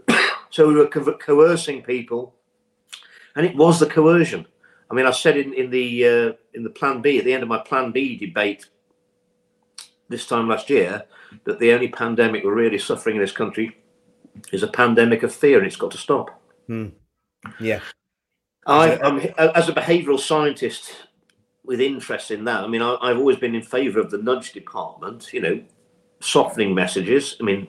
So 0.52 0.66
we 0.66 0.74
were 0.74 0.88
co- 0.88 1.16
coercing 1.16 1.84
people, 1.84 2.34
and 3.36 3.46
it 3.46 3.54
was 3.54 3.78
the 3.78 3.86
coercion. 3.86 4.46
I 4.90 4.94
mean, 4.94 5.06
I 5.06 5.12
said 5.12 5.36
in 5.36 5.54
in 5.54 5.70
the 5.70 6.04
uh, 6.04 6.32
in 6.54 6.64
the 6.64 6.70
Plan 6.70 7.00
B 7.00 7.20
at 7.20 7.24
the 7.24 7.32
end 7.32 7.44
of 7.44 7.48
my 7.48 7.58
Plan 7.58 7.92
B 7.92 8.16
debate 8.16 8.66
this 10.08 10.26
time 10.26 10.48
last 10.48 10.68
year 10.68 11.04
that 11.44 11.60
the 11.60 11.72
only 11.72 11.86
pandemic 11.86 12.42
we're 12.42 12.52
really 12.52 12.78
suffering 12.78 13.14
in 13.14 13.22
this 13.22 13.30
country 13.30 13.76
is 14.50 14.64
a 14.64 14.66
pandemic 14.66 15.22
of 15.22 15.32
fear, 15.32 15.58
and 15.58 15.66
it's 15.68 15.76
got 15.76 15.92
to 15.92 15.98
stop. 15.98 16.42
Hmm. 16.66 16.88
Yeah. 17.60 17.78
I, 18.66 18.98
I'm, 18.98 19.18
as 19.38 19.68
a 19.68 19.72
behavioural 19.72 20.18
scientist 20.18 20.96
with 21.70 21.80
interest 21.80 22.32
in 22.32 22.42
that, 22.46 22.64
I 22.64 22.66
mean, 22.66 22.82
I, 22.82 22.96
I've 23.00 23.18
always 23.18 23.36
been 23.36 23.54
in 23.54 23.62
favour 23.62 24.00
of 24.00 24.10
the 24.10 24.18
nudge 24.18 24.52
department. 24.52 25.32
You 25.32 25.40
know, 25.40 25.62
softening 26.18 26.74
messages. 26.74 27.36
I 27.40 27.44
mean, 27.44 27.68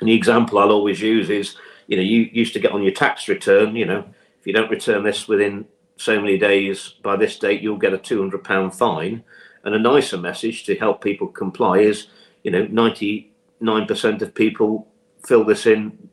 the 0.00 0.12
example 0.12 0.58
I'll 0.58 0.72
always 0.72 1.00
use 1.00 1.30
is, 1.30 1.54
you 1.86 1.96
know, 1.96 2.02
you 2.02 2.28
used 2.32 2.54
to 2.54 2.58
get 2.58 2.72
on 2.72 2.82
your 2.82 2.92
tax 2.92 3.28
return. 3.28 3.76
You 3.76 3.86
know, 3.86 4.04
if 4.40 4.46
you 4.46 4.52
don't 4.52 4.68
return 4.68 5.04
this 5.04 5.28
within 5.28 5.64
so 5.96 6.20
many 6.20 6.38
days 6.38 6.96
by 7.04 7.14
this 7.14 7.38
date, 7.38 7.62
you'll 7.62 7.78
get 7.78 7.94
a 7.94 7.98
two 7.98 8.18
hundred 8.18 8.42
pound 8.42 8.74
fine. 8.74 9.22
And 9.62 9.74
a 9.76 9.78
nicer 9.78 10.18
message 10.18 10.64
to 10.64 10.74
help 10.74 11.00
people 11.00 11.28
comply 11.28 11.78
is, 11.78 12.08
you 12.42 12.50
know, 12.50 12.66
ninety 12.66 13.30
nine 13.60 13.86
percent 13.86 14.22
of 14.22 14.34
people 14.34 14.88
fill 15.24 15.44
this 15.44 15.66
in 15.66 16.10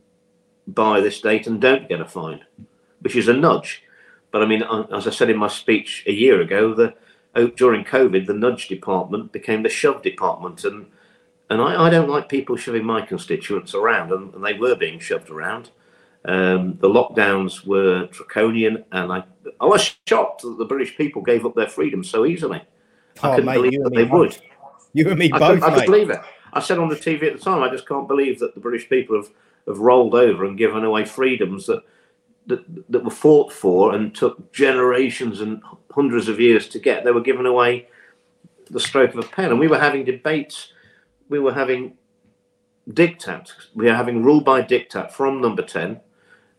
by 0.68 1.02
this 1.02 1.20
date 1.20 1.48
and 1.48 1.60
don't 1.60 1.90
get 1.90 2.00
a 2.00 2.06
fine, 2.06 2.42
which 3.02 3.16
is 3.16 3.28
a 3.28 3.34
nudge. 3.34 3.82
But 4.30 4.44
I 4.44 4.46
mean, 4.46 4.62
uh, 4.62 4.86
as 4.96 5.08
I 5.08 5.12
said 5.12 5.32
in 5.32 5.38
my 5.38 5.48
speech 5.48 6.04
a 6.06 6.12
year 6.12 6.42
ago, 6.42 6.76
the 6.76 6.94
during 7.46 7.86
COVID, 7.86 8.26
the 8.26 8.34
nudge 8.34 8.68
department 8.68 9.32
became 9.32 9.64
the 9.64 9.70
shove 9.70 10.02
department, 10.02 10.64
and 10.64 10.88
and 11.50 11.62
I, 11.62 11.86
I 11.86 11.90
don't 11.90 12.10
like 12.10 12.30
people 12.30 12.58
shoving 12.58 12.86
my 12.86 13.02
constituents 13.02 13.74
around, 13.74 14.12
and, 14.12 14.34
and 14.34 14.46
they 14.46 14.54
were 14.54 14.76
being 14.76 15.00
shoved 15.00 15.30
around. 15.30 15.70
Um, 16.26 16.78
the 16.80 16.90
lockdowns 16.90 17.66
were 17.66 18.08
draconian, 18.08 18.84
and 18.92 19.12
I 19.12 19.24
I 19.62 19.66
was 19.66 19.96
shocked 20.08 20.42
that 20.42 20.58
the 20.58 20.66
British 20.66 20.98
people 20.98 21.22
gave 21.22 21.46
up 21.46 21.56
their 21.56 21.70
freedom 21.70 22.04
so 22.04 22.26
easily. 22.26 22.62
Oh, 23.24 23.32
I 23.32 23.36
couldn't 23.36 23.46
mate, 23.46 23.56
believe 23.56 23.84
that 23.84 23.94
they 23.94 24.06
both. 24.06 24.12
would. 24.12 24.42
You 24.94 25.10
and 25.10 25.20
me 25.20 25.32
I 25.32 25.40
both. 25.40 25.64
I 25.64 25.70
couldn't 25.70 25.86
believe 25.86 26.10
it. 26.10 26.20
I 26.54 26.60
said 26.60 26.80
on 26.80 26.90
the 26.90 26.96
TV 26.96 27.24
at 27.24 27.38
the 27.38 27.44
time, 27.44 27.62
I 27.62 27.70
just 27.70 27.88
can't 27.88 28.08
believe 28.08 28.40
that 28.40 28.56
the 28.56 28.60
British 28.60 28.90
people 28.90 29.16
have, 29.16 29.30
have 29.68 29.80
rolled 29.80 30.16
over 30.16 30.46
and 30.46 30.58
given 30.58 30.84
away 30.84 31.06
freedoms 31.06 31.68
that, 31.68 31.84
that 32.48 32.64
that 32.90 33.04
were 33.04 33.12
fought 33.12 33.52
for 33.52 33.94
and 33.94 34.14
took 34.16 34.52
generations 34.54 35.42
and 35.42 35.62
hundreds 35.92 36.28
of 36.28 36.40
years 36.40 36.68
to 36.70 36.80
get. 36.80 37.04
They 37.04 37.12
were 37.12 37.22
given 37.22 37.46
away 37.46 37.88
the 38.70 38.80
stroke 38.80 39.14
of 39.14 39.24
a 39.24 39.28
pen, 39.28 39.52
and 39.52 39.60
we 39.60 39.68
were 39.68 39.80
having 39.80 40.04
debates. 40.04 40.74
We 41.30 41.40
were 41.40 41.54
having 41.54 41.94
diktat. 42.90 43.52
We 43.76 43.86
were 43.86 43.96
having 43.96 44.24
rule 44.24 44.42
by 44.42 44.62
diktat 44.62 45.12
from 45.12 45.42
Number 45.42 45.64
Ten, 45.64 46.00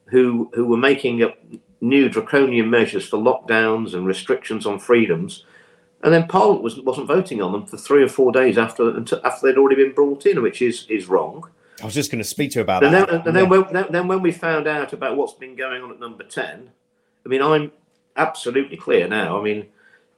who 0.07 0.51
who 0.55 0.67
were 0.67 0.77
making 0.77 1.23
up 1.23 1.37
new 1.81 2.09
draconian 2.09 2.69
measures 2.71 3.09
for 3.09 3.19
lockdowns 3.19 3.95
and 3.95 4.07
restrictions 4.07 4.67
on 4.67 4.79
freedoms 4.79 5.45
and 6.03 6.13
then 6.15 6.29
Parliament 6.29 6.63
was, 6.63 6.79
wasn't 6.81 7.09
voting 7.09 7.43
on 7.43 7.53
them 7.53 7.67
for 7.67 7.77
three 7.77 8.03
or 8.03 8.09
four 8.09 8.31
days 8.31 8.57
after 8.57 8.97
after 9.25 9.47
they'd 9.47 9.59
already 9.59 9.83
been 9.83 9.95
brought 9.95 10.27
in, 10.27 10.43
which 10.43 10.63
is 10.63 10.87
is 10.89 11.09
wrong. 11.09 11.49
I 11.81 11.85
was 11.85 11.95
just 11.95 12.11
going 12.11 12.23
to 12.23 12.29
speak 12.29 12.53
to 12.53 12.59
you 12.59 12.63
about 12.63 12.85
and 12.85 12.95
that. 12.95 13.07
Then, 13.07 13.17
and 13.17 13.27
yeah. 13.27 13.33
then, 13.33 13.49
when, 13.49 13.93
then 13.93 14.09
when 14.09 14.23
we 14.23 14.33
found 14.33 14.67
out 14.67 14.93
about 14.93 15.17
what's 15.17 15.35
been 15.35 15.55
going 15.57 15.83
on 15.83 15.91
at 15.91 16.01
number 16.01 16.25
10, 16.25 16.71
I 17.25 17.29
mean, 17.29 17.43
I'm 17.43 17.73
absolutely 18.17 18.77
clear 18.77 19.07
now. 19.07 19.39
I 19.39 19.43
mean, 19.43 19.67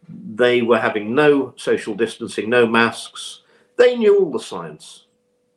they 0.09 0.63
were 0.63 0.79
having 0.79 1.15
no 1.15 1.55
social 1.57 1.95
distancing, 1.95 2.49
no 2.49 2.67
masks. 2.67 3.43
They 3.77 3.97
knew 3.97 4.19
all 4.19 4.31
the 4.31 4.41
science. 4.41 5.07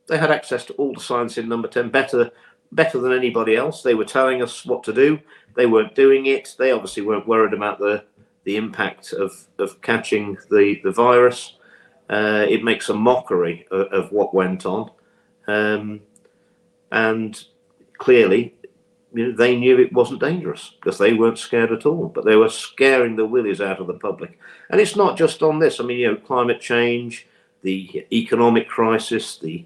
They 0.08 0.18
had 0.18 0.32
access 0.32 0.66
to 0.66 0.74
all 0.74 0.94
the 0.94 1.00
science 1.00 1.38
in 1.38 1.48
number 1.48 1.68
10 1.68 1.90
better, 1.90 2.32
better 2.72 3.00
than 3.00 3.14
anybody 3.14 3.56
else. 3.56 3.82
They 3.82 3.96
were 3.96 4.06
telling 4.06 4.42
us 4.42 4.66
what 4.66 4.84
to 4.84 4.94
do. 4.94 5.20
They 5.56 5.66
weren't 5.66 5.96
doing 5.96 6.26
it. 6.26 6.56
They 6.58 6.72
obviously 6.72 7.04
weren't 7.04 7.28
worried 7.28 7.54
about 7.54 7.80
the 7.80 8.04
the 8.44 8.58
impact 8.58 9.14
of, 9.14 9.48
of 9.58 9.82
catching 9.82 10.38
the, 10.50 10.80
the 10.84 10.92
virus. 10.92 11.58
Uh, 12.10 12.46
it 12.48 12.64
makes 12.64 12.90
a 12.90 12.94
mockery 12.94 13.66
of, 13.72 13.88
of 13.88 14.12
what 14.12 14.34
went 14.34 14.66
on. 14.66 14.92
Um, 15.48 16.02
and 16.92 17.44
clearly, 17.98 18.56
you 19.14 19.28
know, 19.28 19.36
they 19.36 19.56
knew 19.56 19.80
it 19.80 19.94
wasn't 19.94 20.22
dangerous 20.22 20.74
because 20.80 20.98
they 20.98 21.14
weren't 21.14 21.38
scared 21.38 21.72
at 21.72 21.86
all, 21.86 22.08
but 22.08 22.26
they 22.26 22.36
were 22.36 22.50
scaring 22.50 23.16
the 23.16 23.26
willies 23.26 23.62
out 23.62 23.80
of 23.80 23.88
the 23.88 23.94
public. 23.94 24.40
And 24.70 24.82
it's 24.82 24.96
not 24.96 25.18
just 25.18 25.44
on 25.44 25.60
this. 25.60 25.80
I 25.80 25.84
mean, 25.84 26.00
you 26.00 26.12
know, 26.12 26.16
climate 26.16 26.60
change, 26.60 27.28
the 27.62 28.06
economic 28.12 28.68
crisis, 28.68 29.38
the 29.38 29.66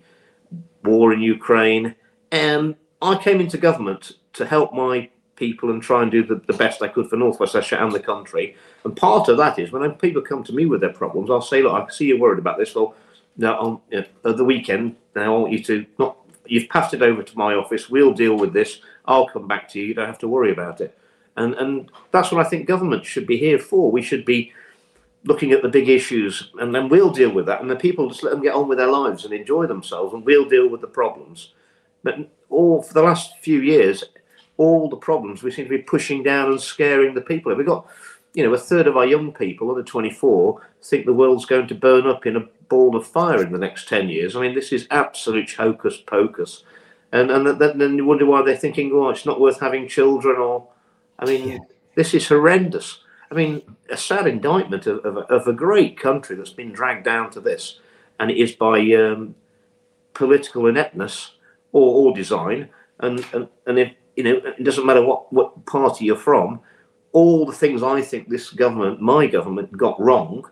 war 0.84 1.13
in 1.13 1.22
Ukraine. 1.22 1.96
And 2.32 2.76
I 3.02 3.16
came 3.18 3.40
into 3.40 3.58
government 3.58 4.13
to 4.34 4.46
help 4.46 4.74
my 4.74 5.10
people 5.36 5.70
and 5.70 5.82
try 5.82 6.02
and 6.02 6.12
do 6.12 6.24
the, 6.24 6.42
the 6.48 6.54
best 6.54 6.82
I 6.82 6.88
could 6.88 7.10
for 7.10 7.16
Northwest 7.16 7.54
Leicestershire 7.54 7.84
and 7.84 7.94
the 7.94 8.00
country. 8.00 8.56
And 8.84 8.96
part 8.96 9.30
of 9.30 9.38
that 9.38 9.60
is 9.60 9.72
when 9.72 9.90
people 9.94 10.22
come 10.22 10.44
to 10.44 10.54
me 10.54 10.66
with 10.66 10.82
their 10.82 10.94
problems, 10.94 11.30
I'll 11.30 11.42
say, 11.42 11.62
look, 11.62 11.74
I 11.74 11.92
see 11.92 12.08
you're 12.08 12.20
worried 12.20 12.40
about 12.40 12.58
this. 12.58 12.76
Well, 12.76 12.96
now 13.38 13.60
on 13.60 13.82
know, 13.91 14.34
the 14.34 14.43
weekend, 14.43 14.95
now 15.15 15.36
I 15.36 15.38
want 15.38 15.54
you 15.54 15.63
to 15.63 15.86
not. 16.00 16.17
You've 16.45 16.69
passed 16.69 16.93
it 16.93 17.02
over 17.02 17.23
to 17.23 17.38
my 17.38 17.56
office. 17.56 17.89
We'll 17.89 18.13
deal 18.13 18.38
with 18.38 18.54
this. 18.54 18.80
I'll 19.06 19.28
come 19.28 19.47
back 19.47 19.69
to 19.69 19.80
you. 19.80 19.88
You 19.88 19.93
don't 19.93 20.08
have 20.08 20.19
to 20.19 20.28
worry 20.28 20.52
about 20.52 20.82
it. 20.82 20.97
And 21.36 21.54
and 21.56 21.91
that's 22.12 22.32
what 22.32 22.45
I 22.45 22.50
think 22.50 22.67
government 22.67 23.06
should 23.06 23.28
be 23.28 23.38
here 23.38 23.60
for. 23.60 23.91
We 23.91 24.02
should 24.02 24.26
be 24.26 24.54
looking 25.23 25.52
at 25.52 25.62
the 25.62 25.69
big 25.69 25.89
issues, 25.89 26.52
and 26.60 26.73
then 26.73 26.89
we'll 26.89 27.12
deal 27.12 27.32
with 27.32 27.45
that. 27.47 27.62
And 27.62 27.69
the 27.69 27.76
people 27.76 28.10
just 28.10 28.23
let 28.23 28.32
them 28.32 28.41
get 28.41 28.54
on 28.54 28.67
with 28.67 28.78
their 28.78 28.88
lives 28.88 29.26
and 29.26 29.34
enjoy 29.34 29.67
themselves, 29.67 30.13
and 30.13 30.26
we'll 30.26 30.47
deal 30.47 30.69
with 30.69 30.82
the 30.82 30.88
problems. 30.88 31.54
But 32.04 32.30
all 32.50 32.82
for 32.82 32.93
the 32.93 33.04
last 33.04 33.38
few 33.41 33.62
years, 33.62 34.04
all 34.58 34.89
the 34.89 34.97
problems 34.97 35.43
we 35.43 35.52
seem 35.52 35.65
to 35.65 35.69
be 35.69 35.80
pushing 35.80 36.23
down 36.23 36.50
and 36.50 36.62
scaring 36.62 37.13
the 37.13 37.21
people. 37.21 37.54
We've 37.54 37.65
got, 37.65 37.88
you 38.34 38.43
know, 38.43 38.54
a 38.54 38.58
third 38.58 38.88
of 38.88 38.97
our 38.97 39.06
young 39.06 39.32
people 39.32 39.69
under 39.69 39.84
24 39.84 40.62
think 40.84 41.06
the 41.06 41.13
world's 41.13 41.45
going 41.45 41.67
to 41.67 41.76
burn 41.76 42.08
up 42.08 42.26
in 42.26 42.38
a 42.38 42.47
ball 42.70 42.96
of 42.96 43.08
fire 43.08 43.42
in 43.42 43.52
the 43.52 43.58
next 43.58 43.88
10 43.88 44.10
years. 44.10 44.36
I 44.36 44.42
mean, 44.42 44.56
this 44.56 44.72
is 44.72 44.88
absolute 44.92 45.54
hocus 45.54 45.98
pocus. 45.98 46.64
And, 47.12 47.32
and 47.32 47.60
then 47.60 47.98
you 47.98 48.06
wonder 48.06 48.26
why 48.26 48.44
they're 48.44 48.58
thinking, 48.58 48.92
oh, 48.94 49.10
it's 49.10 49.26
not 49.26 49.40
worth 49.40 49.60
having 49.60 49.88
children, 49.88 50.38
or, 50.38 50.68
I 51.20 51.26
mean, 51.26 51.50
yeah. 51.50 51.58
this 51.96 52.14
is 52.14 52.28
horrendous. 52.28 53.00
I 53.32 53.36
mean, 53.36 53.62
a 53.90 53.98
sad 53.98 54.28
indictment 54.28 54.88
of, 54.88 55.06
of, 55.06 55.18
of, 55.18 55.48
a 55.48 55.54
great 55.54 55.98
country 56.00 56.36
that's 56.36 56.52
been 56.52 56.74
dragged 56.74 57.06
down 57.06 57.32
to 57.32 57.42
this, 57.42 57.80
and 58.20 58.30
it 58.30 58.38
is 58.38 58.54
by 58.54 58.80
um, 58.94 59.36
political 60.14 60.68
ineptness 60.68 61.32
or, 61.72 62.10
or 62.10 62.16
design. 62.16 62.70
And, 63.00 63.26
and, 63.34 63.48
and 63.66 63.80
if 63.80 63.94
you 64.18 64.24
know, 64.24 64.42
it 64.58 64.64
doesn't 64.64 64.86
matter 64.86 65.06
what, 65.06 65.32
what 65.32 65.66
party 65.66 66.06
you're 66.06 66.18
from, 66.18 66.60
all 67.14 67.46
the 67.46 67.54
things 67.54 67.84
I 67.84 68.02
think 68.02 68.28
this 68.28 68.50
government, 68.50 69.00
my 69.00 69.28
government, 69.28 69.72
got 69.78 70.00
wrong, 70.02 70.50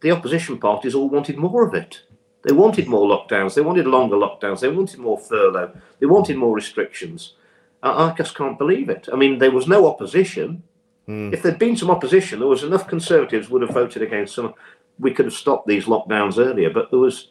the 0.00 0.10
opposition 0.10 0.58
parties 0.58 0.94
all 0.94 1.08
wanted 1.08 1.36
more 1.36 1.66
of 1.66 1.74
it. 1.74 2.02
They 2.42 2.52
wanted 2.52 2.88
more 2.88 3.06
lockdowns. 3.06 3.54
They 3.54 3.60
wanted 3.60 3.86
longer 3.86 4.16
lockdowns. 4.16 4.60
They 4.60 4.68
wanted 4.68 4.98
more 4.98 5.18
furlough. 5.18 5.72
They 5.98 6.06
wanted 6.06 6.36
more 6.36 6.54
restrictions. 6.54 7.34
I, 7.82 8.10
I 8.10 8.14
just 8.14 8.34
can't 8.34 8.58
believe 8.58 8.88
it. 8.88 9.08
I 9.12 9.16
mean, 9.16 9.38
there 9.38 9.50
was 9.50 9.68
no 9.68 9.86
opposition. 9.86 10.62
Mm. 11.06 11.32
If 11.32 11.42
there'd 11.42 11.58
been 11.58 11.76
some 11.76 11.90
opposition, 11.90 12.38
there 12.38 12.48
was 12.48 12.62
enough 12.62 12.88
Conservatives 12.88 13.50
would 13.50 13.62
have 13.62 13.74
voted 13.74 14.02
against 14.02 14.34
some. 14.34 14.54
We 14.98 15.12
could 15.12 15.26
have 15.26 15.34
stopped 15.34 15.66
these 15.66 15.84
lockdowns 15.84 16.38
earlier, 16.38 16.70
but 16.70 16.90
there 16.90 16.98
was 16.98 17.28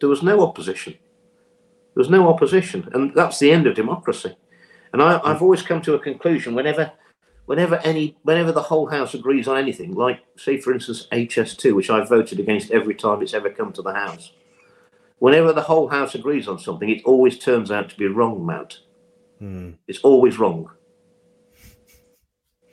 there 0.00 0.08
was 0.08 0.22
no 0.22 0.40
opposition. 0.40 0.92
There 0.92 2.00
was 2.00 2.10
no 2.10 2.28
opposition, 2.28 2.88
and 2.92 3.14
that's 3.14 3.38
the 3.38 3.50
end 3.50 3.66
of 3.66 3.74
democracy. 3.74 4.36
And 4.92 5.02
I, 5.02 5.12
have 5.26 5.42
always 5.42 5.62
come 5.62 5.82
to 5.82 5.94
a 5.94 5.98
conclusion 5.98 6.54
whenever, 6.54 6.92
whenever 7.46 7.76
any, 7.76 8.16
whenever 8.22 8.52
the 8.52 8.62
whole 8.62 8.86
House 8.86 9.14
agrees 9.14 9.48
on 9.48 9.56
anything, 9.56 9.94
like 9.94 10.20
say 10.36 10.60
for 10.60 10.72
instance 10.72 11.06
HS2, 11.10 11.74
which 11.74 11.90
I've 11.90 12.08
voted 12.08 12.38
against 12.38 12.70
every 12.70 12.94
time 12.94 13.22
it's 13.22 13.34
ever 13.34 13.50
come 13.50 13.72
to 13.72 13.82
the 13.82 13.94
House. 13.94 14.32
Whenever 15.18 15.52
the 15.52 15.62
whole 15.62 15.88
House 15.88 16.14
agrees 16.14 16.46
on 16.46 16.58
something, 16.58 16.90
it 16.90 17.02
always 17.04 17.38
turns 17.38 17.70
out 17.70 17.88
to 17.88 17.96
be 17.96 18.06
wrong, 18.06 18.44
Matt. 18.44 18.78
Hmm. 19.38 19.72
It's 19.88 20.00
always 20.00 20.38
wrong, 20.38 20.70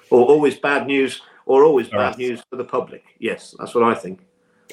or 0.09 0.25
always 0.25 0.57
bad 0.57 0.87
news, 0.87 1.21
or 1.45 1.63
always 1.63 1.87
All 1.87 1.99
bad 1.99 2.09
right. 2.09 2.17
news 2.17 2.43
for 2.49 2.57
the 2.57 2.63
public. 2.63 3.03
Yes, 3.19 3.55
that's 3.57 3.73
what 3.73 3.83
I 3.83 3.95
think. 3.95 4.21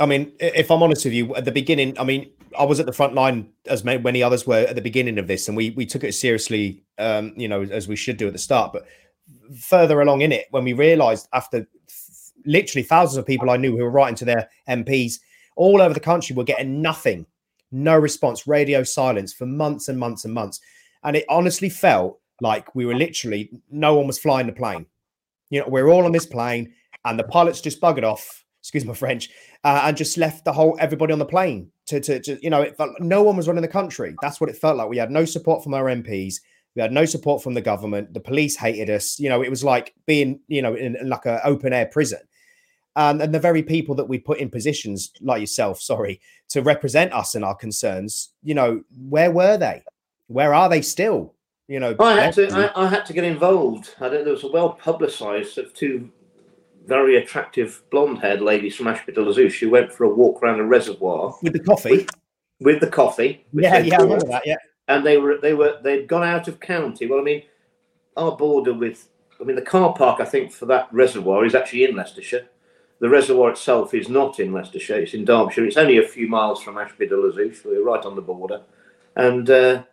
I 0.00 0.06
mean, 0.06 0.32
if 0.38 0.70
I'm 0.70 0.82
honest 0.82 1.04
with 1.04 1.14
you, 1.14 1.34
at 1.34 1.44
the 1.44 1.52
beginning, 1.52 1.98
I 1.98 2.04
mean, 2.04 2.30
I 2.58 2.64
was 2.64 2.80
at 2.80 2.86
the 2.86 2.92
front 2.92 3.14
line 3.14 3.50
as 3.66 3.84
many 3.84 4.22
others 4.22 4.46
were 4.46 4.66
at 4.68 4.74
the 4.74 4.80
beginning 4.80 5.18
of 5.18 5.26
this, 5.26 5.46
and 5.48 5.56
we 5.56 5.70
we 5.70 5.86
took 5.86 6.04
it 6.04 6.14
seriously, 6.14 6.82
um, 6.98 7.32
you 7.36 7.48
know, 7.48 7.62
as 7.62 7.86
we 7.86 7.96
should 7.96 8.16
do 8.16 8.26
at 8.26 8.32
the 8.32 8.38
start. 8.38 8.72
But 8.72 8.86
further 9.56 10.00
along 10.00 10.22
in 10.22 10.32
it, 10.32 10.46
when 10.50 10.64
we 10.64 10.72
realised 10.72 11.28
after 11.32 11.66
literally 12.46 12.82
thousands 12.82 13.18
of 13.18 13.26
people 13.26 13.50
I 13.50 13.56
knew 13.56 13.76
who 13.76 13.82
were 13.82 13.90
writing 13.90 14.16
to 14.16 14.24
their 14.24 14.48
MPs 14.68 15.20
all 15.56 15.82
over 15.82 15.92
the 15.92 16.00
country 16.00 16.34
were 16.34 16.44
getting 16.44 16.80
nothing, 16.80 17.26
no 17.70 17.96
response, 17.96 18.46
radio 18.46 18.82
silence 18.82 19.32
for 19.32 19.46
months 19.46 19.88
and 19.88 19.98
months 19.98 20.24
and 20.24 20.32
months, 20.32 20.60
and 21.04 21.16
it 21.16 21.24
honestly 21.28 21.68
felt 21.68 22.20
like 22.40 22.74
we 22.74 22.86
were 22.86 22.94
literally 22.94 23.50
no 23.70 23.94
one 23.94 24.06
was 24.06 24.18
flying 24.18 24.46
the 24.46 24.52
plane. 24.52 24.86
You 25.50 25.60
know, 25.60 25.68
we're 25.68 25.88
all 25.88 26.04
on 26.04 26.12
this 26.12 26.26
plane, 26.26 26.72
and 27.04 27.18
the 27.18 27.24
pilots 27.24 27.60
just 27.60 27.80
buggered 27.80 28.04
off. 28.04 28.44
Excuse 28.60 28.84
my 28.84 28.92
French, 28.92 29.30
uh, 29.64 29.82
and 29.84 29.96
just 29.96 30.18
left 30.18 30.44
the 30.44 30.52
whole 30.52 30.76
everybody 30.78 31.14
on 31.14 31.18
the 31.18 31.24
plane 31.24 31.70
to, 31.90 31.98
to, 31.98 32.20
to, 32.20 32.38
you 32.42 32.50
know, 32.50 32.62
it 32.62 32.76
felt 32.76 32.92
no 33.00 33.22
one 33.22 33.36
was 33.36 33.48
running 33.48 33.62
the 33.62 33.68
country. 33.68 34.14
That's 34.22 34.40
what 34.40 34.48
it 34.48 34.56
felt 34.56 34.76
like. 34.76 34.88
We 34.88 34.98
had 34.98 35.10
no 35.10 35.24
support 35.24 35.64
from 35.64 35.74
our 35.74 35.84
MPs. 35.84 36.36
We 36.76 36.82
had 36.82 36.92
no 36.92 37.04
support 37.04 37.42
from 37.42 37.54
the 37.54 37.60
government. 37.60 38.14
The 38.14 38.20
police 38.20 38.56
hated 38.56 38.90
us. 38.90 39.18
You 39.18 39.28
know, 39.28 39.42
it 39.42 39.50
was 39.50 39.64
like 39.64 39.94
being, 40.06 40.40
you 40.48 40.62
know, 40.62 40.74
in, 40.74 40.96
like 41.02 41.26
an 41.26 41.40
open 41.44 41.72
air 41.72 41.86
prison. 41.86 42.20
Um, 42.96 43.20
and 43.20 43.34
the 43.34 43.40
very 43.40 43.62
people 43.62 43.94
that 43.96 44.08
we 44.08 44.18
put 44.18 44.38
in 44.38 44.50
positions 44.50 45.12
like 45.20 45.40
yourself, 45.40 45.80
sorry, 45.80 46.20
to 46.48 46.60
represent 46.60 47.12
us 47.12 47.34
and 47.34 47.44
our 47.44 47.54
concerns, 47.54 48.30
you 48.42 48.54
know, 48.54 48.82
where 49.08 49.30
were 49.30 49.56
they? 49.56 49.82
Where 50.26 50.54
are 50.54 50.68
they 50.68 50.82
still? 50.82 51.34
You 51.68 51.78
know, 51.78 51.94
I 52.00 52.20
had 52.20 52.34
to. 52.34 52.48
I, 52.48 52.84
I 52.84 52.88
had 52.88 53.06
to 53.06 53.12
get 53.12 53.22
involved. 53.22 53.94
I 54.00 54.08
there 54.08 54.24
was 54.24 54.42
a 54.42 54.50
well 54.50 54.70
publicised 54.70 55.56
of 55.58 55.72
two 55.72 56.10
very 56.86 57.16
attractive 57.16 57.82
blonde-haired 57.92 58.40
ladies 58.40 58.74
from 58.74 58.88
Ashby 58.88 59.12
de 59.12 59.22
la 59.22 59.32
Zouch 59.32 59.60
who 59.60 59.70
went 59.70 59.92
for 59.92 60.04
a 60.04 60.08
walk 60.08 60.42
around 60.42 60.58
a 60.58 60.64
reservoir 60.64 61.36
with 61.42 61.52
the 61.52 61.60
coffee. 61.60 61.90
With, 61.90 62.10
with 62.60 62.80
the 62.80 62.88
coffee. 62.88 63.46
Yeah, 63.52 63.78
yeah, 63.78 64.00
I 64.00 64.02
remember 64.02 64.26
that. 64.26 64.42
Yeah, 64.44 64.56
and 64.90 65.06
they 65.06 65.18
were 65.18 65.38
they 65.38 65.54
were 65.54 65.78
they'd 65.82 66.08
gone 66.08 66.24
out 66.24 66.48
of 66.48 66.60
county. 66.60 67.06
Well, 67.06 67.20
I 67.20 67.22
mean, 67.22 67.44
our 68.16 68.36
border 68.36 68.74
with 68.74 69.08
I 69.40 69.44
mean 69.44 69.56
the 69.56 69.62
car 69.62 69.94
park 69.94 70.20
I 70.20 70.24
think 70.24 70.52
for 70.52 70.66
that 70.66 70.88
reservoir 70.92 71.44
is 71.44 71.54
actually 71.54 71.84
in 71.84 71.96
Leicestershire. 71.96 72.46
The 72.98 73.08
reservoir 73.08 73.50
itself 73.50 73.94
is 73.94 74.08
not 74.08 74.40
in 74.40 74.52
Leicestershire; 74.52 74.98
it's 75.00 75.14
in 75.14 75.24
Derbyshire. 75.24 75.64
It's 75.64 75.76
only 75.76 75.98
a 75.98 76.06
few 76.06 76.28
miles 76.28 76.60
from 76.60 76.76
Ashby 76.76 77.06
de 77.06 77.16
la 77.16 77.32
Zouch. 77.32 77.64
We're 77.64 77.84
right 77.84 78.04
on 78.04 78.16
the 78.16 78.20
border, 78.20 78.62
and 79.16 79.48
uh, 79.48 79.84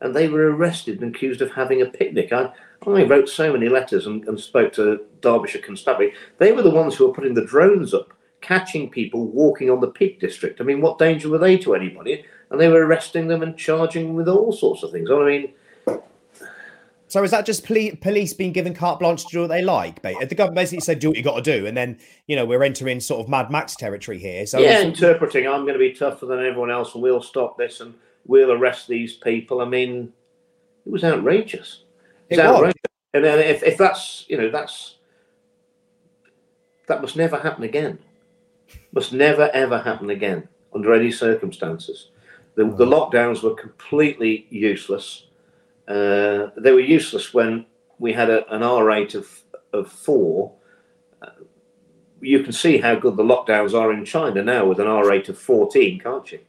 and 0.00 0.14
they 0.14 0.28
were 0.28 0.54
arrested 0.54 1.00
and 1.00 1.14
accused 1.14 1.40
of 1.40 1.52
having 1.52 1.80
a 1.80 1.86
picnic. 1.86 2.32
I 2.32 2.52
I 2.86 3.04
wrote 3.04 3.28
so 3.28 3.52
many 3.52 3.68
letters 3.68 4.06
and, 4.06 4.26
and 4.26 4.38
spoke 4.38 4.72
to 4.74 5.00
Derbyshire 5.20 5.62
Constabulary. 5.62 6.14
They 6.38 6.52
were 6.52 6.62
the 6.62 6.70
ones 6.70 6.96
who 6.96 7.06
were 7.06 7.14
putting 7.14 7.34
the 7.34 7.44
drones 7.44 7.94
up, 7.94 8.12
catching 8.40 8.90
people 8.90 9.26
walking 9.26 9.70
on 9.70 9.80
the 9.80 9.88
Peak 9.88 10.20
District. 10.20 10.60
I 10.60 10.64
mean, 10.64 10.80
what 10.80 10.98
danger 10.98 11.28
were 11.28 11.38
they 11.38 11.58
to 11.58 11.74
anybody? 11.74 12.24
and 12.50 12.60
they 12.60 12.68
were 12.68 12.84
arresting 12.84 13.28
them 13.28 13.42
and 13.42 13.56
charging 13.56 14.08
them 14.08 14.16
with 14.16 14.28
all 14.28 14.52
sorts 14.52 14.82
of 14.82 14.90
things. 14.90 15.10
I 15.10 15.24
mean, 15.24 15.52
so 17.06 17.24
is 17.24 17.30
that 17.32 17.46
just 17.46 17.64
poli- 17.64 17.96
police 17.96 18.32
being 18.32 18.52
given 18.52 18.74
carte 18.74 19.00
blanche 19.00 19.24
to 19.26 19.32
do 19.32 19.40
what 19.40 19.48
they 19.48 19.62
like? 19.62 20.02
The 20.02 20.34
government 20.34 20.56
basically 20.56 20.80
said, 20.80 20.98
"Do 20.98 21.08
what 21.08 21.16
you 21.16 21.22
got 21.22 21.42
to 21.42 21.58
do," 21.58 21.66
and 21.66 21.76
then 21.76 21.98
you 22.26 22.36
know 22.36 22.44
we're 22.44 22.62
entering 22.62 23.00
sort 23.00 23.20
of 23.20 23.28
Mad 23.28 23.50
Max 23.50 23.74
territory 23.74 24.18
here. 24.18 24.46
So 24.46 24.58
yeah, 24.58 24.80
interpreting, 24.80 25.46
I'm 25.46 25.62
going 25.62 25.74
to 25.74 25.78
be 25.78 25.92
tougher 25.92 26.26
than 26.26 26.38
everyone 26.38 26.70
else, 26.70 26.94
and 26.94 27.02
we'll 27.02 27.22
stop 27.22 27.56
this, 27.56 27.80
and 27.80 27.94
we'll 28.26 28.52
arrest 28.52 28.86
these 28.86 29.14
people. 29.14 29.60
I 29.60 29.64
mean, 29.64 30.12
it 30.86 30.92
was 30.92 31.04
outrageous. 31.04 31.84
It, 32.28 32.38
it 32.38 32.44
outrageous. 32.44 32.74
Was. 32.74 32.90
And 33.12 33.24
then 33.24 33.40
if, 33.40 33.64
if 33.64 33.76
that's 33.76 34.24
you 34.28 34.36
know 34.36 34.50
that's 34.50 34.96
that 36.86 37.00
must 37.00 37.16
never 37.16 37.38
happen 37.38 37.64
again. 37.64 37.98
Must 38.92 39.12
never 39.12 39.48
ever 39.50 39.78
happen 39.78 40.10
again 40.10 40.48
under 40.74 40.94
any 40.94 41.10
circumstances. 41.10 42.10
The, 42.54 42.64
the 42.64 42.86
lockdowns 42.86 43.42
were 43.42 43.54
completely 43.54 44.46
useless. 44.50 45.26
Uh, 45.86 46.48
they 46.56 46.72
were 46.72 46.80
useless 46.80 47.32
when 47.32 47.66
we 47.98 48.12
had 48.12 48.30
a, 48.30 48.52
an 48.54 48.62
R 48.62 48.84
rate 48.84 49.14
of, 49.14 49.28
of 49.72 49.90
four. 49.90 50.52
Uh, 51.22 51.30
you 52.20 52.42
can 52.42 52.52
see 52.52 52.78
how 52.78 52.94
good 52.96 53.16
the 53.16 53.22
lockdowns 53.22 53.78
are 53.78 53.92
in 53.92 54.04
China 54.04 54.42
now 54.42 54.64
with 54.66 54.80
an 54.80 54.86
R 54.86 55.08
rate 55.08 55.28
of 55.28 55.38
14, 55.38 56.00
can't 56.00 56.32
you? 56.32 56.40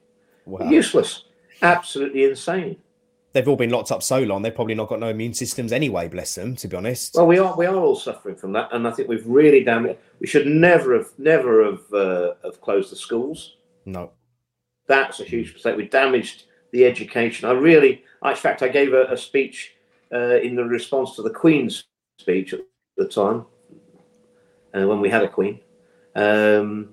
Wow. 0.46 0.70
Useless. 0.70 1.26
Absolutely 1.62 2.24
insane. 2.24 2.78
They've 3.34 3.48
all 3.48 3.56
been 3.56 3.70
locked 3.70 3.92
up 3.92 4.04
so 4.04 4.20
long, 4.20 4.42
they've 4.42 4.54
probably 4.54 4.76
not 4.76 4.90
got 4.90 5.00
no 5.00 5.08
immune 5.08 5.34
systems 5.34 5.72
anyway, 5.72 6.10
bless 6.10 6.36
them, 6.36 6.56
to 6.58 6.68
be 6.68 6.76
honest. 6.76 7.16
Well, 7.16 7.28
we 7.28 7.40
are 7.40 7.56
we 7.56 7.66
are 7.66 7.76
all 7.76 7.96
suffering 7.96 8.36
from 8.36 8.52
that, 8.54 8.70
and 8.74 8.88
I 8.88 8.92
think 8.92 9.08
we've 9.08 9.26
really 9.26 9.64
damaged. 9.64 10.00
We 10.20 10.28
should 10.28 10.48
never 10.48 10.98
have 10.98 11.10
never 11.18 11.64
have 11.64 11.94
uh, 11.94 12.34
have 12.44 12.60
closed 12.60 12.92
the 12.92 12.98
schools. 12.98 13.56
No. 13.86 14.12
That's 14.88 15.22
a 15.22 15.24
huge 15.24 15.54
mistake. 15.54 15.78
We 15.78 15.88
damaged 15.88 16.44
the 16.72 16.86
education. 16.86 17.48
I 17.48 17.54
really, 17.54 18.04
in 18.26 18.36
fact, 18.36 18.62
I 18.62 18.68
gave 18.68 18.94
a, 18.94 19.06
a 19.06 19.18
speech 19.18 19.74
uh, 20.14 20.40
in 20.42 20.56
the 20.56 20.66
response 20.66 21.16
to 21.16 21.22
the 21.22 21.30
Queen's 21.30 21.86
speech 22.20 22.54
at 22.54 22.62
the 22.98 23.08
time 23.08 23.46
uh, 24.76 24.88
when 24.88 25.00
we 25.00 25.10
had 25.10 25.24
a 25.24 25.30
Queen, 25.30 25.60
um, 26.16 26.90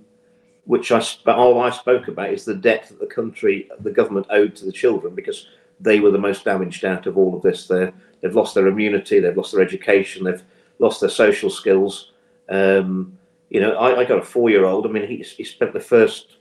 which 0.64 0.92
I 0.92 1.04
all 1.26 1.60
I 1.60 1.70
spoke 1.70 2.08
about 2.08 2.30
is 2.32 2.44
the 2.44 2.54
debt 2.54 2.88
that 2.88 3.00
the 3.00 3.06
country, 3.06 3.68
the 3.80 3.90
government 3.90 4.26
owed 4.30 4.54
to 4.56 4.64
the 4.64 4.72
children 4.72 5.14
because 5.14 5.48
they 5.80 6.00
were 6.00 6.10
the 6.10 6.18
most 6.18 6.44
damaged 6.44 6.84
out 6.84 7.06
of 7.06 7.16
all 7.16 7.36
of 7.36 7.42
this. 7.42 7.66
they 7.66 7.92
they've 8.20 8.34
lost 8.34 8.54
their 8.54 8.66
immunity, 8.66 9.20
they've 9.20 9.36
lost 9.36 9.52
their 9.52 9.62
education, 9.62 10.24
they've 10.24 10.42
lost 10.78 11.00
their 11.00 11.10
social 11.10 11.50
skills. 11.50 12.12
Um, 12.48 13.18
you 13.50 13.60
know, 13.60 13.72
I, 13.72 14.00
I 14.00 14.04
got 14.04 14.18
a 14.18 14.22
four-year-old. 14.22 14.86
I 14.86 14.90
mean, 14.90 15.06
he, 15.06 15.16
he 15.18 15.44
spent 15.44 15.72
the 15.72 15.80
first 15.80 16.36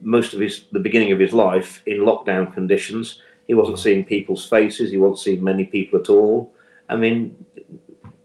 most 0.00 0.34
of 0.34 0.40
his 0.40 0.64
the 0.72 0.80
beginning 0.80 1.12
of 1.12 1.18
his 1.18 1.32
life 1.32 1.82
in 1.86 2.00
lockdown 2.00 2.52
conditions. 2.52 3.20
He 3.46 3.54
wasn't 3.54 3.78
mm. 3.78 3.82
seeing 3.82 4.04
people's 4.04 4.48
faces. 4.48 4.90
He 4.90 4.98
wasn't 4.98 5.20
seeing 5.20 5.44
many 5.44 5.64
people 5.64 6.00
at 6.00 6.08
all. 6.08 6.52
I 6.88 6.96
mean, 6.96 7.44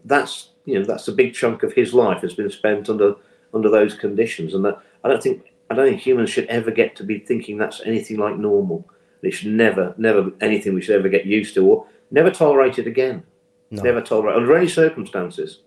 that's 0.04 0.50
you 0.64 0.78
know 0.78 0.84
that's 0.84 1.08
a 1.08 1.12
big 1.12 1.34
chunk 1.34 1.62
of 1.62 1.72
his 1.72 1.94
life 1.94 2.22
has 2.22 2.34
been 2.34 2.50
spent 2.50 2.88
under 2.88 3.14
under 3.54 3.70
those 3.70 3.94
conditions, 3.94 4.54
and 4.54 4.64
that 4.64 4.78
I 5.04 5.08
don't 5.08 5.22
think 5.22 5.52
I 5.70 5.74
don't 5.74 5.88
think 5.88 6.00
humans 6.00 6.30
should 6.30 6.46
ever 6.46 6.70
get 6.70 6.96
to 6.96 7.04
be 7.04 7.18
thinking 7.18 7.56
that's 7.56 7.80
anything 7.84 8.18
like 8.18 8.36
normal. 8.36 8.84
It 9.22 9.32
should 9.32 9.48
never, 9.52 9.94
never 9.98 10.30
anything 10.40 10.74
we 10.74 10.82
should 10.82 10.96
ever 10.96 11.08
get 11.08 11.26
used 11.26 11.54
to 11.54 11.66
or 11.66 11.86
never 12.10 12.30
tolerate 12.30 12.78
it 12.78 12.86
again. 12.86 13.24
No. 13.70 13.82
Never 13.82 14.00
tolerate 14.00 14.36
under 14.36 14.56
any 14.56 14.68
circumstances. 14.68 15.60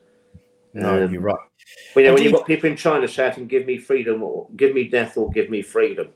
No, 0.74 1.04
um, 1.04 1.14
you're 1.14 1.22
right. 1.22 1.38
Well, 1.96 2.04
you 2.04 2.10
know, 2.10 2.14
when 2.16 2.24
you've 2.24 2.34
got 2.34 2.48
people 2.48 2.70
in 2.70 2.76
China 2.78 3.08
shouting, 3.08 3.48
"Give 3.48 3.66
me 3.66 3.78
freedom," 3.78 4.24
or 4.24 4.48
"Give 4.56 4.74
me 4.74 4.86
death," 4.86 5.18
or 5.18 5.30
"Give 5.32 5.50
me 5.50 5.62
freedom," 5.62 6.10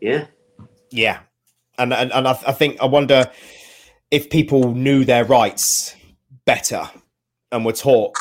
yeah, 0.00 0.26
yeah, 0.90 1.20
and 1.76 1.92
and, 1.92 2.12
and 2.12 2.28
I, 2.28 2.38
I 2.46 2.52
think 2.52 2.80
I 2.80 2.86
wonder 2.86 3.30
if 4.10 4.30
people 4.30 4.74
knew 4.74 5.04
their 5.04 5.24
rights 5.24 5.96
better 6.44 6.88
and 7.52 7.64
were 7.64 7.72
taught 7.72 8.16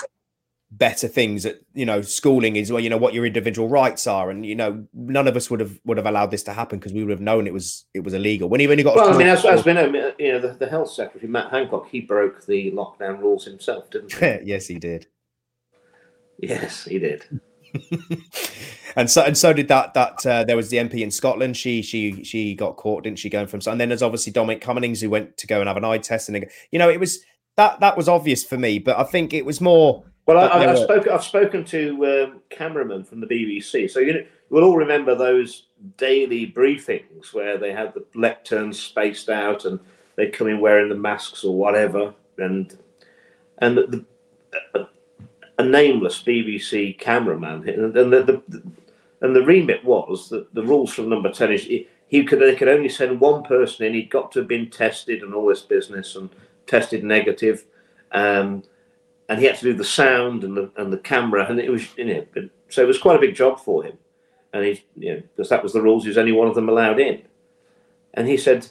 better 0.72 1.08
things 1.08 1.48
at 1.48 1.56
you 1.74 1.86
know 1.86 2.00
schooling 2.02 2.56
is 2.56 2.72
well 2.72 2.80
you 2.80 2.92
know 2.92 2.98
what 2.98 3.12
your 3.14 3.26
individual 3.26 3.68
rights 3.68 4.06
are 4.06 4.30
and 4.30 4.46
you 4.46 4.54
know 4.54 4.86
none 4.94 5.28
of 5.28 5.36
us 5.36 5.50
would 5.50 5.60
have 5.60 5.80
would 5.84 5.98
have 5.98 6.06
allowed 6.06 6.30
this 6.30 6.44
to 6.44 6.54
happen 6.54 6.78
because 6.78 6.94
we 6.94 7.04
would 7.04 7.10
have 7.10 7.20
known 7.20 7.48
it 7.48 7.54
was 7.54 7.86
it 7.96 8.04
was 8.04 8.14
illegal 8.14 8.48
when 8.48 8.60
he 8.60 8.68
when 8.68 8.78
he 8.78 8.84
got 8.84 8.96
well 8.96 9.12
i 9.12 9.18
mean 9.18 9.26
as, 9.26 9.44
as 9.46 9.66
we 9.66 9.74
know 9.74 9.86
you 10.20 10.32
know 10.32 10.40
the, 10.40 10.54
the 10.60 10.68
health 10.68 10.92
secretary 10.92 11.28
matt 11.28 11.50
hancock 11.50 11.90
he 11.90 12.02
broke 12.02 12.46
the 12.46 12.72
lockdown 12.72 13.20
rules 13.20 13.46
himself 13.46 13.90
didn't 13.90 14.14
he 14.14 14.40
yes 14.44 14.68
he 14.68 14.78
did 14.78 15.08
Yes, 16.42 16.86
he 16.86 17.00
did. 17.00 17.26
and 18.96 19.12
so 19.12 19.22
and 19.22 19.38
so 19.38 19.54
did 19.54 19.68
that 19.68 19.94
that 19.94 20.26
uh, 20.26 20.44
there 20.44 20.56
was 20.56 20.70
the 20.70 20.78
MP 20.78 21.02
in 21.02 21.12
Scotland. 21.12 21.56
She 21.56 21.82
she 21.82 22.24
she 22.24 22.56
got 22.56 22.78
caught, 22.78 23.04
didn't 23.04 23.20
she? 23.20 23.30
Going 23.30 23.48
from 23.48 23.62
so 23.62 23.72
and 23.72 23.80
then 23.80 23.90
there's 23.90 24.02
obviously 24.02 24.32
Dominic 24.32 24.62
Cummings 24.62 25.02
who 25.02 25.10
went 25.10 25.38
to 25.38 25.48
go 25.48 25.60
and 25.60 25.68
have 25.68 25.78
an 25.78 25.86
eye 25.86 26.00
test, 26.00 26.30
and 26.30 26.46
you 26.72 26.80
know 26.80 26.90
it 26.90 27.00
was 27.00 27.20
that 27.58 27.80
that 27.82 27.98
was 27.98 28.10
obvious 28.10 28.44
for 28.44 28.58
me, 28.58 28.80
but 28.80 28.98
I 28.98 29.04
think 29.04 29.34
it 29.34 29.46
was 29.46 29.62
more. 29.62 30.06
Well, 30.30 30.38
I, 30.38 30.64
have 30.64 30.78
spoken. 30.78 31.12
I've 31.12 31.24
spoken 31.24 31.66
to 31.66 32.06
um, 32.06 32.42
cameramen 32.52 33.04
from 33.04 33.20
the 33.20 33.26
BBC, 33.26 33.90
so 33.90 34.00
you 34.00 34.14
know 34.14 34.24
we'll 34.52 34.64
all 34.64 34.78
remember 34.78 35.16
those 35.16 35.64
daily 35.98 36.46
briefings 36.52 37.34
where 37.34 37.58
they 37.58 37.72
had 37.72 37.96
the 37.96 38.06
lecterns 38.16 38.76
spaced 38.76 39.30
out 39.30 39.66
and 39.66 39.80
they 40.18 40.28
come 40.28 40.48
in 40.48 40.60
wearing 40.60 40.88
the 40.88 40.94
masks 40.94 41.44
or 41.44 41.58
whatever, 41.58 42.14
and 42.38 42.78
and 43.58 43.76
the, 43.76 44.06
the 44.74 44.88
a 45.58 45.64
nameless 45.64 46.22
BBC 46.22 47.00
cameraman, 47.00 47.68
and 47.68 47.92
the, 47.92 48.04
the, 48.04 48.44
the, 48.48 48.64
and 49.22 49.36
the 49.36 49.44
remit 49.44 49.84
was 49.84 50.30
that 50.30 50.54
the 50.54 50.64
rules 50.64 50.94
from 50.94 51.10
Number 51.10 51.32
Ten 51.32 51.52
is 51.52 51.64
he 51.64 52.24
could 52.24 52.40
they 52.40 52.56
could 52.56 52.68
only 52.68 52.90
send 52.90 53.20
one 53.20 53.42
person 53.42 53.88
in. 53.88 53.96
He'd 53.96 54.12
got 54.12 54.32
to 54.34 54.40
have 54.42 54.48
been 54.48 54.70
tested 54.70 55.24
and 55.24 55.34
all 55.34 55.48
this 55.48 55.64
business 55.64 56.16
and 56.16 56.30
tested 56.68 57.04
negative, 57.04 57.66
um, 58.12 58.62
and 59.30 59.40
he 59.40 59.46
had 59.46 59.56
to 59.56 59.64
do 59.64 59.74
the 59.74 59.84
sound 59.84 60.44
and 60.44 60.58
the 60.58 60.72
and 60.76 60.92
the 60.92 60.98
camera, 60.98 61.46
and 61.50 61.60
it 61.60 61.70
was 61.70 61.88
you 61.96 62.06
know 62.06 62.26
so 62.68 62.82
it 62.82 62.88
was 62.88 62.98
quite 62.98 63.16
a 63.16 63.22
big 63.22 63.36
job 63.36 63.60
for 63.60 63.84
him, 63.84 63.98
and 64.54 64.66
he 64.66 64.84
you 64.98 65.14
know 65.14 65.22
because 65.36 65.50
that 65.50 65.64
was 65.64 65.72
the 65.72 65.82
rules. 65.82 66.04
He 66.04 66.10
was 66.10 66.18
only 66.18 66.32
one 66.32 66.48
of 66.48 66.56
them 66.56 66.68
allowed 66.68 67.00
in, 67.00 67.22
and 68.16 68.28
he 68.28 68.36
said 68.36 68.68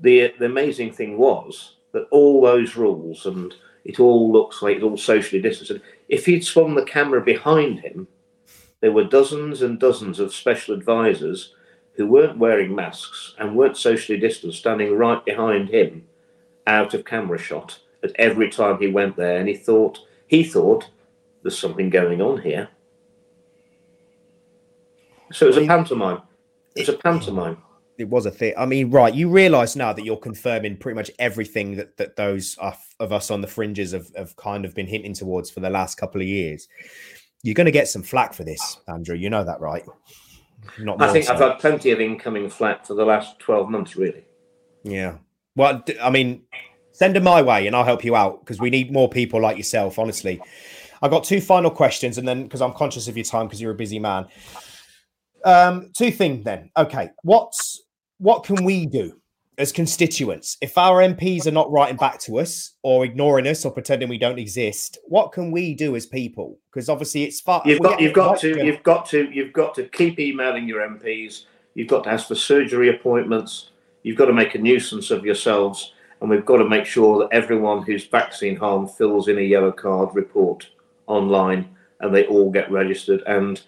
the 0.00 0.32
the 0.38 0.46
amazing 0.46 0.92
thing 0.92 1.18
was 1.18 1.74
that 1.92 2.06
all 2.10 2.40
those 2.40 2.76
rules 2.76 3.26
and 3.26 3.54
it 3.84 4.00
all 4.00 4.32
looks 4.32 4.62
like 4.62 4.76
it's 4.76 4.84
all 4.84 4.96
socially 4.96 5.40
distanced. 5.40 5.84
If 6.08 6.26
he'd 6.26 6.44
swung 6.44 6.74
the 6.74 6.84
camera 6.84 7.20
behind 7.20 7.80
him, 7.80 8.08
there 8.80 8.92
were 8.92 9.04
dozens 9.04 9.62
and 9.62 9.78
dozens 9.78 10.18
of 10.18 10.34
special 10.34 10.74
advisors 10.74 11.54
who 11.94 12.06
weren't 12.06 12.38
wearing 12.38 12.74
masks 12.74 13.34
and 13.38 13.56
weren't 13.56 13.76
socially 13.76 14.18
distanced 14.18 14.58
standing 14.58 14.94
right 14.96 15.24
behind 15.24 15.70
him 15.70 16.04
out 16.66 16.94
of 16.94 17.04
camera 17.04 17.38
shot 17.38 17.78
at 18.02 18.12
every 18.16 18.50
time 18.50 18.78
he 18.78 18.88
went 18.88 19.16
there 19.16 19.38
and 19.38 19.48
he 19.48 19.54
thought 19.54 19.98
he 20.26 20.44
thought 20.44 20.88
there's 21.42 21.58
something 21.58 21.90
going 21.90 22.20
on 22.20 22.40
here 22.40 22.68
so 25.32 25.46
it 25.46 25.48
was 25.48 25.58
a 25.58 25.66
pantomime 25.66 26.22
it 26.74 26.80
was 26.80 26.88
a 26.88 26.98
pantomime 26.98 27.56
it 27.98 28.08
was 28.08 28.26
a 28.26 28.30
thing. 28.30 28.54
I 28.58 28.66
mean, 28.66 28.90
right? 28.90 29.14
You 29.14 29.30
realise 29.30 29.76
now 29.76 29.92
that 29.92 30.04
you're 30.04 30.16
confirming 30.16 30.76
pretty 30.76 30.96
much 30.96 31.10
everything 31.18 31.76
that 31.76 31.96
that 31.96 32.16
those 32.16 32.56
of 32.58 33.12
us 33.12 33.30
on 33.30 33.40
the 33.40 33.46
fringes 33.46 33.92
have, 33.92 34.08
have 34.16 34.36
kind 34.36 34.64
of 34.64 34.74
been 34.74 34.86
hinting 34.86 35.14
towards 35.14 35.50
for 35.50 35.60
the 35.60 35.70
last 35.70 35.96
couple 35.96 36.20
of 36.20 36.26
years. 36.26 36.68
You're 37.42 37.54
going 37.54 37.66
to 37.66 37.70
get 37.70 37.88
some 37.88 38.02
flack 38.02 38.34
for 38.34 38.44
this, 38.44 38.78
Andrew. 38.88 39.16
You 39.16 39.30
know 39.30 39.44
that, 39.44 39.60
right? 39.60 39.84
Not 40.78 41.00
I 41.00 41.12
think 41.12 41.24
so. 41.24 41.34
I've 41.34 41.40
had 41.40 41.58
plenty 41.58 41.90
of 41.90 42.00
incoming 42.00 42.50
flack 42.50 42.84
for 42.86 42.94
the 42.94 43.04
last 43.04 43.38
twelve 43.38 43.70
months, 43.70 43.96
really. 43.96 44.24
Yeah. 44.82 45.18
Well, 45.54 45.82
I 46.02 46.10
mean, 46.10 46.42
Send 46.96 47.14
them 47.14 47.24
my 47.24 47.42
way, 47.42 47.66
and 47.66 47.76
I'll 47.76 47.84
help 47.84 48.06
you 48.06 48.16
out 48.16 48.40
because 48.40 48.58
we 48.58 48.70
need 48.70 48.90
more 48.90 49.06
people 49.06 49.38
like 49.38 49.58
yourself. 49.58 49.98
Honestly, 49.98 50.40
I've 51.02 51.10
got 51.10 51.24
two 51.24 51.42
final 51.42 51.70
questions, 51.70 52.16
and 52.16 52.26
then 52.26 52.44
because 52.44 52.62
I'm 52.62 52.72
conscious 52.72 53.06
of 53.06 53.18
your 53.18 53.24
time 53.24 53.48
because 53.48 53.60
you're 53.60 53.72
a 53.72 53.74
busy 53.74 53.98
man. 53.98 54.26
Um, 55.44 55.90
two 55.94 56.10
things 56.10 56.42
then. 56.42 56.70
Okay, 56.74 57.10
what's 57.22 57.82
what 58.16 58.44
can 58.44 58.64
we 58.64 58.86
do 58.86 59.20
as 59.58 59.72
constituents 59.72 60.56
if 60.62 60.78
our 60.78 61.02
MPs 61.02 61.46
are 61.46 61.50
not 61.50 61.70
writing 61.70 61.98
back 61.98 62.18
to 62.20 62.38
us 62.38 62.72
or 62.82 63.04
ignoring 63.04 63.46
us 63.46 63.66
or 63.66 63.72
pretending 63.72 64.08
we 64.08 64.16
don't 64.16 64.38
exist? 64.38 64.96
What 65.04 65.32
can 65.32 65.50
we 65.50 65.74
do 65.74 65.96
as 65.96 66.06
people? 66.06 66.58
Because 66.72 66.88
obviously 66.88 67.24
it's 67.24 67.42
far. 67.42 67.60
You've 67.66 67.80
got 67.80 68.00
you've 68.00 68.14
got 68.14 68.40
to 68.40 68.64
you've 68.64 68.82
got 68.82 69.04
to 69.10 69.30
you've 69.30 69.52
got 69.52 69.74
to 69.74 69.84
keep 69.84 70.18
emailing 70.18 70.66
your 70.66 70.80
MPs. 70.80 71.44
You've 71.74 71.88
got 71.88 72.04
to 72.04 72.10
ask 72.10 72.28
for 72.28 72.36
surgery 72.36 72.88
appointments. 72.88 73.72
You've 74.02 74.16
got 74.16 74.26
to 74.26 74.32
make 74.32 74.54
a 74.54 74.58
nuisance 74.58 75.10
of 75.10 75.26
yourselves, 75.26 75.92
and 76.20 76.30
we've 76.30 76.46
got 76.46 76.58
to 76.58 76.68
make 76.68 76.86
sure 76.86 77.18
that 77.18 77.34
everyone 77.34 77.82
who's 77.82 78.06
vaccine 78.06 78.56
harmed 78.56 78.90
fills 78.90 79.28
in 79.28 79.38
a 79.38 79.42
yellow 79.42 79.72
card 79.72 80.14
report 80.14 80.68
online, 81.06 81.68
and 82.00 82.14
they 82.14 82.26
all 82.26 82.50
get 82.50 82.70
registered. 82.70 83.22
And 83.26 83.60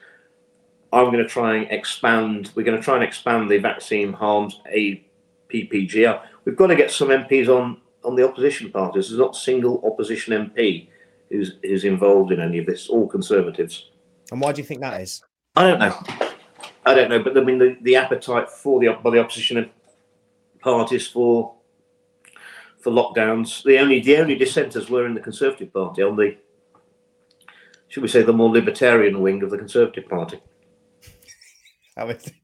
I'm 0.92 1.06
going 1.06 1.18
to 1.18 1.28
try 1.28 1.56
and 1.56 1.70
expand. 1.70 2.52
We're 2.54 2.64
going 2.64 2.78
to 2.78 2.82
try 2.82 2.94
and 2.94 3.04
expand 3.04 3.50
the 3.50 3.58
vaccine 3.58 4.12
harms 4.12 4.60
a 4.70 5.04
PPGR. 5.52 6.22
We've 6.44 6.56
got 6.56 6.68
to 6.68 6.76
get 6.76 6.90
some 6.90 7.08
MPs 7.08 7.48
on 7.48 7.80
on 8.04 8.16
the 8.16 8.26
opposition 8.26 8.70
parties. 8.70 9.08
There's 9.08 9.18
not 9.18 9.36
a 9.36 9.38
single 9.38 9.82
opposition 9.84 10.32
MP 10.32 10.88
who's 11.30 11.56
who's 11.62 11.84
involved 11.84 12.32
in 12.32 12.40
any 12.40 12.58
of 12.58 12.66
this. 12.66 12.88
All 12.88 13.06
Conservatives. 13.06 13.90
And 14.30 14.40
why 14.40 14.52
do 14.52 14.60
you 14.60 14.66
think 14.66 14.80
that 14.80 15.00
is? 15.00 15.22
I 15.56 15.64
don't 15.64 15.78
know. 15.78 16.02
I 16.86 16.94
don't 16.94 17.10
know, 17.10 17.22
but 17.22 17.36
I 17.36 17.42
mean 17.42 17.58
the, 17.58 17.76
the 17.82 17.96
appetite 17.96 18.48
for 18.48 18.80
the 18.80 18.96
by 19.02 19.10
the 19.10 19.20
opposition 19.20 19.70
parties 20.60 21.06
for 21.06 21.54
for 22.80 22.90
lockdowns. 22.92 23.62
The 23.62 23.78
only 23.78 24.00
the 24.00 24.16
only 24.16 24.36
dissenters 24.36 24.90
were 24.90 25.06
in 25.06 25.14
the 25.14 25.20
Conservative 25.20 25.72
Party 25.72 26.02
on 26.02 26.16
the 26.16 26.36
should 27.88 28.02
we 28.02 28.08
say 28.08 28.22
the 28.22 28.32
more 28.32 28.50
libertarian 28.50 29.20
wing 29.20 29.42
of 29.42 29.50
the 29.50 29.58
Conservative 29.58 30.08
Party. 30.08 30.40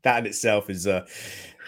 That 0.02 0.18
in 0.18 0.26
itself 0.26 0.68
is 0.68 0.86
uh 0.86 1.06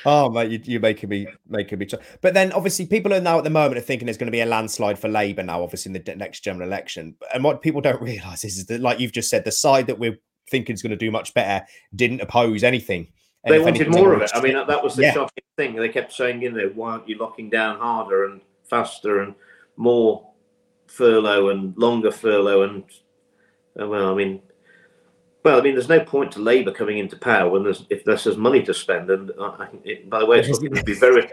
Oh 0.04 0.30
mate, 0.30 0.66
you, 0.66 0.78
are 0.78 0.80
making 0.80 1.08
me 1.08 1.26
making 1.48 1.78
me. 1.78 1.86
T- 1.86 1.96
but 2.20 2.34
then, 2.34 2.52
obviously, 2.52 2.86
people 2.86 3.12
are 3.12 3.20
now 3.20 3.38
at 3.38 3.44
the 3.44 3.50
moment 3.50 3.78
are 3.78 3.80
thinking 3.80 4.06
there's 4.06 4.18
going 4.18 4.28
to 4.28 4.32
be 4.32 4.40
a 4.40 4.46
landslide 4.46 4.98
for 4.98 5.08
Labour 5.08 5.42
now. 5.42 5.62
Obviously, 5.62 5.94
in 5.94 6.02
the 6.04 6.14
next 6.14 6.40
general 6.40 6.68
election, 6.68 7.16
and 7.34 7.42
what 7.42 7.62
people 7.62 7.80
don't 7.80 8.00
realise 8.02 8.44
is, 8.44 8.58
is 8.58 8.66
that, 8.66 8.80
like 8.80 9.00
you've 9.00 9.12
just 9.12 9.30
said, 9.30 9.44
the 9.44 9.52
side 9.52 9.86
that 9.86 9.98
we're 9.98 10.16
thinking 10.50 10.74
is 10.74 10.82
going 10.82 10.90
to 10.90 10.96
do 10.96 11.10
much 11.10 11.34
better 11.34 11.66
didn't 11.94 12.20
oppose 12.20 12.62
anything. 12.62 13.08
And 13.44 13.54
they 13.54 13.58
wanted 13.58 13.90
more 13.90 14.12
of 14.12 14.22
it. 14.22 14.30
I 14.34 14.40
mean, 14.40 14.54
that 14.54 14.82
was 14.82 14.96
the 14.96 15.02
yeah. 15.02 15.12
shocking 15.12 15.44
thing. 15.56 15.74
They 15.74 15.88
kept 15.88 16.12
saying, 16.12 16.42
you 16.42 16.50
know, 16.50 16.70
why 16.74 16.92
aren't 16.92 17.08
you 17.08 17.16
locking 17.18 17.48
down 17.48 17.78
harder 17.78 18.26
and 18.26 18.40
faster 18.68 19.20
and 19.20 19.34
more 19.76 20.28
furlough 20.86 21.48
and 21.50 21.76
longer 21.76 22.10
furlough 22.10 22.62
and 22.62 22.84
well, 23.74 24.10
I 24.10 24.14
mean, 24.14 24.40
well, 25.44 25.58
I 25.60 25.62
mean, 25.62 25.74
there's 25.74 25.88
no 25.88 26.00
point 26.00 26.32
to 26.32 26.40
Labour 26.40 26.72
coming 26.72 26.98
into 26.98 27.16
power 27.16 27.48
when 27.50 27.62
there's 27.62 27.84
if 27.90 28.04
there's 28.04 28.36
money 28.36 28.62
to 28.62 28.74
spend. 28.74 29.10
And 29.10 29.30
uh, 29.38 29.66
it, 29.84 30.08
by 30.08 30.20
the 30.20 30.26
way, 30.26 30.40
it's 30.40 30.58
going 30.58 30.74
to 30.74 30.82
be 30.82 30.94
very 30.94 31.28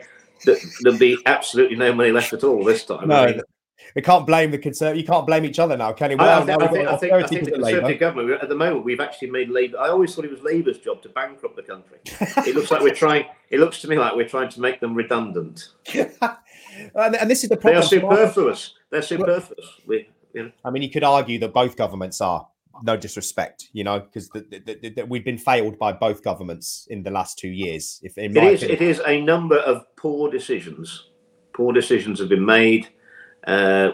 there'll 0.46 1.00
be 1.00 1.18
absolutely 1.26 1.78
no 1.78 1.94
money 1.94 2.12
left 2.12 2.34
at 2.34 2.44
all 2.44 2.64
this 2.64 2.86
time. 2.86 3.08
No, 3.08 3.16
I 3.16 3.32
mean, 3.32 3.42
we 3.96 4.02
can't 4.02 4.26
blame 4.28 4.52
the 4.52 4.58
conservative. 4.58 5.02
You 5.02 5.08
can't 5.08 5.26
blame 5.26 5.46
each 5.46 5.60
other 5.60 5.78
now, 5.78 5.94
can 5.94 6.12
you? 6.12 6.18
Well, 6.18 6.42
I, 6.42 6.46
think, 6.46 6.62
I, 6.62 6.68
think, 6.68 6.88
I, 6.88 6.98
think, 6.98 7.14
I 7.14 7.28
think 7.28 7.46
the 7.46 7.52
Conservative 7.52 8.00
government 8.00 8.42
at 8.42 8.50
the 8.50 8.56
moment 8.56 8.86
we've 8.86 9.00
actually 9.00 9.32
made 9.32 9.50
Labour. 9.50 9.80
I 9.80 9.90
always 9.90 10.14
thought 10.14 10.26
it 10.26 10.32
was 10.32 10.42
Labour's 10.42 10.80
job 10.80 11.02
to 11.04 11.10
bankrupt 11.10 11.56
the 11.56 11.64
country. 11.64 11.98
it 12.06 12.56
looks 12.56 12.72
like 12.72 12.82
we're 12.82 12.94
trying. 12.94 13.26
It 13.50 13.60
looks 13.60 13.82
to 13.82 13.88
me 13.88 13.98
like 13.98 14.16
we're 14.16 14.28
trying 14.28 14.50
to 14.50 14.62
make 14.62 14.80
them 14.80 14.96
redundant. 14.96 15.70
and, 16.96 17.16
and, 17.16 17.30
this 17.30 17.44
is 17.44 17.50
the 17.50 17.58
problem. 17.58 17.82
They 17.82 17.98
are 17.98 18.02
superfluous. 18.02 18.74
They're 18.90 19.02
superfluous. 19.02 19.66
We, 19.86 20.10
you 20.34 20.44
know. 20.44 20.52
I 20.66 20.70
mean, 20.70 20.84
you 20.84 20.90
could 20.90 21.04
argue 21.04 21.40
that 21.40 21.54
both 21.54 21.76
governments 21.76 22.22
are 22.22 22.48
no 22.82 22.98
disrespect, 22.98 23.70
you 23.74 23.84
know, 23.84 24.00
because 24.00 24.30
we've 25.08 25.24
been 25.24 25.38
failed 25.38 25.78
by 25.78 25.94
both 25.94 26.24
governments 26.24 26.88
in 26.90 27.04
the 27.04 27.12
last 27.12 27.38
two 27.38 27.50
years. 27.50 28.00
If 28.04 28.18
in 28.18 28.36
it 28.36 28.44
is, 28.44 28.64
opinion. 28.64 28.82
it 28.82 28.90
is 28.90 29.02
a 29.06 29.22
number 29.22 29.58
of 29.58 29.96
poor 29.96 30.32
decisions. 30.32 31.10
Poor 31.54 31.72
decisions 31.72 32.20
have 32.20 32.30
been 32.30 32.46
made. 32.46 32.90
Uh, 33.46 33.92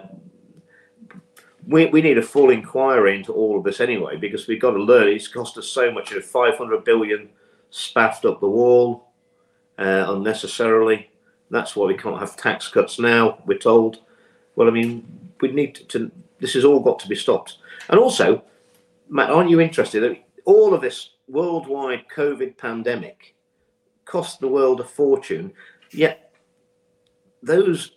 we, 1.67 1.87
we 1.87 2.01
need 2.01 2.17
a 2.17 2.21
full 2.21 2.49
inquiry 2.49 3.15
into 3.15 3.33
all 3.33 3.57
of 3.57 3.63
this 3.63 3.79
anyway, 3.79 4.15
because 4.15 4.47
we've 4.47 4.61
got 4.61 4.71
to 4.71 4.81
learn. 4.81 5.09
It's 5.09 5.27
cost 5.27 5.57
us 5.57 5.67
so 5.67 5.91
much. 5.91 6.11
You 6.11 6.17
know, 6.17 6.23
500 6.23 6.83
billion 6.83 7.29
spaffed 7.69 8.25
up 8.25 8.39
the 8.39 8.49
wall 8.49 9.09
uh, 9.77 10.05
unnecessarily. 10.07 11.09
That's 11.49 11.75
why 11.75 11.85
we 11.85 11.97
can't 11.97 12.19
have 12.19 12.35
tax 12.35 12.67
cuts 12.67 12.99
now. 12.99 13.41
We're 13.45 13.57
told. 13.57 14.01
Well, 14.55 14.67
I 14.67 14.71
mean, 14.71 15.05
we 15.41 15.51
need 15.51 15.75
to. 15.89 16.11
this 16.39 16.53
has 16.53 16.65
all 16.65 16.79
got 16.79 16.99
to 16.99 17.07
be 17.07 17.15
stopped. 17.15 17.57
And 17.89 17.99
also, 17.99 18.43
Matt, 19.09 19.31
aren't 19.31 19.49
you 19.49 19.59
interested? 19.59 20.03
that 20.03 20.17
All 20.45 20.73
of 20.73 20.81
this 20.81 21.11
worldwide 21.27 22.05
COVID 22.15 22.57
pandemic 22.57 23.35
cost 24.05 24.39
the 24.39 24.47
world 24.47 24.79
a 24.79 24.83
fortune, 24.83 25.53
yet 25.91 26.33
those 27.41 27.91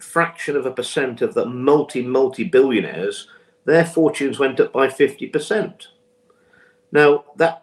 fraction 0.00 0.56
of 0.56 0.66
a 0.66 0.72
percent 0.72 1.22
of 1.22 1.34
the 1.34 1.46
multi 1.46 2.02
multi 2.02 2.44
billionaires, 2.44 3.28
their 3.64 3.84
fortunes 3.84 4.38
went 4.38 4.60
up 4.60 4.72
by 4.72 4.88
50%. 4.88 5.86
Now, 6.90 7.24
that 7.36 7.61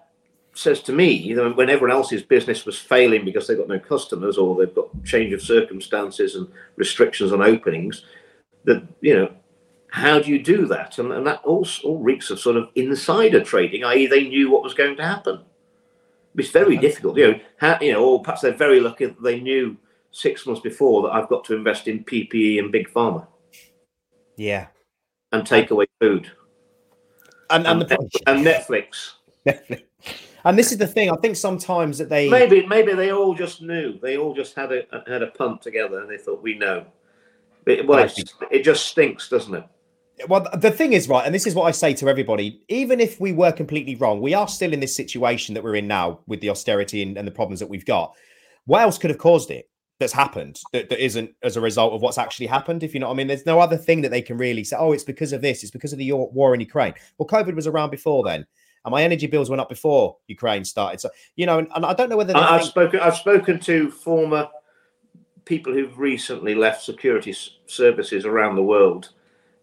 says 0.60 0.82
to 0.82 0.92
me 0.92 1.34
that 1.34 1.56
when 1.56 1.70
everyone 1.70 1.96
else's 1.96 2.22
business 2.22 2.66
was 2.66 2.78
failing 2.78 3.24
because 3.24 3.48
they've 3.48 3.58
got 3.58 3.70
no 3.70 3.80
customers 3.80 4.38
or 4.38 4.56
they've 4.56 4.76
got 4.76 4.90
change 5.06 5.34
of 5.34 5.42
circumstances 5.42 6.36
and 6.36 6.48
restrictions 6.76 7.32
on 7.32 7.42
openings, 7.42 8.04
that, 8.66 8.84
you 9.00 9.16
know, 9.16 9.32
how 9.92 10.20
do 10.20 10.30
you 10.30 10.44
do 10.44 10.68
that? 10.68 11.00
And, 11.00 11.14
and 11.14 11.26
that 11.26 11.42
all, 11.46 11.66
all 11.84 12.00
reeks 12.00 12.30
of 12.30 12.40
sort 12.40 12.58
of 12.58 12.70
insider 12.76 13.42
trading, 13.42 13.86
i.e., 13.86 14.06
they 14.06 14.28
knew 14.28 14.52
what 14.52 14.62
was 14.62 14.74
going 14.74 14.98
to 14.98 15.06
happen. 15.06 15.42
It's 16.36 16.52
very 16.52 16.78
difficult, 16.78 17.18
you 17.18 17.32
know. 17.32 17.40
How, 17.58 17.78
you 17.82 17.94
know, 17.94 18.04
or 18.04 18.22
perhaps 18.22 18.42
they're 18.42 18.54
very 18.54 18.80
lucky 18.80 19.06
that 19.06 19.24
they 19.24 19.40
knew 19.40 19.78
six 20.12 20.46
months 20.46 20.62
before 20.62 21.02
that 21.04 21.14
I've 21.14 21.28
got 21.28 21.44
to 21.46 21.56
invest 21.56 21.88
in 21.88 22.04
PPE 22.04 22.60
and 22.60 22.72
big 22.72 22.88
pharma. 22.90 23.26
Yeah, 24.38 24.68
and 25.32 25.46
take 25.46 25.72
away 25.72 25.88
food, 26.00 26.32
and 27.50 27.68
and, 27.68 27.82
and, 27.82 27.90
the, 27.90 28.22
and 28.28 28.46
Netflix. 28.46 29.14
Netflix. 29.48 29.84
And 30.46 30.58
this 30.58 30.72
is 30.72 30.78
the 30.78 30.88
thing. 30.88 31.10
I 31.12 31.16
think 31.18 31.36
sometimes 31.36 31.98
that 31.98 32.10
they 32.10 32.30
maybe 32.30 32.66
maybe 32.66 32.94
they 32.94 33.12
all 33.12 33.34
just 33.34 33.62
knew. 33.62 34.00
They 34.00 34.18
all 34.18 34.34
just 34.34 34.56
had 34.56 34.72
a 34.72 34.84
had 35.08 35.22
a 35.22 35.28
punt 35.28 35.62
together, 35.62 36.00
and 36.00 36.10
they 36.10 36.18
thought 36.18 36.42
we 36.42 36.58
know. 36.58 36.86
But, 37.66 37.86
well, 37.86 38.10
it 38.50 38.64
just 38.64 38.88
stinks, 38.88 39.30
doesn't 39.30 39.54
it? 39.54 39.64
well, 40.28 40.48
the 40.58 40.72
thing 40.72 40.94
is, 40.94 41.08
right, 41.08 41.26
and 41.26 41.34
this 41.34 41.48
is 41.48 41.56
what 41.56 41.64
I 41.64 41.72
say 41.72 41.94
to 41.94 42.10
everybody 42.10 42.62
even 42.68 43.00
if 43.00 43.20
we 43.20 43.32
were 43.32 43.52
completely 43.52 43.96
wrong, 43.96 44.22
we 44.22 44.34
are 44.34 44.48
still 44.48 44.74
in 44.74 44.80
this 44.80 44.96
situation 44.96 45.54
that 45.54 45.64
we're 45.64 45.76
in 45.76 45.88
now 45.88 46.20
with 46.28 46.42
the 46.42 46.50
austerity 46.50 47.02
and, 47.02 47.18
and 47.18 47.28
the 47.28 47.32
problems 47.32 47.60
that 47.60 47.70
we've 47.70 47.86
got. 47.86 48.14
What 48.66 48.82
else 48.82 48.98
could 48.98 49.10
have 49.10 49.20
caused 49.20 49.52
it 49.52 49.70
that's 50.00 50.14
happened 50.14 50.60
that, 50.74 50.90
that 50.90 51.04
isn't 51.04 51.32
as 51.44 51.58
a 51.58 51.62
result 51.62 51.94
of 51.94 52.02
what's 52.02 52.18
actually 52.18 52.48
happened? 52.48 52.84
If 52.84 52.94
you 52.94 53.00
know 53.00 53.08
what 53.08 53.14
I 53.14 53.18
mean, 53.18 53.28
there's 53.28 53.46
no 53.46 53.60
other 53.60 53.78
thing 53.78 54.02
that 54.02 54.10
they 54.10 54.22
can 54.22 54.38
really 54.38 54.64
say, 54.64 54.78
oh, 54.78 54.92
it's 54.92 55.04
because 55.04 55.34
of 55.34 55.42
this, 55.42 55.64
it's 55.64 55.72
because 55.72 55.94
of 55.94 56.00
the 56.00 56.12
war 56.12 56.54
in 56.54 56.60
Ukraine. 56.60 56.94
Well, 57.18 57.28
COVID 57.28 57.56
was 57.56 57.68
around 57.68 57.90
before 57.90 58.24
then. 58.24 58.46
And 58.86 58.92
my 58.92 59.04
energy 59.04 59.28
bills 59.28 59.50
went 59.50 59.62
up 59.62 59.70
before 59.70 60.18
Ukraine 60.28 60.64
started. 60.64 61.02
So, 61.02 61.10
you 61.36 61.46
know, 61.46 61.60
and, 61.60 61.68
and 61.76 61.86
I 61.86 61.94
don't 61.94 62.10
know 62.10 62.18
whether 62.18 62.36
I've 62.36 62.62
think- 62.62 62.72
spoken 62.72 63.00
I've 63.00 63.18
spoken 63.18 63.60
to 63.62 63.92
former 63.92 64.48
people 65.46 65.74
who've 65.74 65.98
recently 65.98 66.56
left 66.56 66.84
security 66.84 67.36
services 67.66 68.26
around 68.26 68.56
the 68.56 68.64
world 68.64 69.10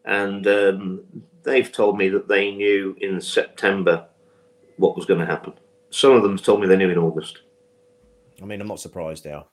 and 0.06 0.46
um, 0.46 1.02
they've 1.42 1.70
told 1.70 1.98
me 1.98 2.08
that 2.08 2.28
they 2.28 2.52
knew 2.52 2.96
in 3.00 3.20
September 3.20 4.06
what 4.76 4.96
was 4.96 5.04
going 5.04 5.20
to 5.20 5.26
happen. 5.26 5.52
Some 5.90 6.12
of 6.12 6.22
them 6.22 6.36
told 6.36 6.60
me 6.60 6.66
they 6.66 6.76
knew 6.76 6.90
in 6.90 6.98
August. 6.98 7.40
I 8.40 8.44
mean, 8.44 8.60
I'm 8.60 8.68
not 8.68 8.80
surprised 8.80 9.24
now. 9.24 9.48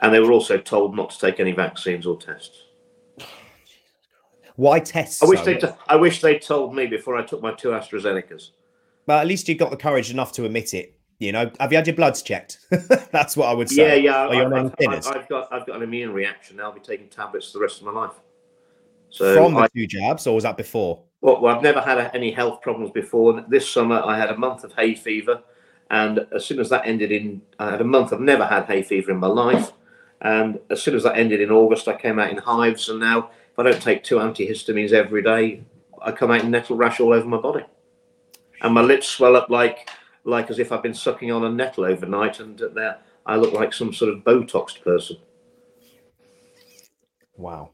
And 0.00 0.14
they 0.14 0.20
were 0.20 0.32
also 0.32 0.58
told 0.58 0.94
not 0.94 1.10
to 1.10 1.18
take 1.18 1.40
any 1.40 1.52
vaccines 1.52 2.06
or 2.06 2.16
tests. 2.16 2.62
Why 4.56 4.80
tests? 4.80 5.22
I 5.22 5.26
wish 5.26 5.42
they. 5.42 5.56
T- 5.56 5.68
I 5.86 5.96
wish 5.96 6.20
they 6.20 6.38
told 6.38 6.74
me 6.74 6.86
before 6.86 7.16
I 7.16 7.22
took 7.24 7.40
my 7.42 7.52
two 7.52 7.68
AstraZenecas. 7.68 8.50
But 9.08 9.22
at 9.22 9.26
least 9.26 9.48
you've 9.48 9.56
got 9.56 9.70
the 9.70 9.76
courage 9.78 10.10
enough 10.10 10.32
to 10.32 10.44
admit 10.44 10.74
it. 10.74 10.94
You 11.18 11.32
know, 11.32 11.50
have 11.58 11.72
you 11.72 11.78
had 11.78 11.86
your 11.86 11.96
bloods 11.96 12.20
checked? 12.20 12.58
That's 13.10 13.38
what 13.38 13.48
I 13.48 13.54
would 13.54 13.70
say. 13.70 14.02
Yeah, 14.02 14.28
yeah. 14.28 14.44
I've, 14.44 14.52
I've, 14.52 15.06
I've, 15.06 15.28
got 15.30 15.50
I've 15.50 15.66
got 15.66 15.76
an 15.76 15.82
immune 15.82 16.12
reaction. 16.12 16.60
I'll 16.60 16.72
be 16.72 16.80
taking 16.80 17.08
tablets 17.08 17.50
for 17.50 17.56
the 17.56 17.62
rest 17.62 17.80
of 17.80 17.86
my 17.86 17.92
life. 17.92 18.12
So 19.08 19.34
from 19.34 19.54
the 19.54 19.60
I, 19.60 19.68
two 19.68 19.86
jabs, 19.86 20.26
or 20.26 20.34
was 20.34 20.44
that 20.44 20.58
before? 20.58 21.00
Well, 21.22 21.40
well 21.40 21.56
I've 21.56 21.62
never 21.62 21.80
had 21.80 22.10
any 22.14 22.30
health 22.30 22.60
problems 22.60 22.90
before. 22.90 23.42
This 23.48 23.66
summer, 23.66 24.02
I 24.04 24.18
had 24.18 24.28
a 24.28 24.36
month 24.36 24.62
of 24.62 24.74
hay 24.74 24.94
fever, 24.94 25.42
and 25.90 26.26
as 26.30 26.44
soon 26.44 26.60
as 26.60 26.68
that 26.68 26.82
ended 26.84 27.10
in, 27.10 27.40
I 27.58 27.70
had 27.70 27.80
a 27.80 27.84
month. 27.84 28.12
I've 28.12 28.20
never 28.20 28.44
had 28.44 28.66
hay 28.66 28.82
fever 28.82 29.10
in 29.10 29.16
my 29.16 29.26
life, 29.26 29.72
and 30.20 30.60
as 30.68 30.82
soon 30.82 30.94
as 30.94 31.04
that 31.04 31.16
ended 31.16 31.40
in 31.40 31.50
August, 31.50 31.88
I 31.88 31.96
came 31.96 32.18
out 32.18 32.30
in 32.30 32.36
hives, 32.36 32.90
and 32.90 33.00
now 33.00 33.30
if 33.50 33.58
I 33.58 33.62
don't 33.62 33.80
take 33.80 34.04
two 34.04 34.16
antihistamines 34.16 34.92
every 34.92 35.22
day, 35.22 35.62
I 36.02 36.12
come 36.12 36.30
out 36.30 36.42
in 36.42 36.50
nettle 36.50 36.76
rash 36.76 37.00
all 37.00 37.14
over 37.14 37.26
my 37.26 37.38
body, 37.38 37.64
and 38.62 38.74
my 38.74 38.82
lips 38.82 39.08
swell 39.08 39.36
up 39.36 39.50
like 39.50 39.88
like 40.24 40.50
as 40.50 40.58
if 40.58 40.72
I've 40.72 40.82
been 40.82 40.94
sucking 40.94 41.32
on 41.32 41.44
a 41.44 41.50
nettle 41.50 41.84
overnight, 41.84 42.40
and 42.40 42.58
there 42.74 42.98
I 43.24 43.36
look 43.36 43.52
like 43.52 43.72
some 43.72 43.92
sort 43.92 44.12
of 44.12 44.24
Botoxed 44.24 44.82
person. 44.82 45.16
Wow. 47.36 47.70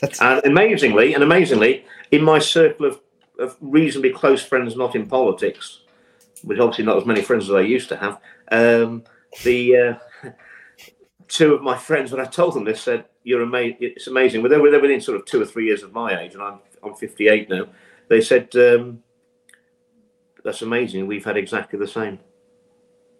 That's... 0.00 0.20
and 0.20 0.44
amazingly, 0.44 1.14
and 1.14 1.22
amazingly, 1.22 1.84
in 2.10 2.22
my 2.22 2.38
circle 2.38 2.86
of, 2.86 3.00
of 3.38 3.56
reasonably 3.60 4.10
close 4.10 4.42
friends, 4.42 4.76
not 4.76 4.94
in 4.94 5.06
politics, 5.06 5.80
which 6.42 6.58
obviously 6.58 6.84
not 6.84 6.96
as 6.96 7.06
many 7.06 7.22
friends 7.22 7.48
as 7.48 7.54
I 7.54 7.60
used 7.60 7.88
to 7.90 7.96
have, 7.96 8.20
um, 8.52 9.04
the 9.42 9.76
uh, 9.76 10.28
two 11.28 11.54
of 11.54 11.62
my 11.62 11.76
friends, 11.76 12.12
when 12.12 12.20
I 12.20 12.26
told 12.26 12.54
them 12.54 12.64
this, 12.64 12.82
said, 12.82 13.06
"You're 13.22 13.42
amazing. 13.42 13.78
It's 13.80 14.06
amazing." 14.06 14.42
But 14.42 14.50
they 14.50 14.58
were, 14.58 14.70
they 14.70 14.78
within 14.78 15.00
sort 15.00 15.18
of 15.18 15.26
two 15.26 15.42
or 15.42 15.46
three 15.46 15.66
years 15.66 15.82
of 15.82 15.92
my 15.92 16.20
age, 16.20 16.34
and 16.34 16.42
I'm 16.42 16.60
I'm 16.82 16.94
58 16.94 17.48
now. 17.48 17.66
They 18.08 18.20
said, 18.20 18.54
um, 18.56 19.02
"That's 20.44 20.62
amazing. 20.62 21.06
We've 21.06 21.24
had 21.24 21.36
exactly 21.36 21.78
the 21.78 21.88
same. 21.88 22.18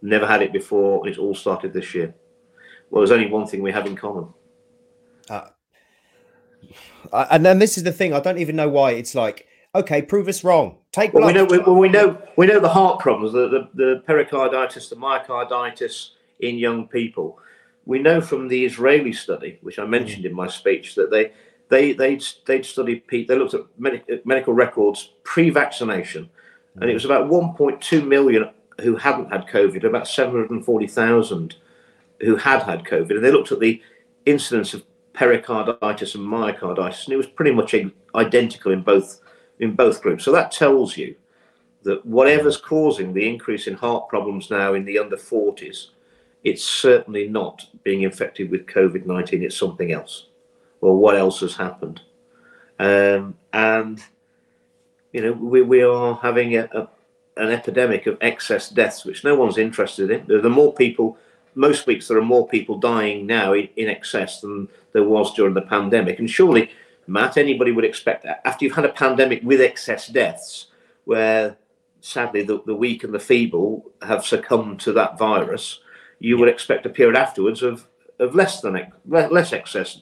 Never 0.02 0.26
had 0.26 0.42
it 0.42 0.52
before, 0.52 1.00
and 1.00 1.08
it's 1.08 1.18
all 1.18 1.34
started 1.34 1.72
this 1.72 1.94
year." 1.94 2.14
Well, 2.90 3.00
there's 3.00 3.10
only 3.10 3.30
one 3.30 3.46
thing 3.46 3.62
we 3.62 3.72
have 3.72 3.86
in 3.86 3.96
common. 3.96 4.28
Uh, 5.28 7.26
and 7.30 7.44
then 7.44 7.58
this 7.58 7.76
is 7.76 7.84
the 7.84 7.92
thing. 7.92 8.12
I 8.12 8.20
don't 8.20 8.38
even 8.38 8.56
know 8.56 8.68
why 8.68 8.92
it's 8.92 9.14
like. 9.14 9.46
Okay, 9.74 10.02
prove 10.02 10.28
us 10.28 10.44
wrong. 10.44 10.78
Take. 10.92 11.12
Well, 11.12 11.26
we 11.26 11.32
know. 11.32 11.44
We, 11.44 11.58
well, 11.58 11.74
we 11.74 11.88
know. 11.88 12.16
We 12.36 12.46
know 12.46 12.60
the 12.60 12.68
heart 12.68 13.00
problems, 13.00 13.32
the, 13.32 13.48
the, 13.48 13.68
the 13.74 14.02
pericarditis, 14.06 14.88
the 14.88 14.96
myocarditis 14.96 16.10
in 16.40 16.58
young 16.58 16.86
people. 16.86 17.38
We 17.84 17.98
know 17.98 18.20
from 18.20 18.48
the 18.48 18.64
Israeli 18.64 19.12
study, 19.12 19.58
which 19.62 19.78
I 19.78 19.84
mentioned 19.84 20.24
mm. 20.24 20.28
in 20.28 20.34
my 20.34 20.46
speech, 20.46 20.94
that 20.94 21.10
they 21.10 21.32
they 21.68 21.92
they'd 21.92 22.24
they'd 22.46 22.64
studied 22.64 23.02
they 23.10 23.26
looked 23.26 23.54
at 23.54 23.62
medical 24.24 24.52
records 24.52 25.10
pre-vaccination. 25.24 26.30
And 26.80 26.90
it 26.90 26.94
was 26.94 27.04
about 27.04 27.28
1.2 27.28 28.06
million 28.06 28.50
who 28.80 28.96
hadn't 28.96 29.30
had 29.30 29.46
COVID, 29.46 29.84
about 29.84 30.08
740,000 30.08 31.56
who 32.20 32.36
had 32.36 32.62
had 32.62 32.84
COVID, 32.84 33.10
and 33.10 33.24
they 33.24 33.30
looked 33.30 33.52
at 33.52 33.60
the 33.60 33.80
incidence 34.26 34.74
of 34.74 34.84
pericarditis 35.12 36.14
and 36.14 36.26
myocarditis, 36.26 37.04
and 37.04 37.14
it 37.14 37.16
was 37.16 37.26
pretty 37.26 37.52
much 37.52 37.74
identical 38.14 38.72
in 38.72 38.82
both 38.82 39.20
in 39.60 39.74
both 39.74 40.02
groups. 40.02 40.24
So 40.24 40.32
that 40.32 40.50
tells 40.50 40.96
you 40.96 41.14
that 41.84 42.04
whatever's 42.04 42.56
causing 42.56 43.12
the 43.12 43.28
increase 43.28 43.66
in 43.66 43.74
heart 43.74 44.08
problems 44.08 44.50
now 44.50 44.74
in 44.74 44.84
the 44.84 44.98
under 44.98 45.16
40s, 45.16 45.88
it's 46.42 46.64
certainly 46.64 47.28
not 47.28 47.66
being 47.84 48.02
infected 48.02 48.50
with 48.50 48.66
COVID 48.66 49.06
19, 49.06 49.42
it's 49.42 49.56
something 49.56 49.92
else. 49.92 50.26
Well, 50.80 50.96
what 50.96 51.16
else 51.16 51.40
has 51.40 51.56
happened? 51.56 52.02
Um, 52.78 53.36
and, 53.52 54.02
you 55.14 55.22
know, 55.22 55.32
we, 55.32 55.62
we 55.62 55.82
are 55.82 56.16
having 56.16 56.56
a, 56.56 56.68
a, 56.72 56.88
an 57.40 57.50
epidemic 57.50 58.06
of 58.06 58.18
excess 58.20 58.68
deaths, 58.68 59.04
which 59.04 59.22
no 59.22 59.36
one's 59.36 59.58
interested 59.58 60.10
in. 60.10 60.26
There 60.26 60.44
are 60.44 60.50
more 60.50 60.74
people, 60.74 61.16
most 61.54 61.86
weeks, 61.86 62.08
there 62.08 62.18
are 62.18 62.24
more 62.24 62.48
people 62.48 62.78
dying 62.78 63.24
now 63.24 63.52
in, 63.52 63.68
in 63.76 63.88
excess 63.88 64.40
than 64.40 64.68
there 64.92 65.04
was 65.04 65.32
during 65.32 65.54
the 65.54 65.62
pandemic. 65.62 66.18
And 66.18 66.28
surely, 66.28 66.70
Matt, 67.06 67.36
anybody 67.36 67.70
would 67.70 67.84
expect 67.84 68.24
that 68.24 68.42
after 68.44 68.64
you've 68.64 68.74
had 68.74 68.84
a 68.84 68.92
pandemic 68.92 69.40
with 69.44 69.60
excess 69.60 70.08
deaths, 70.08 70.66
where 71.04 71.56
sadly 72.00 72.42
the, 72.42 72.60
the 72.66 72.74
weak 72.74 73.04
and 73.04 73.14
the 73.14 73.20
feeble 73.20 73.92
have 74.02 74.26
succumbed 74.26 74.80
to 74.80 74.92
that 74.94 75.16
virus, 75.16 75.78
you 76.18 76.38
would 76.38 76.48
expect 76.48 76.86
a 76.86 76.90
period 76.90 77.16
afterwards 77.16 77.62
of, 77.62 77.86
of 78.18 78.34
less 78.34 78.60
than 78.60 78.92
less 79.06 79.52
excess, 79.52 80.00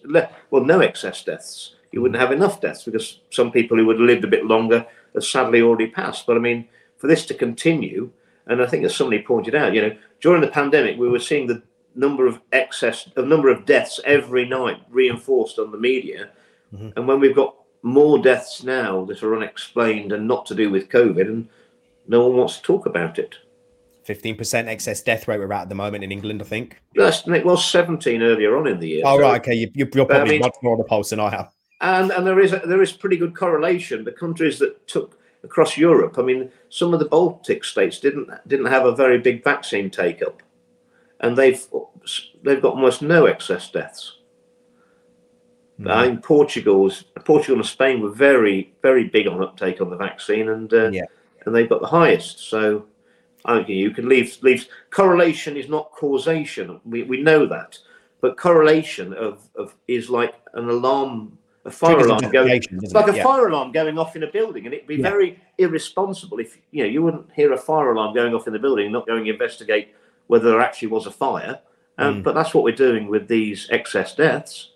well, 0.50 0.64
no 0.64 0.80
excess 0.80 1.22
deaths. 1.22 1.74
You 1.90 2.00
wouldn't 2.00 2.20
have 2.20 2.32
enough 2.32 2.62
deaths 2.62 2.84
because 2.84 3.20
some 3.28 3.52
people 3.52 3.76
who 3.76 3.84
would 3.84 4.00
have 4.00 4.06
lived 4.06 4.24
a 4.24 4.28
bit 4.28 4.46
longer 4.46 4.86
have 5.14 5.24
sadly 5.24 5.62
already 5.62 5.88
passed. 5.88 6.26
But 6.26 6.36
I 6.36 6.40
mean, 6.40 6.68
for 6.96 7.06
this 7.06 7.26
to 7.26 7.34
continue, 7.34 8.10
and 8.46 8.62
I 8.62 8.66
think 8.66 8.84
as 8.84 8.94
somebody 8.94 9.22
pointed 9.22 9.54
out, 9.54 9.74
you 9.74 9.82
know, 9.82 9.96
during 10.20 10.40
the 10.40 10.48
pandemic, 10.48 10.98
we 10.98 11.08
were 11.08 11.18
seeing 11.18 11.46
the 11.46 11.62
number 11.94 12.26
of 12.26 12.40
excess, 12.52 13.08
the 13.14 13.22
number 13.22 13.48
of 13.50 13.66
deaths 13.66 14.00
every 14.04 14.48
night 14.48 14.82
reinforced 14.90 15.58
on 15.58 15.70
the 15.70 15.78
media 15.78 16.30
Mm-hmm. 16.74 16.90
And 16.96 17.06
when 17.08 17.20
we've 17.20 17.36
got 17.36 17.54
more 17.82 18.18
deaths 18.18 18.62
now 18.62 19.04
that 19.06 19.22
are 19.22 19.36
unexplained 19.36 20.12
and 20.12 20.26
not 20.26 20.46
to 20.46 20.54
do 20.54 20.70
with 20.70 20.88
COVID, 20.88 21.28
and 21.28 21.48
no 22.08 22.26
one 22.26 22.36
wants 22.36 22.56
to 22.56 22.62
talk 22.62 22.86
about 22.86 23.18
it. 23.18 23.36
15% 24.08 24.66
excess 24.66 25.00
death 25.02 25.28
rate 25.28 25.38
we're 25.38 25.52
at 25.52 25.62
at 25.62 25.68
the 25.68 25.74
moment 25.76 26.02
in 26.02 26.10
England, 26.10 26.42
I 26.42 26.44
think. 26.44 26.82
Yes, 26.94 27.24
and 27.24 27.36
it 27.36 27.44
was 27.44 27.64
17 27.64 28.20
earlier 28.20 28.56
on 28.56 28.66
in 28.66 28.80
the 28.80 28.88
year. 28.88 29.02
Oh, 29.04 29.16
so, 29.16 29.22
right. 29.22 29.40
Okay. 29.40 29.70
You, 29.74 29.84
are 29.84 29.86
probably 29.86 30.16
I 30.16 30.24
mean, 30.24 30.40
much 30.40 30.56
more 30.62 30.72
on 30.72 30.78
the 30.78 30.84
pulse 30.84 31.10
than 31.10 31.20
I 31.20 31.30
have. 31.30 31.52
And, 31.82 32.12
and 32.12 32.24
there 32.24 32.40
is 32.40 32.52
a, 32.52 32.62
there 32.64 32.80
is 32.80 32.92
pretty 32.92 33.16
good 33.16 33.36
correlation. 33.36 34.04
The 34.04 34.12
countries 34.12 34.58
that 34.60 34.86
took 34.86 35.18
across 35.42 35.76
Europe, 35.76 36.16
I 36.16 36.22
mean, 36.22 36.50
some 36.68 36.94
of 36.94 37.00
the 37.00 37.06
Baltic 37.06 37.64
states 37.64 37.98
didn't 37.98 38.30
didn't 38.46 38.66
have 38.66 38.86
a 38.86 38.94
very 38.94 39.18
big 39.18 39.42
vaccine 39.42 39.90
take 39.90 40.22
up, 40.22 40.42
and 41.20 41.36
they've 41.36 41.60
they've 42.42 42.62
got 42.62 42.74
almost 42.74 43.02
no 43.02 43.26
excess 43.26 43.68
deaths. 43.68 44.18
Mm. 45.80 45.90
I 45.90 46.06
think 46.06 46.24
Portugal's 46.24 47.02
Portugal 47.24 47.56
and 47.56 47.66
Spain 47.66 48.00
were 48.00 48.12
very 48.12 48.72
very 48.80 49.08
big 49.08 49.26
on 49.26 49.42
uptake 49.42 49.80
on 49.80 49.90
the 49.90 49.96
vaccine, 49.96 50.50
and 50.50 50.72
uh, 50.72 50.90
yeah. 50.90 51.06
and 51.44 51.54
they've 51.54 51.68
got 51.68 51.80
the 51.80 51.88
highest. 51.88 52.48
So 52.48 52.86
I 53.44 53.56
think 53.56 53.70
you 53.70 53.90
can 53.90 54.08
leave 54.08 54.38
leave 54.42 54.68
correlation 54.90 55.56
is 55.56 55.68
not 55.68 55.90
causation. 55.90 56.80
We 56.84 57.02
we 57.02 57.20
know 57.22 57.46
that, 57.46 57.76
but 58.20 58.36
correlation 58.36 59.12
of 59.14 59.48
of 59.56 59.74
is 59.88 60.08
like 60.08 60.34
an 60.54 60.68
alarm. 60.68 61.38
A 61.64 61.70
fire 61.70 61.98
alarm 61.98 62.30
going, 62.32 62.60
it's 62.72 62.92
like 62.92 63.06
a 63.06 63.16
yeah. 63.16 63.22
fire 63.22 63.46
alarm 63.46 63.70
going 63.70 63.96
off 63.96 64.16
in 64.16 64.24
a 64.24 64.26
building, 64.26 64.64
and 64.64 64.74
it'd 64.74 64.88
be 64.88 64.96
yeah. 64.96 65.02
very 65.02 65.40
irresponsible 65.58 66.40
if 66.40 66.58
you 66.72 66.82
know 66.82 66.88
you 66.88 67.02
wouldn't 67.02 67.30
hear 67.34 67.52
a 67.52 67.56
fire 67.56 67.92
alarm 67.92 68.14
going 68.14 68.34
off 68.34 68.48
in 68.48 68.52
the 68.52 68.58
building, 68.58 68.86
and 68.86 68.92
not 68.92 69.06
going 69.06 69.24
to 69.24 69.30
investigate 69.30 69.94
whether 70.26 70.50
there 70.50 70.60
actually 70.60 70.88
was 70.88 71.06
a 71.06 71.10
fire. 71.12 71.60
Um, 71.98 72.16
mm. 72.16 72.22
But 72.24 72.34
that's 72.34 72.52
what 72.52 72.64
we're 72.64 72.74
doing 72.74 73.06
with 73.06 73.28
these 73.28 73.68
excess 73.70 74.16
deaths 74.16 74.72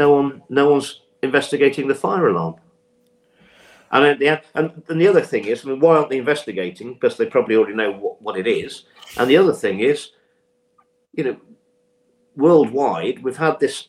no 0.00 0.12
one 0.14 0.42
no 0.48 0.70
one's 0.70 1.02
investigating 1.22 1.88
the 1.88 1.94
fire 1.94 2.28
alarm. 2.28 2.56
And 3.92 4.04
at 4.06 4.18
the 4.18 4.28
end, 4.28 4.40
and, 4.54 4.82
and 4.88 5.00
the 5.00 5.08
other 5.08 5.20
thing 5.20 5.44
is, 5.44 5.64
I 5.64 5.68
mean, 5.68 5.80
why 5.80 5.96
aren't 5.96 6.10
they 6.10 6.18
investigating? 6.18 6.94
Because 6.94 7.16
they 7.16 7.26
probably 7.26 7.56
already 7.56 7.74
know 7.74 7.92
what, 7.92 8.22
what 8.22 8.36
it 8.38 8.46
is. 8.46 8.84
And 9.18 9.28
the 9.28 9.36
other 9.36 9.52
thing 9.52 9.80
is, 9.80 10.12
you 11.12 11.24
know, 11.24 11.36
worldwide, 12.36 13.22
we've 13.24 13.36
had 13.36 13.58
this 13.58 13.88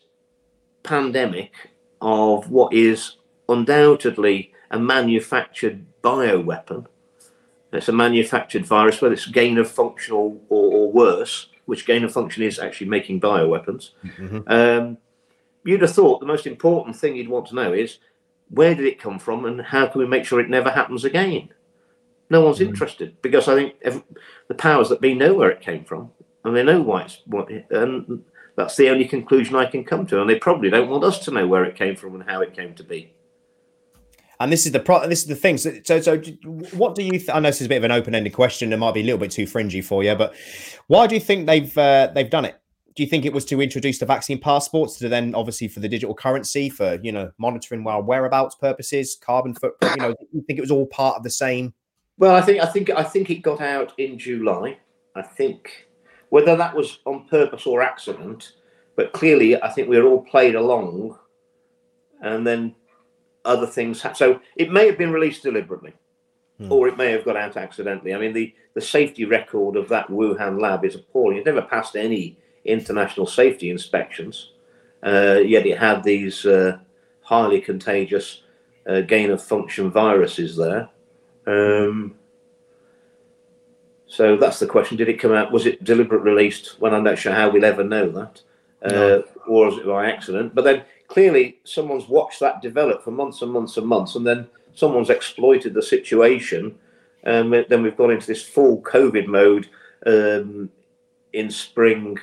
pandemic 0.82 1.53
of 2.01 2.49
what 2.49 2.73
is 2.73 3.17
undoubtedly 3.47 4.53
a 4.71 4.79
manufactured 4.79 5.85
bioweapon. 6.03 6.85
It's 7.73 7.89
a 7.89 7.93
manufactured 7.93 8.65
virus, 8.65 9.01
whether 9.01 9.13
it's 9.13 9.27
gain 9.27 9.57
of 9.57 9.69
function 9.69 10.13
or, 10.13 10.35
or, 10.49 10.73
or 10.73 10.91
worse, 10.91 11.47
which 11.65 11.85
gain 11.85 12.03
of 12.03 12.11
function 12.11 12.43
is 12.43 12.59
actually 12.59 12.87
making 12.87 13.21
bioweapons. 13.21 13.91
Mm-hmm. 14.03 14.39
Um, 14.47 14.97
you'd 15.63 15.81
have 15.81 15.93
thought 15.93 16.19
the 16.19 16.25
most 16.25 16.47
important 16.47 16.95
thing 16.95 17.15
you'd 17.15 17.29
want 17.29 17.47
to 17.47 17.55
know 17.55 17.71
is 17.73 17.99
where 18.49 18.75
did 18.75 18.85
it 18.85 18.99
come 18.99 19.19
from 19.19 19.45
and 19.45 19.61
how 19.61 19.87
can 19.87 20.01
we 20.01 20.07
make 20.07 20.25
sure 20.25 20.39
it 20.39 20.49
never 20.49 20.69
happens 20.69 21.05
again? 21.05 21.49
No 22.29 22.41
one's 22.41 22.59
mm. 22.59 22.67
interested 22.67 23.21
because 23.21 23.47
I 23.47 23.55
think 23.55 23.75
every, 23.81 24.03
the 24.47 24.53
powers 24.53 24.89
that 24.89 25.01
be 25.01 25.13
know 25.13 25.33
where 25.33 25.51
it 25.51 25.61
came 25.61 25.85
from 25.85 26.11
and 26.43 26.55
they 26.55 26.63
know 26.63 26.81
why 26.81 27.03
it's 27.03 27.21
what, 27.25 27.49
and 27.49 28.23
that's 28.57 28.75
the 28.75 28.89
only 28.89 29.05
conclusion 29.05 29.55
I 29.55 29.65
can 29.65 29.83
come 29.83 30.05
to. 30.07 30.21
And 30.21 30.29
they 30.29 30.37
probably 30.37 30.69
don't 30.69 30.89
want 30.89 31.03
us 31.03 31.19
to 31.19 31.31
know 31.31 31.47
where 31.47 31.63
it 31.65 31.75
came 31.75 31.95
from 31.95 32.15
and 32.15 32.23
how 32.29 32.41
it 32.41 32.55
came 32.55 32.73
to 32.75 32.83
be. 32.83 33.13
And 34.39 34.51
this 34.51 34.65
is 34.65 34.71
the 34.71 34.79
pro- 34.79 35.07
this 35.07 35.21
is 35.21 35.27
the 35.27 35.35
thing. 35.35 35.57
So, 35.57 35.71
so, 35.83 36.01
so 36.01 36.17
what 36.73 36.95
do 36.95 37.03
you? 37.03 37.11
Th- 37.11 37.29
I 37.29 37.39
know 37.39 37.49
this 37.49 37.61
is 37.61 37.67
a 37.67 37.69
bit 37.69 37.77
of 37.77 37.83
an 37.83 37.91
open-ended 37.91 38.33
question. 38.33 38.73
It 38.73 38.77
might 38.77 38.93
be 38.93 39.01
a 39.01 39.03
little 39.03 39.19
bit 39.19 39.29
too 39.29 39.45
fringy 39.45 39.81
for 39.81 40.03
you, 40.03 40.15
but 40.15 40.33
why 40.87 41.05
do 41.05 41.13
you 41.13 41.21
think 41.21 41.45
they've 41.45 41.77
uh, 41.77 42.11
they've 42.13 42.29
done 42.29 42.45
it? 42.45 42.61
do 42.95 43.03
you 43.03 43.09
think 43.09 43.25
it 43.25 43.33
was 43.33 43.45
to 43.45 43.61
introduce 43.61 43.99
the 43.99 44.05
vaccine 44.05 44.39
passports 44.39 44.97
to 44.97 45.07
then 45.07 45.33
obviously 45.35 45.67
for 45.67 45.79
the 45.79 45.89
digital 45.89 46.15
currency 46.15 46.69
for 46.69 46.99
you 47.01 47.11
know 47.11 47.31
monitoring 47.37 47.83
while 47.83 48.01
whereabouts 48.01 48.55
purposes 48.55 49.17
carbon 49.21 49.53
footprint 49.53 49.95
you 49.95 50.01
know 50.01 50.15
you 50.31 50.43
think 50.47 50.57
it 50.57 50.61
was 50.61 50.71
all 50.71 50.85
part 50.87 51.15
of 51.17 51.23
the 51.23 51.29
same 51.29 51.73
well 52.17 52.35
i 52.35 52.41
think 52.41 52.61
i 52.61 52.65
think 52.65 52.89
i 52.89 53.03
think 53.03 53.29
it 53.29 53.41
got 53.41 53.61
out 53.61 53.93
in 53.97 54.17
july 54.17 54.77
i 55.15 55.21
think 55.21 55.87
whether 56.32 56.55
that 56.55 56.75
was 56.75 56.99
on 57.05 57.27
purpose 57.27 57.65
or 57.65 57.82
accident 57.82 58.53
but 58.95 59.13
clearly 59.13 59.61
i 59.61 59.69
think 59.69 59.88
we 59.88 59.99
were 59.99 60.09
all 60.09 60.23
played 60.23 60.55
along 60.55 61.17
and 62.21 62.45
then 62.45 62.75
other 63.45 63.67
things 63.67 64.01
ha- 64.01 64.13
so 64.13 64.39
it 64.55 64.71
may 64.71 64.86
have 64.86 64.97
been 64.97 65.13
released 65.13 65.43
deliberately 65.43 65.93
hmm. 66.57 66.71
or 66.71 66.88
it 66.88 66.97
may 66.97 67.11
have 67.11 67.25
got 67.25 67.38
out 67.38 67.55
accidentally 67.57 68.13
i 68.13 68.17
mean 68.17 68.34
the 68.34 68.53
the 68.73 68.82
safety 68.82 69.25
record 69.25 69.75
of 69.75 69.88
that 69.89 70.07
wuhan 70.07 70.59
lab 70.59 70.84
is 70.84 70.95
appalling 70.95 71.38
it 71.38 71.45
never 71.45 71.61
passed 71.61 71.95
any 71.95 72.38
international 72.65 73.25
safety 73.25 73.69
inspections, 73.69 74.51
uh, 75.03 75.39
yet 75.45 75.65
it 75.65 75.77
had 75.77 76.03
these 76.03 76.45
uh, 76.45 76.77
highly 77.21 77.61
contagious 77.61 78.43
uh, 78.88 79.01
gain 79.01 79.32
of 79.32 79.43
function 79.43 79.91
viruses 79.91 80.55
there. 80.55 80.89
Um, 81.47 82.15
so 84.12 84.36
that's 84.36 84.59
the 84.59 84.68
question: 84.68 84.97
Did 84.97 85.07
it 85.07 85.22
come 85.22 85.32
out? 85.32 85.53
Was 85.53 85.66
it 85.66 85.86
deliberate 85.86 86.22
released? 86.22 86.82
When 86.82 86.93
I'm 86.93 87.05
not 87.05 87.18
sure 87.18 87.32
how 87.32 87.49
we'll 87.49 87.64
ever 87.64 87.82
know 87.82 88.09
that, 88.12 88.41
no. 88.84 89.20
Uh, 89.20 89.22
or 89.47 89.68
was 89.68 89.78
it 89.78 89.86
by 89.86 90.12
accident? 90.12 90.53
But 90.53 90.66
then 90.66 90.84
clearly, 91.07 91.59
someone's 91.64 92.09
watched 92.09 92.41
that 92.41 92.62
develop 92.62 93.05
for 93.05 93.12
months 93.12 93.41
and 93.41 93.53
months 93.53 93.78
and 93.78 93.88
months, 93.88 94.16
and 94.16 94.28
then 94.28 94.49
someone's 94.74 95.09
exploited 95.09 95.74
the 95.74 95.82
situation. 95.82 96.78
Um, 97.26 97.51
then 97.70 97.84
we've 97.84 97.95
gone 97.95 98.12
into 98.12 98.28
this 98.28 98.43
full 98.43 98.82
COVID 98.82 99.28
mode 99.28 99.70
um, 100.05 100.70
in 101.32 101.49
spring 101.49 102.18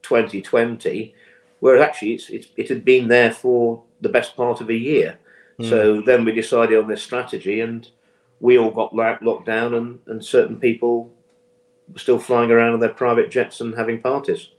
2020, 0.00 1.14
whereas 1.60 1.82
actually 1.82 2.14
it's, 2.14 2.30
it's, 2.30 2.48
it 2.56 2.70
had 2.70 2.86
been 2.86 3.08
there 3.08 3.32
for 3.32 3.82
the 4.00 4.08
best 4.08 4.34
part 4.34 4.62
of 4.62 4.70
a 4.70 4.74
year. 4.74 5.18
Mm. 5.58 5.68
So 5.68 6.00
then 6.00 6.24
we 6.24 6.32
decided 6.32 6.78
on 6.78 6.88
this 6.88 7.02
strategy, 7.02 7.60
and 7.60 7.86
we 8.40 8.58
all 8.58 8.70
got 8.70 8.94
locked 8.94 9.46
down, 9.46 9.74
and, 9.74 9.98
and 10.06 10.24
certain 10.24 10.58
people 10.58 11.12
were 11.88 11.98
still 11.98 12.18
flying 12.18 12.50
around 12.50 12.74
in 12.74 12.80
their 12.80 12.90
private 12.90 13.30
jets 13.30 13.60
and 13.60 13.74
having 13.74 14.00
parties. 14.00 14.50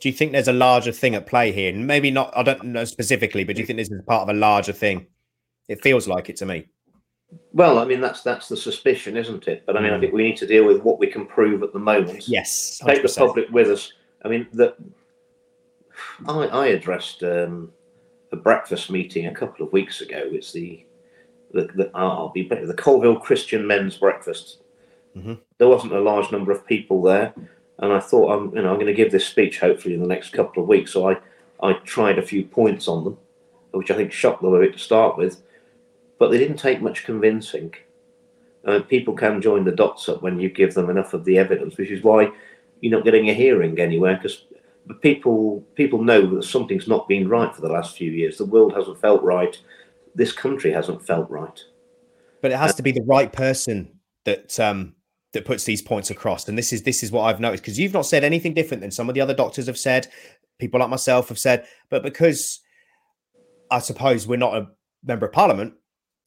Do 0.00 0.08
you 0.08 0.14
think 0.14 0.32
there's 0.32 0.48
a 0.48 0.52
larger 0.52 0.92
thing 0.92 1.14
at 1.14 1.26
play 1.26 1.52
here? 1.52 1.74
Maybe 1.74 2.10
not. 2.10 2.32
I 2.36 2.42
don't 2.42 2.64
know 2.64 2.84
specifically, 2.84 3.44
but 3.44 3.56
do 3.56 3.60
you 3.60 3.66
think 3.66 3.78
this 3.78 3.90
is 3.90 4.02
part 4.06 4.22
of 4.22 4.34
a 4.34 4.38
larger 4.38 4.72
thing? 4.72 5.06
It 5.68 5.82
feels 5.82 6.08
like 6.08 6.30
it 6.30 6.36
to 6.36 6.46
me. 6.46 6.66
Well, 7.52 7.78
I 7.78 7.84
mean 7.84 8.00
that's 8.00 8.22
that's 8.22 8.48
the 8.48 8.56
suspicion, 8.56 9.16
isn't 9.16 9.46
it? 9.46 9.64
But 9.66 9.76
I 9.76 9.82
mean. 9.82 9.92
I 9.92 10.00
think 10.00 10.12
we 10.12 10.22
need 10.22 10.36
to 10.38 10.46
deal 10.46 10.66
with 10.66 10.82
what 10.82 10.98
we 10.98 11.06
can 11.06 11.26
prove 11.26 11.62
at 11.62 11.72
the 11.72 11.78
moment. 11.78 12.26
Yes, 12.28 12.80
100%. 12.82 12.86
take 12.86 13.02
the 13.02 13.14
public 13.16 13.50
with 13.50 13.68
us. 13.68 13.92
I 14.24 14.28
mean, 14.28 14.48
that 14.54 14.76
I, 16.26 16.46
I 16.46 16.66
addressed 16.68 17.22
um, 17.22 17.70
a 18.32 18.36
breakfast 18.36 18.90
meeting 18.90 19.26
a 19.26 19.34
couple 19.34 19.64
of 19.64 19.72
weeks 19.72 20.00
ago. 20.00 20.22
It's 20.32 20.52
the 20.52 20.84
the, 21.52 21.68
the 21.74 21.90
I'll 21.94 22.30
be 22.30 22.42
better, 22.42 22.66
the 22.66 22.74
Coalville 22.74 23.20
Christian 23.20 23.66
Men's 23.66 23.96
Breakfast. 23.96 24.58
Mm-hmm. 25.16 25.34
There 25.58 25.68
wasn't 25.68 25.92
a 25.92 26.00
large 26.00 26.30
number 26.30 26.52
of 26.52 26.66
people 26.66 27.02
there, 27.02 27.34
and 27.78 27.92
I 27.92 28.00
thought 28.00 28.32
I'm 28.32 28.54
you 28.54 28.62
know 28.62 28.70
I'm 28.70 28.76
going 28.76 28.86
to 28.86 28.94
give 28.94 29.12
this 29.12 29.26
speech 29.26 29.60
hopefully 29.60 29.94
in 29.94 30.00
the 30.00 30.06
next 30.06 30.32
couple 30.32 30.62
of 30.62 30.68
weeks. 30.68 30.92
So 30.92 31.10
I 31.10 31.16
I 31.62 31.74
tried 31.84 32.18
a 32.18 32.22
few 32.22 32.44
points 32.44 32.88
on 32.88 33.04
them, 33.04 33.18
which 33.72 33.90
I 33.90 33.96
think 33.96 34.12
shocked 34.12 34.42
them 34.42 34.54
a 34.54 34.60
bit 34.60 34.72
to 34.74 34.78
start 34.78 35.16
with 35.16 35.42
but 36.20 36.30
they 36.30 36.38
didn't 36.38 36.58
take 36.58 36.82
much 36.82 37.04
convincing. 37.04 37.74
Uh, 38.64 38.80
people 38.80 39.14
can 39.14 39.40
join 39.40 39.64
the 39.64 39.72
dots 39.72 40.06
up 40.06 40.22
when 40.22 40.38
you 40.38 40.50
give 40.50 40.74
them 40.74 40.90
enough 40.90 41.14
of 41.14 41.24
the 41.24 41.38
evidence, 41.38 41.78
which 41.78 41.90
is 41.90 42.04
why 42.04 42.30
you're 42.80 42.96
not 42.96 43.06
getting 43.06 43.30
a 43.30 43.34
hearing 43.34 43.80
anywhere 43.80 44.16
because 44.16 44.44
people 45.00 45.64
people 45.74 46.04
know 46.04 46.26
that 46.34 46.44
something's 46.44 46.86
not 46.86 47.08
been 47.08 47.26
right 47.26 47.54
for 47.54 47.62
the 47.62 47.72
last 47.72 47.96
few 47.96 48.12
years. 48.12 48.36
The 48.36 48.44
world 48.44 48.74
hasn't 48.74 49.00
felt 49.00 49.22
right. 49.22 49.58
This 50.14 50.32
country 50.32 50.72
hasn't 50.72 51.06
felt 51.06 51.30
right. 51.30 51.58
But 52.42 52.52
it 52.52 52.58
has 52.58 52.74
to 52.76 52.82
be 52.82 52.92
the 52.92 53.02
right 53.02 53.32
person 53.32 53.98
that 54.24 54.58
um, 54.58 54.94
that 55.32 55.44
puts 55.44 55.64
these 55.64 55.82
points 55.82 56.10
across. 56.10 56.48
And 56.48 56.56
this 56.56 56.72
is 56.72 56.82
this 56.82 57.02
is 57.02 57.12
what 57.12 57.22
I've 57.22 57.40
noticed 57.40 57.62
because 57.62 57.78
you've 57.78 57.92
not 57.92 58.06
said 58.06 58.24
anything 58.24 58.54
different 58.54 58.80
than 58.80 58.90
some 58.90 59.08
of 59.08 59.14
the 59.14 59.20
other 59.20 59.34
doctors 59.34 59.66
have 59.66 59.78
said. 59.78 60.08
People 60.58 60.80
like 60.80 60.90
myself 60.90 61.28
have 61.30 61.38
said, 61.38 61.66
but 61.88 62.02
because 62.02 62.60
I 63.70 63.78
suppose 63.78 64.26
we're 64.26 64.36
not 64.36 64.56
a 64.56 64.68
member 65.02 65.24
of 65.24 65.32
parliament, 65.32 65.74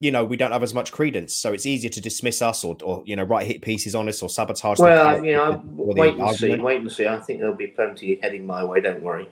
you 0.03 0.11
know 0.11 0.25
we 0.25 0.35
don't 0.35 0.51
have 0.51 0.63
as 0.63 0.73
much 0.73 0.91
credence 0.91 1.33
so 1.33 1.53
it's 1.53 1.65
easier 1.65 1.89
to 1.89 2.01
dismiss 2.01 2.41
us 2.41 2.65
or, 2.65 2.75
or 2.83 3.01
you 3.05 3.15
know 3.15 3.23
write 3.23 3.47
hit 3.47 3.61
pieces 3.61 3.95
on 3.95 4.09
us 4.09 4.21
or 4.21 4.29
sabotage 4.29 4.77
well 4.77 5.23
you 5.23 5.33
know 5.33 5.61
wait 5.63 6.15
and 6.15 6.21
argument. 6.21 6.59
see 6.59 6.63
wait 6.63 6.81
and 6.81 6.91
see 6.91 7.07
i 7.07 7.17
think 7.19 7.39
there'll 7.39 7.55
be 7.55 7.67
plenty 7.67 8.19
heading 8.21 8.45
my 8.45 8.63
way 8.63 8.81
don't 8.81 9.01
worry 9.01 9.29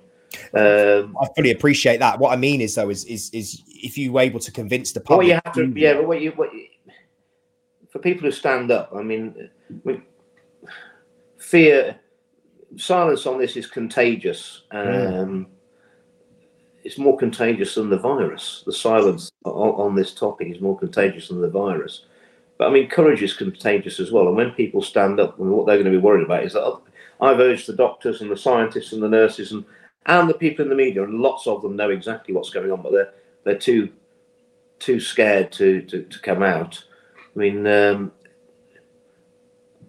um, 0.53 1.15
i 1.21 1.27
fully 1.35 1.51
appreciate 1.51 1.99
that 1.99 2.17
what 2.19 2.31
i 2.31 2.37
mean 2.37 2.61
is 2.61 2.75
though 2.75 2.89
is 2.89 3.03
is, 3.05 3.29
is 3.33 3.61
if 3.83 3.97
you 3.97 4.11
were 4.13 4.21
able 4.21 4.39
to 4.39 4.51
convince 4.51 4.91
the 4.91 5.01
public 5.01 5.27
you 5.27 5.33
have 5.33 5.53
to 5.53 5.71
yeah 5.75 5.93
but 5.93 6.07
what 6.07 6.21
you 6.21 6.31
what 6.31 6.53
you, 6.53 6.67
for 7.89 7.99
people 7.99 8.23
who 8.23 8.31
stand 8.31 8.71
up 8.71 8.91
i 8.95 9.01
mean 9.01 9.49
fear 11.37 11.99
silence 12.77 13.25
on 13.25 13.37
this 13.37 13.57
is 13.57 13.67
contagious 13.67 14.63
um, 14.71 14.85
mm 14.85 15.45
it's 16.83 16.97
more 16.97 17.17
contagious 17.17 17.75
than 17.75 17.89
the 17.89 17.97
virus. 17.97 18.63
The 18.65 18.73
silence 18.73 19.31
on, 19.45 19.53
on, 19.53 19.95
this 19.95 20.13
topic 20.13 20.47
is 20.49 20.61
more 20.61 20.77
contagious 20.77 21.27
than 21.27 21.41
the 21.41 21.49
virus. 21.49 22.05
But 22.57 22.67
I 22.67 22.71
mean, 22.71 22.89
courage 22.89 23.23
is 23.23 23.33
contagious 23.33 23.99
as 23.99 24.11
well. 24.11 24.27
And 24.27 24.35
when 24.35 24.51
people 24.51 24.81
stand 24.81 25.19
up, 25.19 25.35
I 25.37 25.43
mean, 25.43 25.51
what 25.51 25.65
they're 25.65 25.77
going 25.77 25.85
to 25.85 25.91
be 25.91 25.97
worried 25.97 26.25
about 26.25 26.43
is 26.43 26.53
that 26.53 26.79
I've 27.19 27.39
urged 27.39 27.67
the 27.67 27.73
doctors 27.73 28.21
and 28.21 28.31
the 28.31 28.37
scientists 28.37 28.93
and 28.93 29.01
the 29.01 29.09
nurses 29.09 29.51
and 29.51 29.65
and 30.07 30.27
the 30.27 30.33
people 30.33 30.63
in 30.63 30.69
the 30.69 30.75
media, 30.75 31.03
and 31.03 31.19
lots 31.19 31.45
of 31.45 31.61
them 31.61 31.75
know 31.75 31.91
exactly 31.91 32.33
what's 32.33 32.49
going 32.49 32.71
on, 32.71 32.81
but 32.81 32.91
they're 32.91 33.13
they're 33.43 33.57
too 33.57 33.89
too 34.79 34.99
scared 34.99 35.51
to 35.53 35.81
to, 35.83 36.03
to 36.03 36.19
come 36.19 36.43
out. 36.43 36.83
I 37.35 37.39
mean, 37.39 37.65
um, 37.67 38.11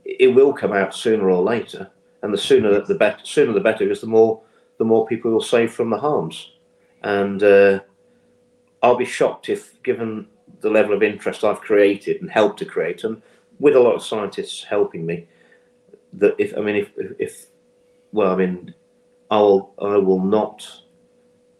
it 0.04 0.34
will 0.34 0.52
come 0.52 0.72
out 0.72 0.94
sooner 0.94 1.28
or 1.30 1.42
later, 1.42 1.90
and 2.22 2.32
the 2.32 2.38
sooner 2.38 2.80
the 2.80 2.94
better. 2.94 3.24
Sooner 3.24 3.52
the 3.52 3.60
better, 3.60 3.84
because 3.84 4.00
the 4.00 4.06
more 4.06 4.42
the 4.78 4.84
more 4.84 5.06
people 5.06 5.30
will 5.30 5.40
save 5.40 5.72
from 5.72 5.90
the 5.90 5.98
harms 5.98 6.52
and 7.02 7.42
uh, 7.42 7.80
I'll 8.82 8.96
be 8.96 9.04
shocked 9.04 9.48
if, 9.48 9.82
given 9.82 10.26
the 10.60 10.70
level 10.70 10.94
of 10.94 11.02
interest 11.02 11.44
I've 11.44 11.60
created 11.60 12.20
and 12.20 12.30
helped 12.30 12.58
to 12.60 12.64
create, 12.64 13.04
and 13.04 13.20
with 13.58 13.76
a 13.76 13.80
lot 13.80 13.94
of 13.94 14.02
scientists 14.02 14.64
helping 14.64 15.04
me, 15.04 15.26
that 16.14 16.34
if 16.38 16.56
I 16.56 16.60
mean 16.60 16.76
if 16.76 16.90
if 17.18 17.46
well 18.12 18.32
I 18.32 18.36
mean 18.36 18.74
I 19.30 19.38
will 19.38 19.74
I 19.80 19.96
will 19.96 20.20
not 20.20 20.66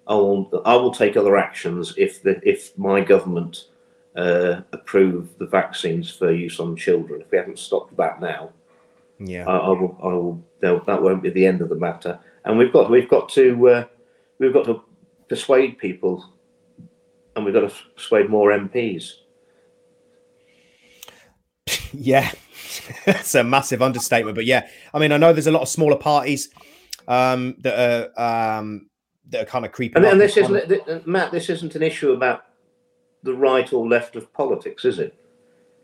I 0.07 0.15
will 0.15 0.63
I 0.65 0.75
will 0.77 0.93
take 0.93 1.17
other 1.17 1.37
actions 1.37 1.95
if 1.97 2.23
the 2.23 2.41
if 2.49 2.77
my 2.77 3.01
government 3.01 3.67
uh, 4.17 4.63
approve 4.73 5.39
the 5.39 5.47
vaccines 5.47 6.11
for 6.11 6.33
use 6.33 6.61
on 6.61 6.77
children. 6.77 7.21
If 7.21 7.31
we 7.31 7.39
haven't 7.39 7.59
stopped 7.59 7.97
that 7.97 8.21
now, 8.21 8.51
yeah, 9.19 9.47
I, 9.47 9.57
I 9.57 9.69
will 9.69 9.99
I 10.03 10.09
will 10.09 10.45
that 10.61 11.03
won't 11.03 11.23
be 11.23 11.31
the 11.31 11.47
end 11.47 11.61
of 11.61 11.69
the 11.69 11.77
matter. 11.77 12.19
And 12.45 12.59
we've 12.59 12.73
got 12.73 12.91
we've 12.91 13.09
got 13.09 13.29
to 13.31 13.69
uh, 13.69 13.85
we've 14.39 14.53
got 14.53 14.65
to 14.67 14.83
persuade 15.29 15.79
people, 15.79 16.33
and 17.37 17.45
we've 17.45 17.55
got 17.55 17.69
to 17.69 17.75
persuade 17.95 18.29
more 18.29 18.51
MPs. 18.51 19.15
Yeah, 21.95 22.31
it's 23.07 23.35
a 23.35 23.45
massive 23.45 23.83
understatement, 23.83 24.35
but 24.35 24.47
yeah, 24.47 24.67
I 24.95 24.99
mean, 24.99 25.13
I 25.13 25.19
know 25.19 25.35
there's 25.35 25.47
a 25.47 25.53
lot 25.53 25.61
of 25.61 25.69
smaller 25.69 25.99
parties 25.99 26.49
um, 27.07 27.55
that 27.61 28.11
are 28.17 28.59
um, 28.59 28.89
that 29.31 29.43
are 29.43 29.51
kind 29.51 29.65
of 29.65 29.73
creeping. 29.73 30.03
And, 30.03 30.13
and 30.13 30.21
this 30.21 30.37
isn't 30.37 31.07
Matt. 31.07 31.33
This 31.33 31.49
isn't 31.51 31.75
an 31.75 31.83
issue 31.83 32.13
about 32.13 32.47
the 33.23 33.35
right 33.35 33.73
or 33.73 33.87
left 33.87 34.17
of 34.17 34.33
politics, 34.33 34.85
is 34.85 34.99
it? 34.99 35.15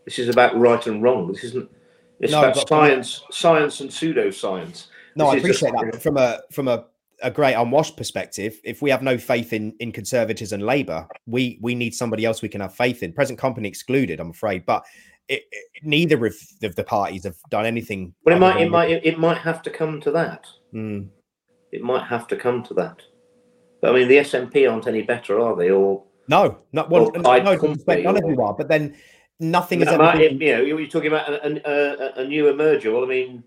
This 0.05 0.18
is 0.18 0.28
about 0.28 0.57
right 0.57 0.84
and 0.86 1.03
wrong. 1.03 1.30
This 1.30 1.45
isn't. 1.45 1.70
It's 2.20 2.32
no, 2.32 2.41
about 2.41 2.68
science, 2.68 3.22
science 3.30 3.80
and 3.80 3.91
pseudoscience. 3.91 4.86
No, 5.14 5.26
this 5.26 5.34
I 5.34 5.36
appreciate 5.39 5.72
just... 5.72 5.93
that. 5.93 6.03
From 6.03 6.16
a 6.16 6.41
from 6.51 6.68
a 6.68 6.86
a 7.22 7.30
great 7.30 7.55
unwashed 7.55 7.97
perspective, 7.97 8.61
if 8.64 8.80
we 8.80 8.91
have 8.91 9.03
no 9.03 9.18
faith 9.18 9.53
in 9.53 9.74
in 9.80 9.93
conservatives 9.93 10.53
and 10.53 10.62
Labour, 10.62 11.07
we 11.26 11.59
we 11.61 11.74
need 11.74 11.95
somebody 11.95 12.24
else 12.24 12.43
we 12.43 12.49
can 12.49 12.61
have 12.61 12.74
faith 12.74 13.03
in. 13.03 13.12
Present 13.12 13.39
company 13.39 13.68
excluded, 13.68 14.20
I'm 14.20 14.30
afraid, 14.30 14.66
but 14.66 14.84
it, 15.28 15.43
it, 15.53 15.64
neither 15.82 16.24
of 16.26 16.34
the, 16.61 16.70
the, 16.70 16.84
parties 16.84 17.24
have 17.24 17.36
done 17.51 17.66
anything. 17.66 18.14
Well, 18.24 18.34
it 18.34 18.39
might 18.39 18.61
it 18.61 18.70
might 18.70 18.91
it 18.91 19.18
might 19.18 19.39
have 19.39 19.62
to 19.62 19.70
come 19.70 20.01
to 20.01 20.11
that. 20.12 20.47
Mm. 20.72 21.09
It 21.70 21.82
might 21.82 22.07
have 22.07 22.26
to 22.28 22.36
come 22.36 22.62
to 22.64 22.74
that. 22.74 23.03
But 23.80 23.94
I 23.94 23.98
mean, 23.98 24.08
the 24.08 24.18
SNP 24.18 24.70
aren't 24.70 24.86
any 24.86 25.02
better, 25.02 25.40
are 25.40 25.56
they? 25.56 25.70
Or 25.70 26.02
no, 26.28 26.58
not 26.72 26.90
well. 26.90 27.10
No, 27.12 27.20
no 27.20 27.54
none 27.54 28.16
of 28.16 28.30
you 28.30 28.42
are. 28.42 28.54
But 28.54 28.68
then 28.68 28.96
nothing 29.40 29.80
is. 29.80 29.88
ever 29.88 30.12
been... 30.12 30.40
You 30.40 30.56
know, 30.56 30.62
you're 30.62 30.86
talking 30.86 31.08
about 31.08 31.30
a, 31.30 32.18
a, 32.18 32.22
a 32.22 32.26
new 32.26 32.44
emerger. 32.44 32.92
Well, 32.92 33.04
I 33.04 33.08
mean, 33.08 33.44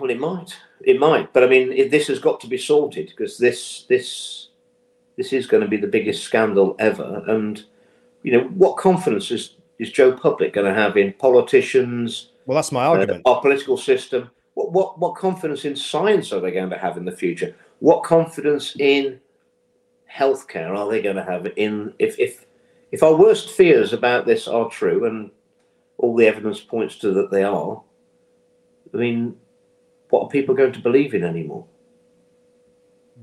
well, 0.00 0.10
it 0.10 0.18
might. 0.18 0.56
It 0.82 1.00
might, 1.00 1.32
but 1.32 1.42
I 1.42 1.46
mean, 1.46 1.72
it, 1.72 1.90
this 1.90 2.08
has 2.08 2.18
got 2.18 2.40
to 2.40 2.46
be 2.46 2.58
sorted 2.58 3.06
because 3.08 3.38
this 3.38 3.86
this 3.88 4.48
this 5.16 5.32
is 5.32 5.46
going 5.46 5.62
to 5.62 5.68
be 5.68 5.78
the 5.78 5.86
biggest 5.86 6.22
scandal 6.22 6.76
ever. 6.78 7.22
And 7.26 7.64
you 8.22 8.32
know, 8.32 8.44
what 8.48 8.76
confidence 8.76 9.30
is 9.30 9.54
is 9.78 9.90
Joe 9.90 10.12
Public 10.12 10.52
going 10.52 10.66
to 10.66 10.78
have 10.78 10.96
in 10.96 11.14
politicians? 11.14 12.30
Well, 12.44 12.56
that's 12.56 12.72
my 12.72 12.84
argument. 12.84 13.22
Uh, 13.24 13.34
our 13.34 13.40
political 13.40 13.78
system. 13.78 14.30
What 14.54 14.72
what 14.72 14.98
what 14.98 15.16
confidence 15.16 15.64
in 15.64 15.74
science 15.74 16.32
are 16.32 16.40
they 16.40 16.50
going 16.50 16.70
to 16.70 16.78
have 16.78 16.98
in 16.98 17.06
the 17.06 17.12
future? 17.12 17.54
What 17.78 18.02
confidence 18.04 18.74
in 18.78 19.20
healthcare 20.12 20.76
are 20.76 20.90
they 20.90 21.02
going 21.02 21.16
to 21.16 21.24
have 21.24 21.46
in 21.56 21.92
if 21.98 22.18
if 22.18 22.46
if 22.92 23.02
our 23.02 23.14
worst 23.14 23.50
fears 23.50 23.92
about 23.92 24.26
this 24.26 24.48
are 24.48 24.70
true 24.70 25.04
and 25.06 25.30
all 25.98 26.16
the 26.16 26.26
evidence 26.26 26.60
points 26.60 26.96
to 26.98 27.12
that 27.12 27.30
they 27.30 27.42
are? 27.42 27.82
I 28.94 28.96
mean, 28.96 29.36
what 30.10 30.24
are 30.24 30.28
people 30.28 30.54
going 30.54 30.72
to 30.72 30.80
believe 30.80 31.14
in 31.14 31.24
anymore? 31.24 31.66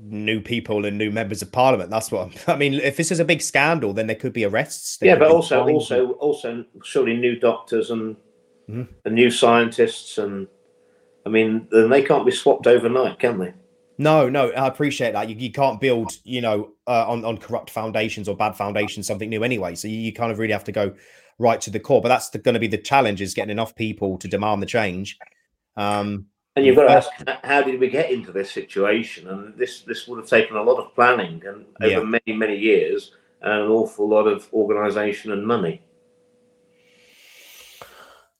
New 0.00 0.40
people 0.40 0.84
and 0.84 0.98
new 0.98 1.10
members 1.10 1.40
of 1.40 1.50
parliament. 1.50 1.90
That's 1.90 2.10
what 2.10 2.30
I 2.48 2.56
mean. 2.56 2.74
If 2.74 2.96
this 2.96 3.10
is 3.10 3.20
a 3.20 3.24
big 3.24 3.40
scandal, 3.40 3.92
then 3.92 4.06
there 4.06 4.16
could 4.16 4.32
be 4.32 4.44
arrests. 4.44 4.98
yeah, 5.00 5.16
but 5.16 5.30
also, 5.30 5.64
fines. 5.64 5.74
also, 5.74 6.12
also, 6.12 6.64
surely 6.82 7.16
new 7.16 7.38
doctors 7.38 7.90
and 7.90 8.16
mm-hmm. 8.68 8.82
and 9.04 9.14
new 9.14 9.30
scientists, 9.30 10.18
and 10.18 10.46
I 11.24 11.28
mean, 11.28 11.68
then 11.70 11.90
they 11.90 12.02
can't 12.02 12.26
be 12.26 12.32
swapped 12.32 12.66
overnight, 12.66 13.18
can 13.18 13.38
they? 13.38 13.54
No, 13.96 14.28
no, 14.28 14.50
I 14.50 14.66
appreciate 14.66 15.12
that. 15.12 15.28
You, 15.28 15.36
you 15.36 15.52
can't 15.52 15.80
build, 15.80 16.12
you 16.24 16.40
know, 16.40 16.72
uh, 16.86 17.08
on 17.08 17.24
on 17.24 17.38
corrupt 17.38 17.70
foundations 17.70 18.28
or 18.28 18.36
bad 18.36 18.56
foundations 18.56 19.06
something 19.06 19.28
new 19.28 19.44
anyway. 19.44 19.74
So 19.76 19.88
you, 19.88 19.98
you 19.98 20.12
kind 20.12 20.32
of 20.32 20.38
really 20.38 20.52
have 20.52 20.64
to 20.64 20.72
go 20.72 20.94
right 21.38 21.60
to 21.60 21.70
the 21.70 21.80
core. 21.80 22.02
But 22.02 22.08
that's 22.08 22.30
going 22.30 22.54
to 22.54 22.60
be 22.60 22.66
the 22.66 22.78
challenge: 22.78 23.20
is 23.20 23.34
getting 23.34 23.52
enough 23.52 23.74
people 23.76 24.18
to 24.18 24.28
demand 24.28 24.62
the 24.62 24.66
change. 24.66 25.18
Um, 25.76 26.26
and 26.56 26.64
you've 26.64 26.76
got 26.76 26.84
to 26.84 26.92
ask, 26.92 27.10
how 27.42 27.62
did 27.62 27.80
we 27.80 27.88
get 27.88 28.10
into 28.10 28.30
this 28.30 28.50
situation? 28.50 29.28
And 29.28 29.56
this 29.56 29.82
this 29.82 30.08
would 30.08 30.18
have 30.18 30.28
taken 30.28 30.56
a 30.56 30.62
lot 30.62 30.78
of 30.78 30.94
planning 30.94 31.42
and 31.46 31.66
over 31.80 31.90
yeah. 31.90 32.02
many 32.02 32.36
many 32.36 32.56
years, 32.56 33.12
and 33.42 33.52
an 33.52 33.68
awful 33.68 34.08
lot 34.08 34.26
of 34.26 34.48
organisation 34.52 35.30
and 35.30 35.46
money. 35.46 35.82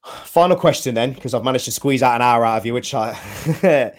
Final 0.03 0.57
question 0.57 0.95
then, 0.95 1.13
because 1.13 1.33
I've 1.33 1.45
managed 1.45 1.65
to 1.65 1.73
squeeze 1.73 2.03
out 2.03 2.17
an 2.17 2.23
hour 2.23 2.45
out 2.45 2.59
of 2.59 2.67
you, 2.67 2.75
which 2.75 2.93
I. 2.93 3.17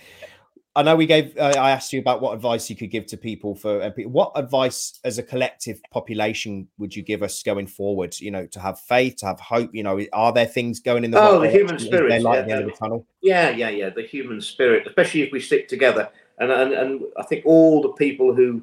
I 0.77 0.83
know 0.83 0.97
we 0.97 1.05
gave. 1.05 1.37
Uh, 1.37 1.53
I 1.57 1.71
asked 1.71 1.93
you 1.93 2.01
about 2.01 2.21
what 2.21 2.33
advice 2.33 2.69
you 2.69 2.75
could 2.75 2.91
give 2.91 3.05
to 3.07 3.17
people 3.17 3.55
for 3.55 3.79
MP. 3.79 4.05
What 4.05 4.33
advice, 4.35 4.99
as 5.05 5.17
a 5.17 5.23
collective 5.23 5.79
population, 5.89 6.67
would 6.77 6.93
you 6.93 7.01
give 7.01 7.23
us 7.23 7.41
going 7.43 7.67
forward? 7.67 8.19
You 8.19 8.31
know, 8.31 8.45
to 8.47 8.59
have 8.59 8.79
faith, 8.81 9.15
to 9.17 9.27
have 9.27 9.39
hope. 9.39 9.73
You 9.73 9.83
know, 9.83 10.01
are 10.11 10.33
there 10.33 10.45
things 10.45 10.81
going 10.81 11.05
in 11.05 11.11
the 11.11 11.21
oh, 11.21 11.39
the 11.39 11.49
human 11.49 11.79
spirit, 11.79 12.21
yeah, 12.21 12.41
the, 12.41 12.65
the 12.65 12.71
tunnel? 12.71 13.07
Yeah, 13.21 13.51
yeah, 13.51 13.69
yeah. 13.69 13.89
The 13.89 14.01
human 14.01 14.41
spirit, 14.41 14.85
especially 14.85 15.21
if 15.21 15.31
we 15.31 15.39
stick 15.39 15.69
together, 15.69 16.09
and 16.39 16.51
and 16.51 16.73
and 16.73 17.03
I 17.15 17.23
think 17.23 17.45
all 17.45 17.81
the 17.81 17.93
people 17.93 18.35
who 18.35 18.61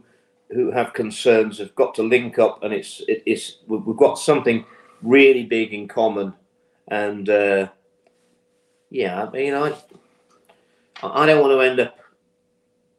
who 0.50 0.70
have 0.70 0.92
concerns 0.92 1.58
have 1.58 1.74
got 1.76 1.94
to 1.94 2.02
link 2.02 2.38
up, 2.38 2.62
and 2.62 2.74
it's 2.74 3.00
it, 3.08 3.22
it's 3.24 3.56
we've 3.68 3.96
got 3.96 4.18
something 4.18 4.66
really 5.00 5.44
big 5.44 5.72
in 5.72 5.88
common, 5.88 6.34
and 6.88 7.30
uh, 7.30 7.68
yeah, 8.90 9.24
I 9.24 9.30
mean, 9.30 9.54
I 9.54 9.74
I 11.02 11.24
don't 11.24 11.40
want 11.40 11.52
to 11.52 11.60
end 11.60 11.80
up 11.80 12.01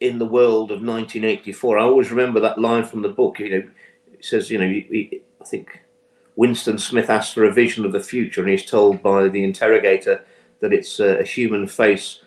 in 0.04 0.20
the 0.20 0.26
world 0.26 0.70
of 0.70 0.82
1984. 0.82 1.80
I 1.80 1.82
always 1.82 2.12
remember 2.12 2.42
that 2.42 2.60
line 2.60 2.84
from 2.84 3.02
the 3.02 3.10
book. 3.10 3.40
You 3.40 3.50
know, 3.50 3.70
it 4.12 4.26
says, 4.26 4.52
you 4.52 4.58
know, 4.58 4.66
I 4.66 5.46
think 5.46 5.80
Winston 6.36 6.78
Smith 6.78 7.10
asks 7.10 7.34
for 7.34 7.46
a 7.46 7.54
vision 7.54 7.86
of 7.86 7.94
the 7.94 8.02
future, 8.02 8.42
and 8.42 8.50
he's 8.50 8.66
told 8.66 9.02
by 9.02 9.30
the 9.30 9.46
interrogator 9.46 10.26
that 10.60 10.74
it's 10.74 11.00
a, 11.00 11.24
human 11.24 11.68
face 11.68 12.22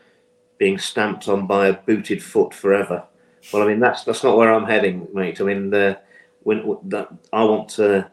being 0.57 0.79
stamped 0.79 1.29
on 1.29 1.47
by 1.47 1.67
a 1.69 1.75
booted 1.75 2.23
foot 2.23 2.55
forever. 2.55 3.05
Well, 3.53 3.63
I 3.63 3.67
mean, 3.67 3.79
that's 3.79 4.05
that's 4.05 4.25
not 4.25 4.39
where 4.39 4.53
I'm 4.53 4.65
heading, 4.65 5.07
mate. 5.13 5.41
I 5.43 5.45
mean, 5.45 5.69
the, 5.69 6.01
when 6.45 6.79
that 6.85 7.09
I 7.31 7.45
want 7.45 7.69
to, 7.71 8.11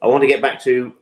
I 0.00 0.06
want 0.06 0.22
to 0.22 0.28
get 0.28 0.40
back 0.40 0.62
to 0.62 0.94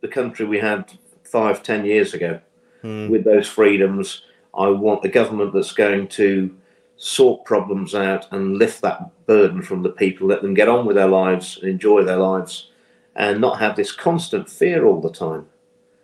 the 0.00 0.08
country 0.08 0.44
we 0.44 0.58
had 0.58 0.92
five, 1.22 1.62
ten 1.62 1.84
years 1.84 2.14
ago, 2.14 2.40
hmm. 2.82 3.08
with 3.08 3.22
those 3.24 3.46
freedoms. 3.46 4.22
I 4.52 4.68
want 4.68 5.04
a 5.04 5.08
government 5.08 5.52
that's 5.52 5.72
going 5.72 6.08
to 6.08 6.54
sort 6.96 7.44
problems 7.44 7.94
out 7.94 8.32
and 8.32 8.58
lift 8.58 8.80
that 8.82 9.26
burden 9.26 9.62
from 9.62 9.82
the 9.82 9.90
people, 9.90 10.26
let 10.26 10.42
them 10.42 10.54
get 10.54 10.68
on 10.68 10.86
with 10.86 10.96
their 10.96 11.08
lives 11.08 11.58
and 11.60 11.70
enjoy 11.70 12.02
their 12.04 12.18
lives, 12.18 12.70
and 13.16 13.40
not 13.40 13.58
have 13.60 13.76
this 13.76 13.92
constant 13.92 14.48
fear 14.48 14.86
all 14.86 15.00
the 15.00 15.10
time. 15.10 15.46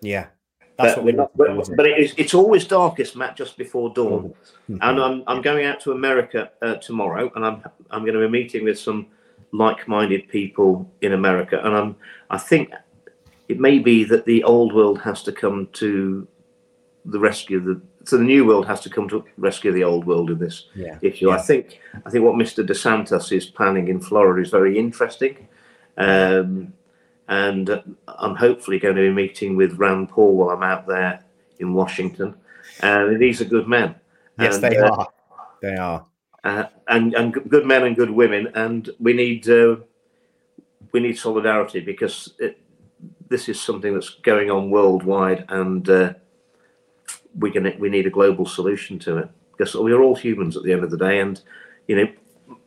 Yeah. 0.00 0.26
That's 0.78 0.94
but, 0.94 1.04
what 1.04 1.14
not, 1.14 1.36
but, 1.36 1.76
but 1.76 1.86
it 1.86 1.98
is, 1.98 2.14
it's 2.16 2.32
always 2.32 2.64
darkest, 2.64 3.14
Matt, 3.14 3.36
just 3.36 3.58
before 3.58 3.92
dawn. 3.92 4.34
Mm-hmm. 4.70 4.78
And 4.80 5.00
I'm, 5.00 5.22
I'm 5.26 5.42
going 5.42 5.66
out 5.66 5.80
to 5.80 5.92
America 5.92 6.50
uh, 6.62 6.76
tomorrow, 6.76 7.30
and 7.34 7.44
I'm 7.44 7.62
I'm 7.90 8.02
going 8.02 8.14
to 8.14 8.20
be 8.20 8.28
meeting 8.28 8.64
with 8.64 8.78
some 8.78 9.08
like-minded 9.52 10.28
people 10.28 10.90
in 11.02 11.12
America, 11.12 11.60
and 11.62 11.76
I'm 11.76 11.96
I 12.30 12.38
think 12.38 12.70
it 13.48 13.60
may 13.60 13.78
be 13.78 14.04
that 14.04 14.24
the 14.24 14.42
old 14.44 14.72
world 14.72 15.00
has 15.02 15.22
to 15.24 15.32
come 15.32 15.68
to 15.72 16.26
the 17.04 17.18
rescue 17.18 17.58
of 17.58 17.64
the 17.64 17.82
so 18.04 18.16
the 18.16 18.24
new 18.24 18.44
world 18.44 18.66
has 18.66 18.80
to 18.80 18.90
come 18.90 19.08
to 19.08 19.24
rescue 19.36 19.72
the 19.72 19.84
old 19.84 20.06
world 20.06 20.30
in 20.30 20.38
this 20.38 20.66
yeah. 20.74 20.98
issue. 21.02 21.28
Yeah. 21.28 21.36
I 21.36 21.42
think 21.42 21.80
I 22.04 22.10
think 22.10 22.24
what 22.24 22.34
Mr. 22.34 22.66
DeSantis 22.66 23.32
is 23.36 23.46
planning 23.46 23.88
in 23.88 24.00
Florida 24.00 24.42
is 24.42 24.50
very 24.50 24.78
interesting, 24.78 25.48
um, 25.96 26.72
and 27.28 27.82
I'm 28.08 28.36
hopefully 28.36 28.78
going 28.78 28.96
to 28.96 29.02
be 29.02 29.10
meeting 29.10 29.56
with 29.56 29.78
Rand 29.78 30.08
Paul 30.08 30.36
while 30.36 30.50
I'm 30.50 30.62
out 30.62 30.86
there 30.86 31.24
in 31.58 31.74
Washington. 31.74 32.34
And 32.80 33.20
these 33.20 33.40
are 33.40 33.44
good 33.44 33.68
men. 33.68 33.94
Yes, 34.38 34.54
and, 34.54 34.64
they 34.64 34.78
uh, 34.78 34.90
are. 34.90 35.08
They 35.60 35.76
are. 35.76 36.06
Uh, 36.42 36.64
and 36.88 37.14
and 37.14 37.34
good 37.50 37.66
men 37.66 37.84
and 37.84 37.94
good 37.94 38.10
women, 38.10 38.48
and 38.54 38.88
we 38.98 39.12
need 39.12 39.48
uh, 39.48 39.76
we 40.92 41.00
need 41.00 41.18
solidarity 41.18 41.80
because 41.80 42.32
it, 42.38 42.58
this 43.28 43.48
is 43.48 43.60
something 43.60 43.92
that's 43.92 44.10
going 44.10 44.50
on 44.50 44.70
worldwide, 44.70 45.44
and 45.50 45.88
uh, 45.90 46.14
we're 47.34 47.52
gonna 47.52 47.72
we 47.78 47.88
need 47.88 48.06
a 48.06 48.10
global 48.10 48.46
solution 48.46 48.98
to 49.00 49.18
it 49.18 49.28
because 49.52 49.74
we're 49.74 50.02
all 50.02 50.16
humans 50.16 50.56
at 50.56 50.62
the 50.62 50.72
end 50.72 50.84
of 50.84 50.90
the 50.90 50.96
day, 50.96 51.20
and 51.20 51.40
you 51.86 51.96
know 51.96 52.08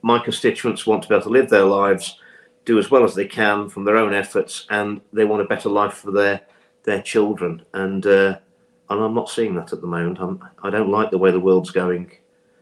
my 0.01 0.19
constituents 0.19 0.85
want 0.85 1.03
to 1.03 1.09
be 1.09 1.15
able 1.15 1.23
to 1.23 1.29
live 1.29 1.49
their 1.49 1.65
lives, 1.65 2.19
do 2.65 2.79
as 2.79 2.91
well 2.91 3.03
as 3.03 3.15
they 3.15 3.25
can 3.25 3.69
from 3.69 3.83
their 3.83 3.97
own 3.97 4.13
efforts, 4.13 4.65
and 4.69 5.01
they 5.11 5.25
want 5.25 5.41
a 5.41 5.45
better 5.45 5.69
life 5.69 5.93
for 5.93 6.11
their 6.11 6.41
their 6.83 7.01
children. 7.01 7.63
And 7.73 8.05
uh, 8.05 8.37
and 8.89 9.03
I'm 9.03 9.13
not 9.13 9.29
seeing 9.29 9.55
that 9.55 9.73
at 9.73 9.81
the 9.81 9.87
moment. 9.87 10.19
I'm, 10.19 10.43
I 10.61 10.69
do 10.69 10.79
not 10.79 10.89
like 10.89 11.11
the 11.11 11.17
way 11.17 11.31
the 11.31 11.39
world's 11.39 11.71
going. 11.71 12.11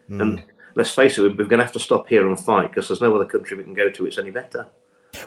Mm. 0.10 0.22
And 0.22 0.44
let's 0.76 0.94
face 0.94 1.18
it, 1.18 1.24
we're 1.24 1.46
going 1.46 1.60
to 1.60 1.66
have 1.66 1.74
to 1.74 1.80
stop 1.80 2.08
here 2.08 2.28
and 2.28 2.40
fight 2.40 2.70
because 2.70 2.88
there's 2.88 3.02
no 3.02 3.14
other 3.16 3.26
country 3.26 3.58
we 3.58 3.64
can 3.64 3.74
go 3.74 3.90
to. 3.90 4.06
It's 4.06 4.18
any 4.18 4.32
better. 4.32 4.68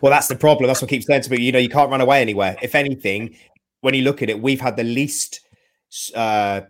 Well, 0.01 0.11
that's 0.11 0.29
the 0.29 0.37
problem. 0.37 0.69
That's 0.69 0.81
what 0.81 0.91
keeps 0.91 1.07
saying 1.07 1.23
to 1.23 1.31
me. 1.31 1.43
You 1.43 1.53
know, 1.53 1.59
you 1.59 1.69
can't 1.69 1.91
run 1.91 2.01
away 2.01 2.23
anywhere. 2.23 2.57
If 2.63 2.75
anything, 2.75 3.37
when 3.81 3.95
you 3.95 4.03
look 4.03 4.23
at 4.23 4.31
it, 4.31 4.41
we've 4.41 4.61
had 4.61 4.77
the 4.77 4.85
least 4.85 5.41
uh, 6.15 6.63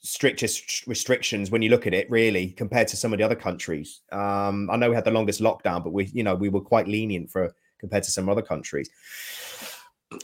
strictest 0.00 0.86
restrictions 0.86 1.50
when 1.50 1.62
you 1.62 1.70
look 1.70 1.86
at 1.86 1.94
it, 1.94 2.10
really, 2.10 2.48
compared 2.48 2.88
to 2.88 2.96
some 2.96 3.12
of 3.12 3.18
the 3.18 3.24
other 3.24 3.36
countries. 3.36 4.00
Um, 4.10 4.68
I 4.70 4.76
know 4.76 4.90
we 4.90 4.94
had 4.94 5.04
the 5.04 5.10
longest 5.10 5.40
lockdown, 5.40 5.82
but 5.84 5.92
we, 5.92 6.06
you 6.06 6.22
know, 6.22 6.34
we 6.34 6.48
were 6.48 6.60
quite 6.60 6.88
lenient 6.88 7.30
for 7.30 7.54
compared 7.78 8.02
to 8.04 8.10
some 8.10 8.28
other 8.28 8.42
countries. 8.42 8.90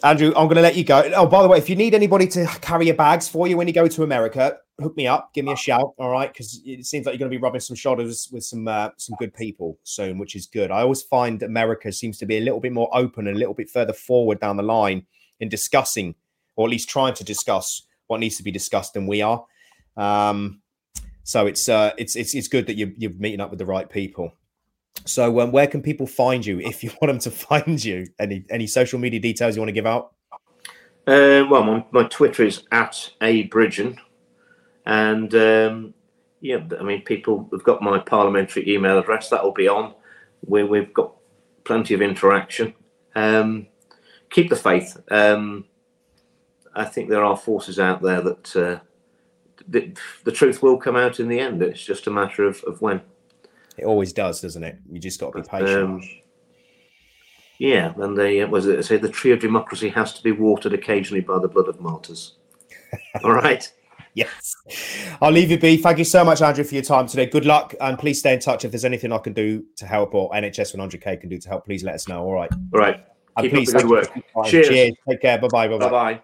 Andrew, 0.05 0.29
I'm 0.37 0.47
going 0.47 0.57
to 0.57 0.63
let 0.63 0.77
you 0.77 0.85
go. 0.85 1.11
Oh, 1.15 1.27
by 1.27 1.43
the 1.43 1.49
way, 1.49 1.59
if 1.59 1.69
you 1.69 1.77
need 1.77 1.95
anybody 1.95 2.27
to 2.29 2.47
carry 2.61 2.87
your 2.87 2.95
bags 2.95 3.29
for 3.29 3.49
you 3.49 3.57
when 3.57 3.67
you 3.67 3.73
go 3.73 3.89
to 3.89 4.03
America, 4.03 4.59
hook 4.81 4.97
me 4.97 5.07
up, 5.07 5.33
give 5.33 5.45
me 5.45 5.53
a 5.53 5.57
shout. 5.57 5.95
All 5.99 6.11
right, 6.11 6.33
because 6.33 6.61
it 6.65 6.85
seems 6.85 7.07
like 7.07 7.15
you're 7.15 7.19
going 7.19 7.31
to 7.31 7.37
be 7.37 7.43
rubbing 7.43 7.61
some 7.61 7.77
shoulders 7.77 8.29
with 8.31 8.45
some 8.45 8.69
uh, 8.69 8.91
some 8.97 9.17
good 9.19 9.35
people 9.35 9.79
soon, 9.85 10.19
which 10.19 10.37
is 10.37 10.47
good. 10.47 10.71
I 10.71 10.83
always 10.83 11.03
find 11.03 11.43
America 11.43 11.91
seems 11.91 12.19
to 12.19 12.27
be 12.27 12.37
a 12.37 12.41
little 12.41 12.61
bit 12.61 12.73
more 12.73 12.91
open 12.93 13.27
and 13.27 13.37
a 13.37 13.39
little 13.39 13.55
bit 13.55 13.71
further 13.71 13.93
forward 13.93 14.41
down 14.41 14.57
the 14.57 14.63
line 14.63 15.07
in 15.41 15.49
discussing, 15.49 16.15
or 16.57 16.67
at 16.67 16.71
least 16.71 16.89
trying 16.89 17.15
to 17.15 17.25
discuss 17.25 17.83
what 18.09 18.21
needs 18.21 18.37
to 18.37 18.43
be 18.43 18.51
discussed 18.51 18.95
than 18.95 19.07
we 19.07 19.23
are. 19.23 19.45
Um, 19.97 20.61
so 21.23 21.47
it's 21.47 21.69
uh, 21.69 21.93
it's 21.99 22.17
it's 22.17 22.35
it's 22.35 22.49
good 22.49 22.67
that 22.67 22.77
you're, 22.77 22.91
you're 22.97 23.13
meeting 23.13 23.41
up 23.41 23.51
with 23.51 23.59
the 23.59 23.67
right 23.67 23.89
people. 23.89 24.33
So 25.05 25.41
um, 25.41 25.53
where 25.53 25.67
can 25.67 25.83
people 25.83 26.07
find 26.07 26.45
you 26.45 26.59
if 26.61 26.83
you 26.83 26.91
want 27.01 27.13
them 27.13 27.19
to 27.21 27.31
find 27.31 27.83
you? 27.83 28.07
Any 28.19 28.45
any 28.51 28.67
social 28.67 28.99
media 28.99 29.21
details 29.21 29.55
you 29.55 29.63
want 29.63 29.69
to 29.69 29.75
give 29.75 29.87
out? 29.87 30.15
Uh, 31.07 31.45
well, 31.49 31.65
my, 31.65 31.85
my 31.91 32.05
Twitter 32.05 32.45
is 32.45 32.65
at 32.71 33.11
a 33.23 33.49
Bridgen, 33.49 33.97
and 34.85 35.35
um, 35.35 35.95
yeah, 36.41 36.61
I 36.79 36.83
mean 36.83 37.03
people 37.03 37.49
have 37.53 37.65
got 37.65 37.83
my 37.83 37.99
parliamentary 37.99 38.69
email 38.69 38.99
address. 38.99 39.29
That 39.31 39.45
will 39.45 39.53
be 39.53 39.69
on. 39.69 39.95
We, 40.47 40.65
we've 40.65 40.93
got 40.95 41.15
plenty 41.65 41.95
of 41.95 42.03
interaction. 42.03 42.75
Um, 43.15 43.67
keep 44.31 44.51
the 44.51 44.57
faith. 44.57 44.97
Um, 45.11 45.65
I 46.75 46.85
think 46.85 47.09
there 47.09 47.25
are 47.25 47.37
forces 47.37 47.79
out 47.79 48.03
there 48.03 48.21
that 48.21 48.57
uh, 48.57 48.79
the, 49.67 49.97
the 50.25 50.33
truth 50.33 50.63
will 50.63 50.77
come 50.77 50.97
out 50.97 51.21
in 51.21 51.29
the 51.29 51.39
end. 51.39 51.63
It's 51.63 51.85
just 51.85 52.07
a 52.07 52.11
matter 52.11 52.45
of, 52.45 52.63
of 52.65 52.81
when. 52.81 53.01
It 53.77 53.85
always 53.85 54.13
does, 54.13 54.41
doesn't 54.41 54.65
it? 54.65 54.79
You 54.91 54.99
just 54.99 55.21
got 55.21 55.33
to 55.33 55.43
be 55.43 55.49
patient. 55.49 55.83
Um, 55.83 56.03
yeah, 57.59 57.93
and 57.97 58.17
they 58.17 58.41
uh, 58.41 58.49
was 58.49 58.67
it 58.67 58.85
say 58.85 58.97
the 58.97 59.09
tree 59.09 59.33
of 59.33 59.41
democracy 59.41 59.89
has 59.91 60.15
to 60.15 60.23
be 60.23 60.33
watered 60.33 60.73
occasionally 60.73 61.21
by 61.21 61.39
the 61.39 61.49
blood 61.49 61.69
of 61.69 61.81
martyrs. 61.81 62.37
All 63.25 63.33
right. 63.33 63.71
Yes. 64.15 64.55
I'll 65.21 65.31
leave 65.31 65.51
you 65.51 65.59
be. 65.59 65.77
Thank 65.77 65.99
you 65.99 66.05
so 66.05 66.25
much, 66.25 66.43
Andrew, 66.43 66.65
for 66.65 66.75
your 66.75 66.83
time 66.83 67.07
today. 67.07 67.27
Good 67.27 67.45
luck. 67.45 67.75
And 67.81 67.99
please 67.99 68.19
stay 68.19 68.33
in 68.33 68.41
touch. 68.41 68.65
If 68.65 68.73
there's 68.73 68.85
anything 68.85 69.13
I 69.13 69.19
can 69.19 69.33
do 69.33 69.65
to 69.77 69.87
help 69.87 70.15
or 70.15 70.31
NHS 70.31 70.75
100K 70.75 71.21
can 71.21 71.29
do 71.29 71.39
to 71.39 71.49
help, 71.49 71.65
please 71.65 71.85
let 71.85 71.95
us 71.95 72.09
know. 72.09 72.23
All 72.25 72.33
right. 72.33 72.51
All 72.73 72.81
right. 72.81 73.05
And 73.37 73.45
Keep 73.45 73.53
please, 73.53 73.75
up 73.75 73.83
the 73.83 73.87
good 73.87 73.91
work. 73.91 74.47
Cheers. 74.47 74.69
Cheers. 74.69 74.95
Take 75.09 75.23
care. 75.23 75.39
Bye 75.39 75.49
bye. 75.49 75.69
Bye 75.69 75.89
bye. 75.89 76.23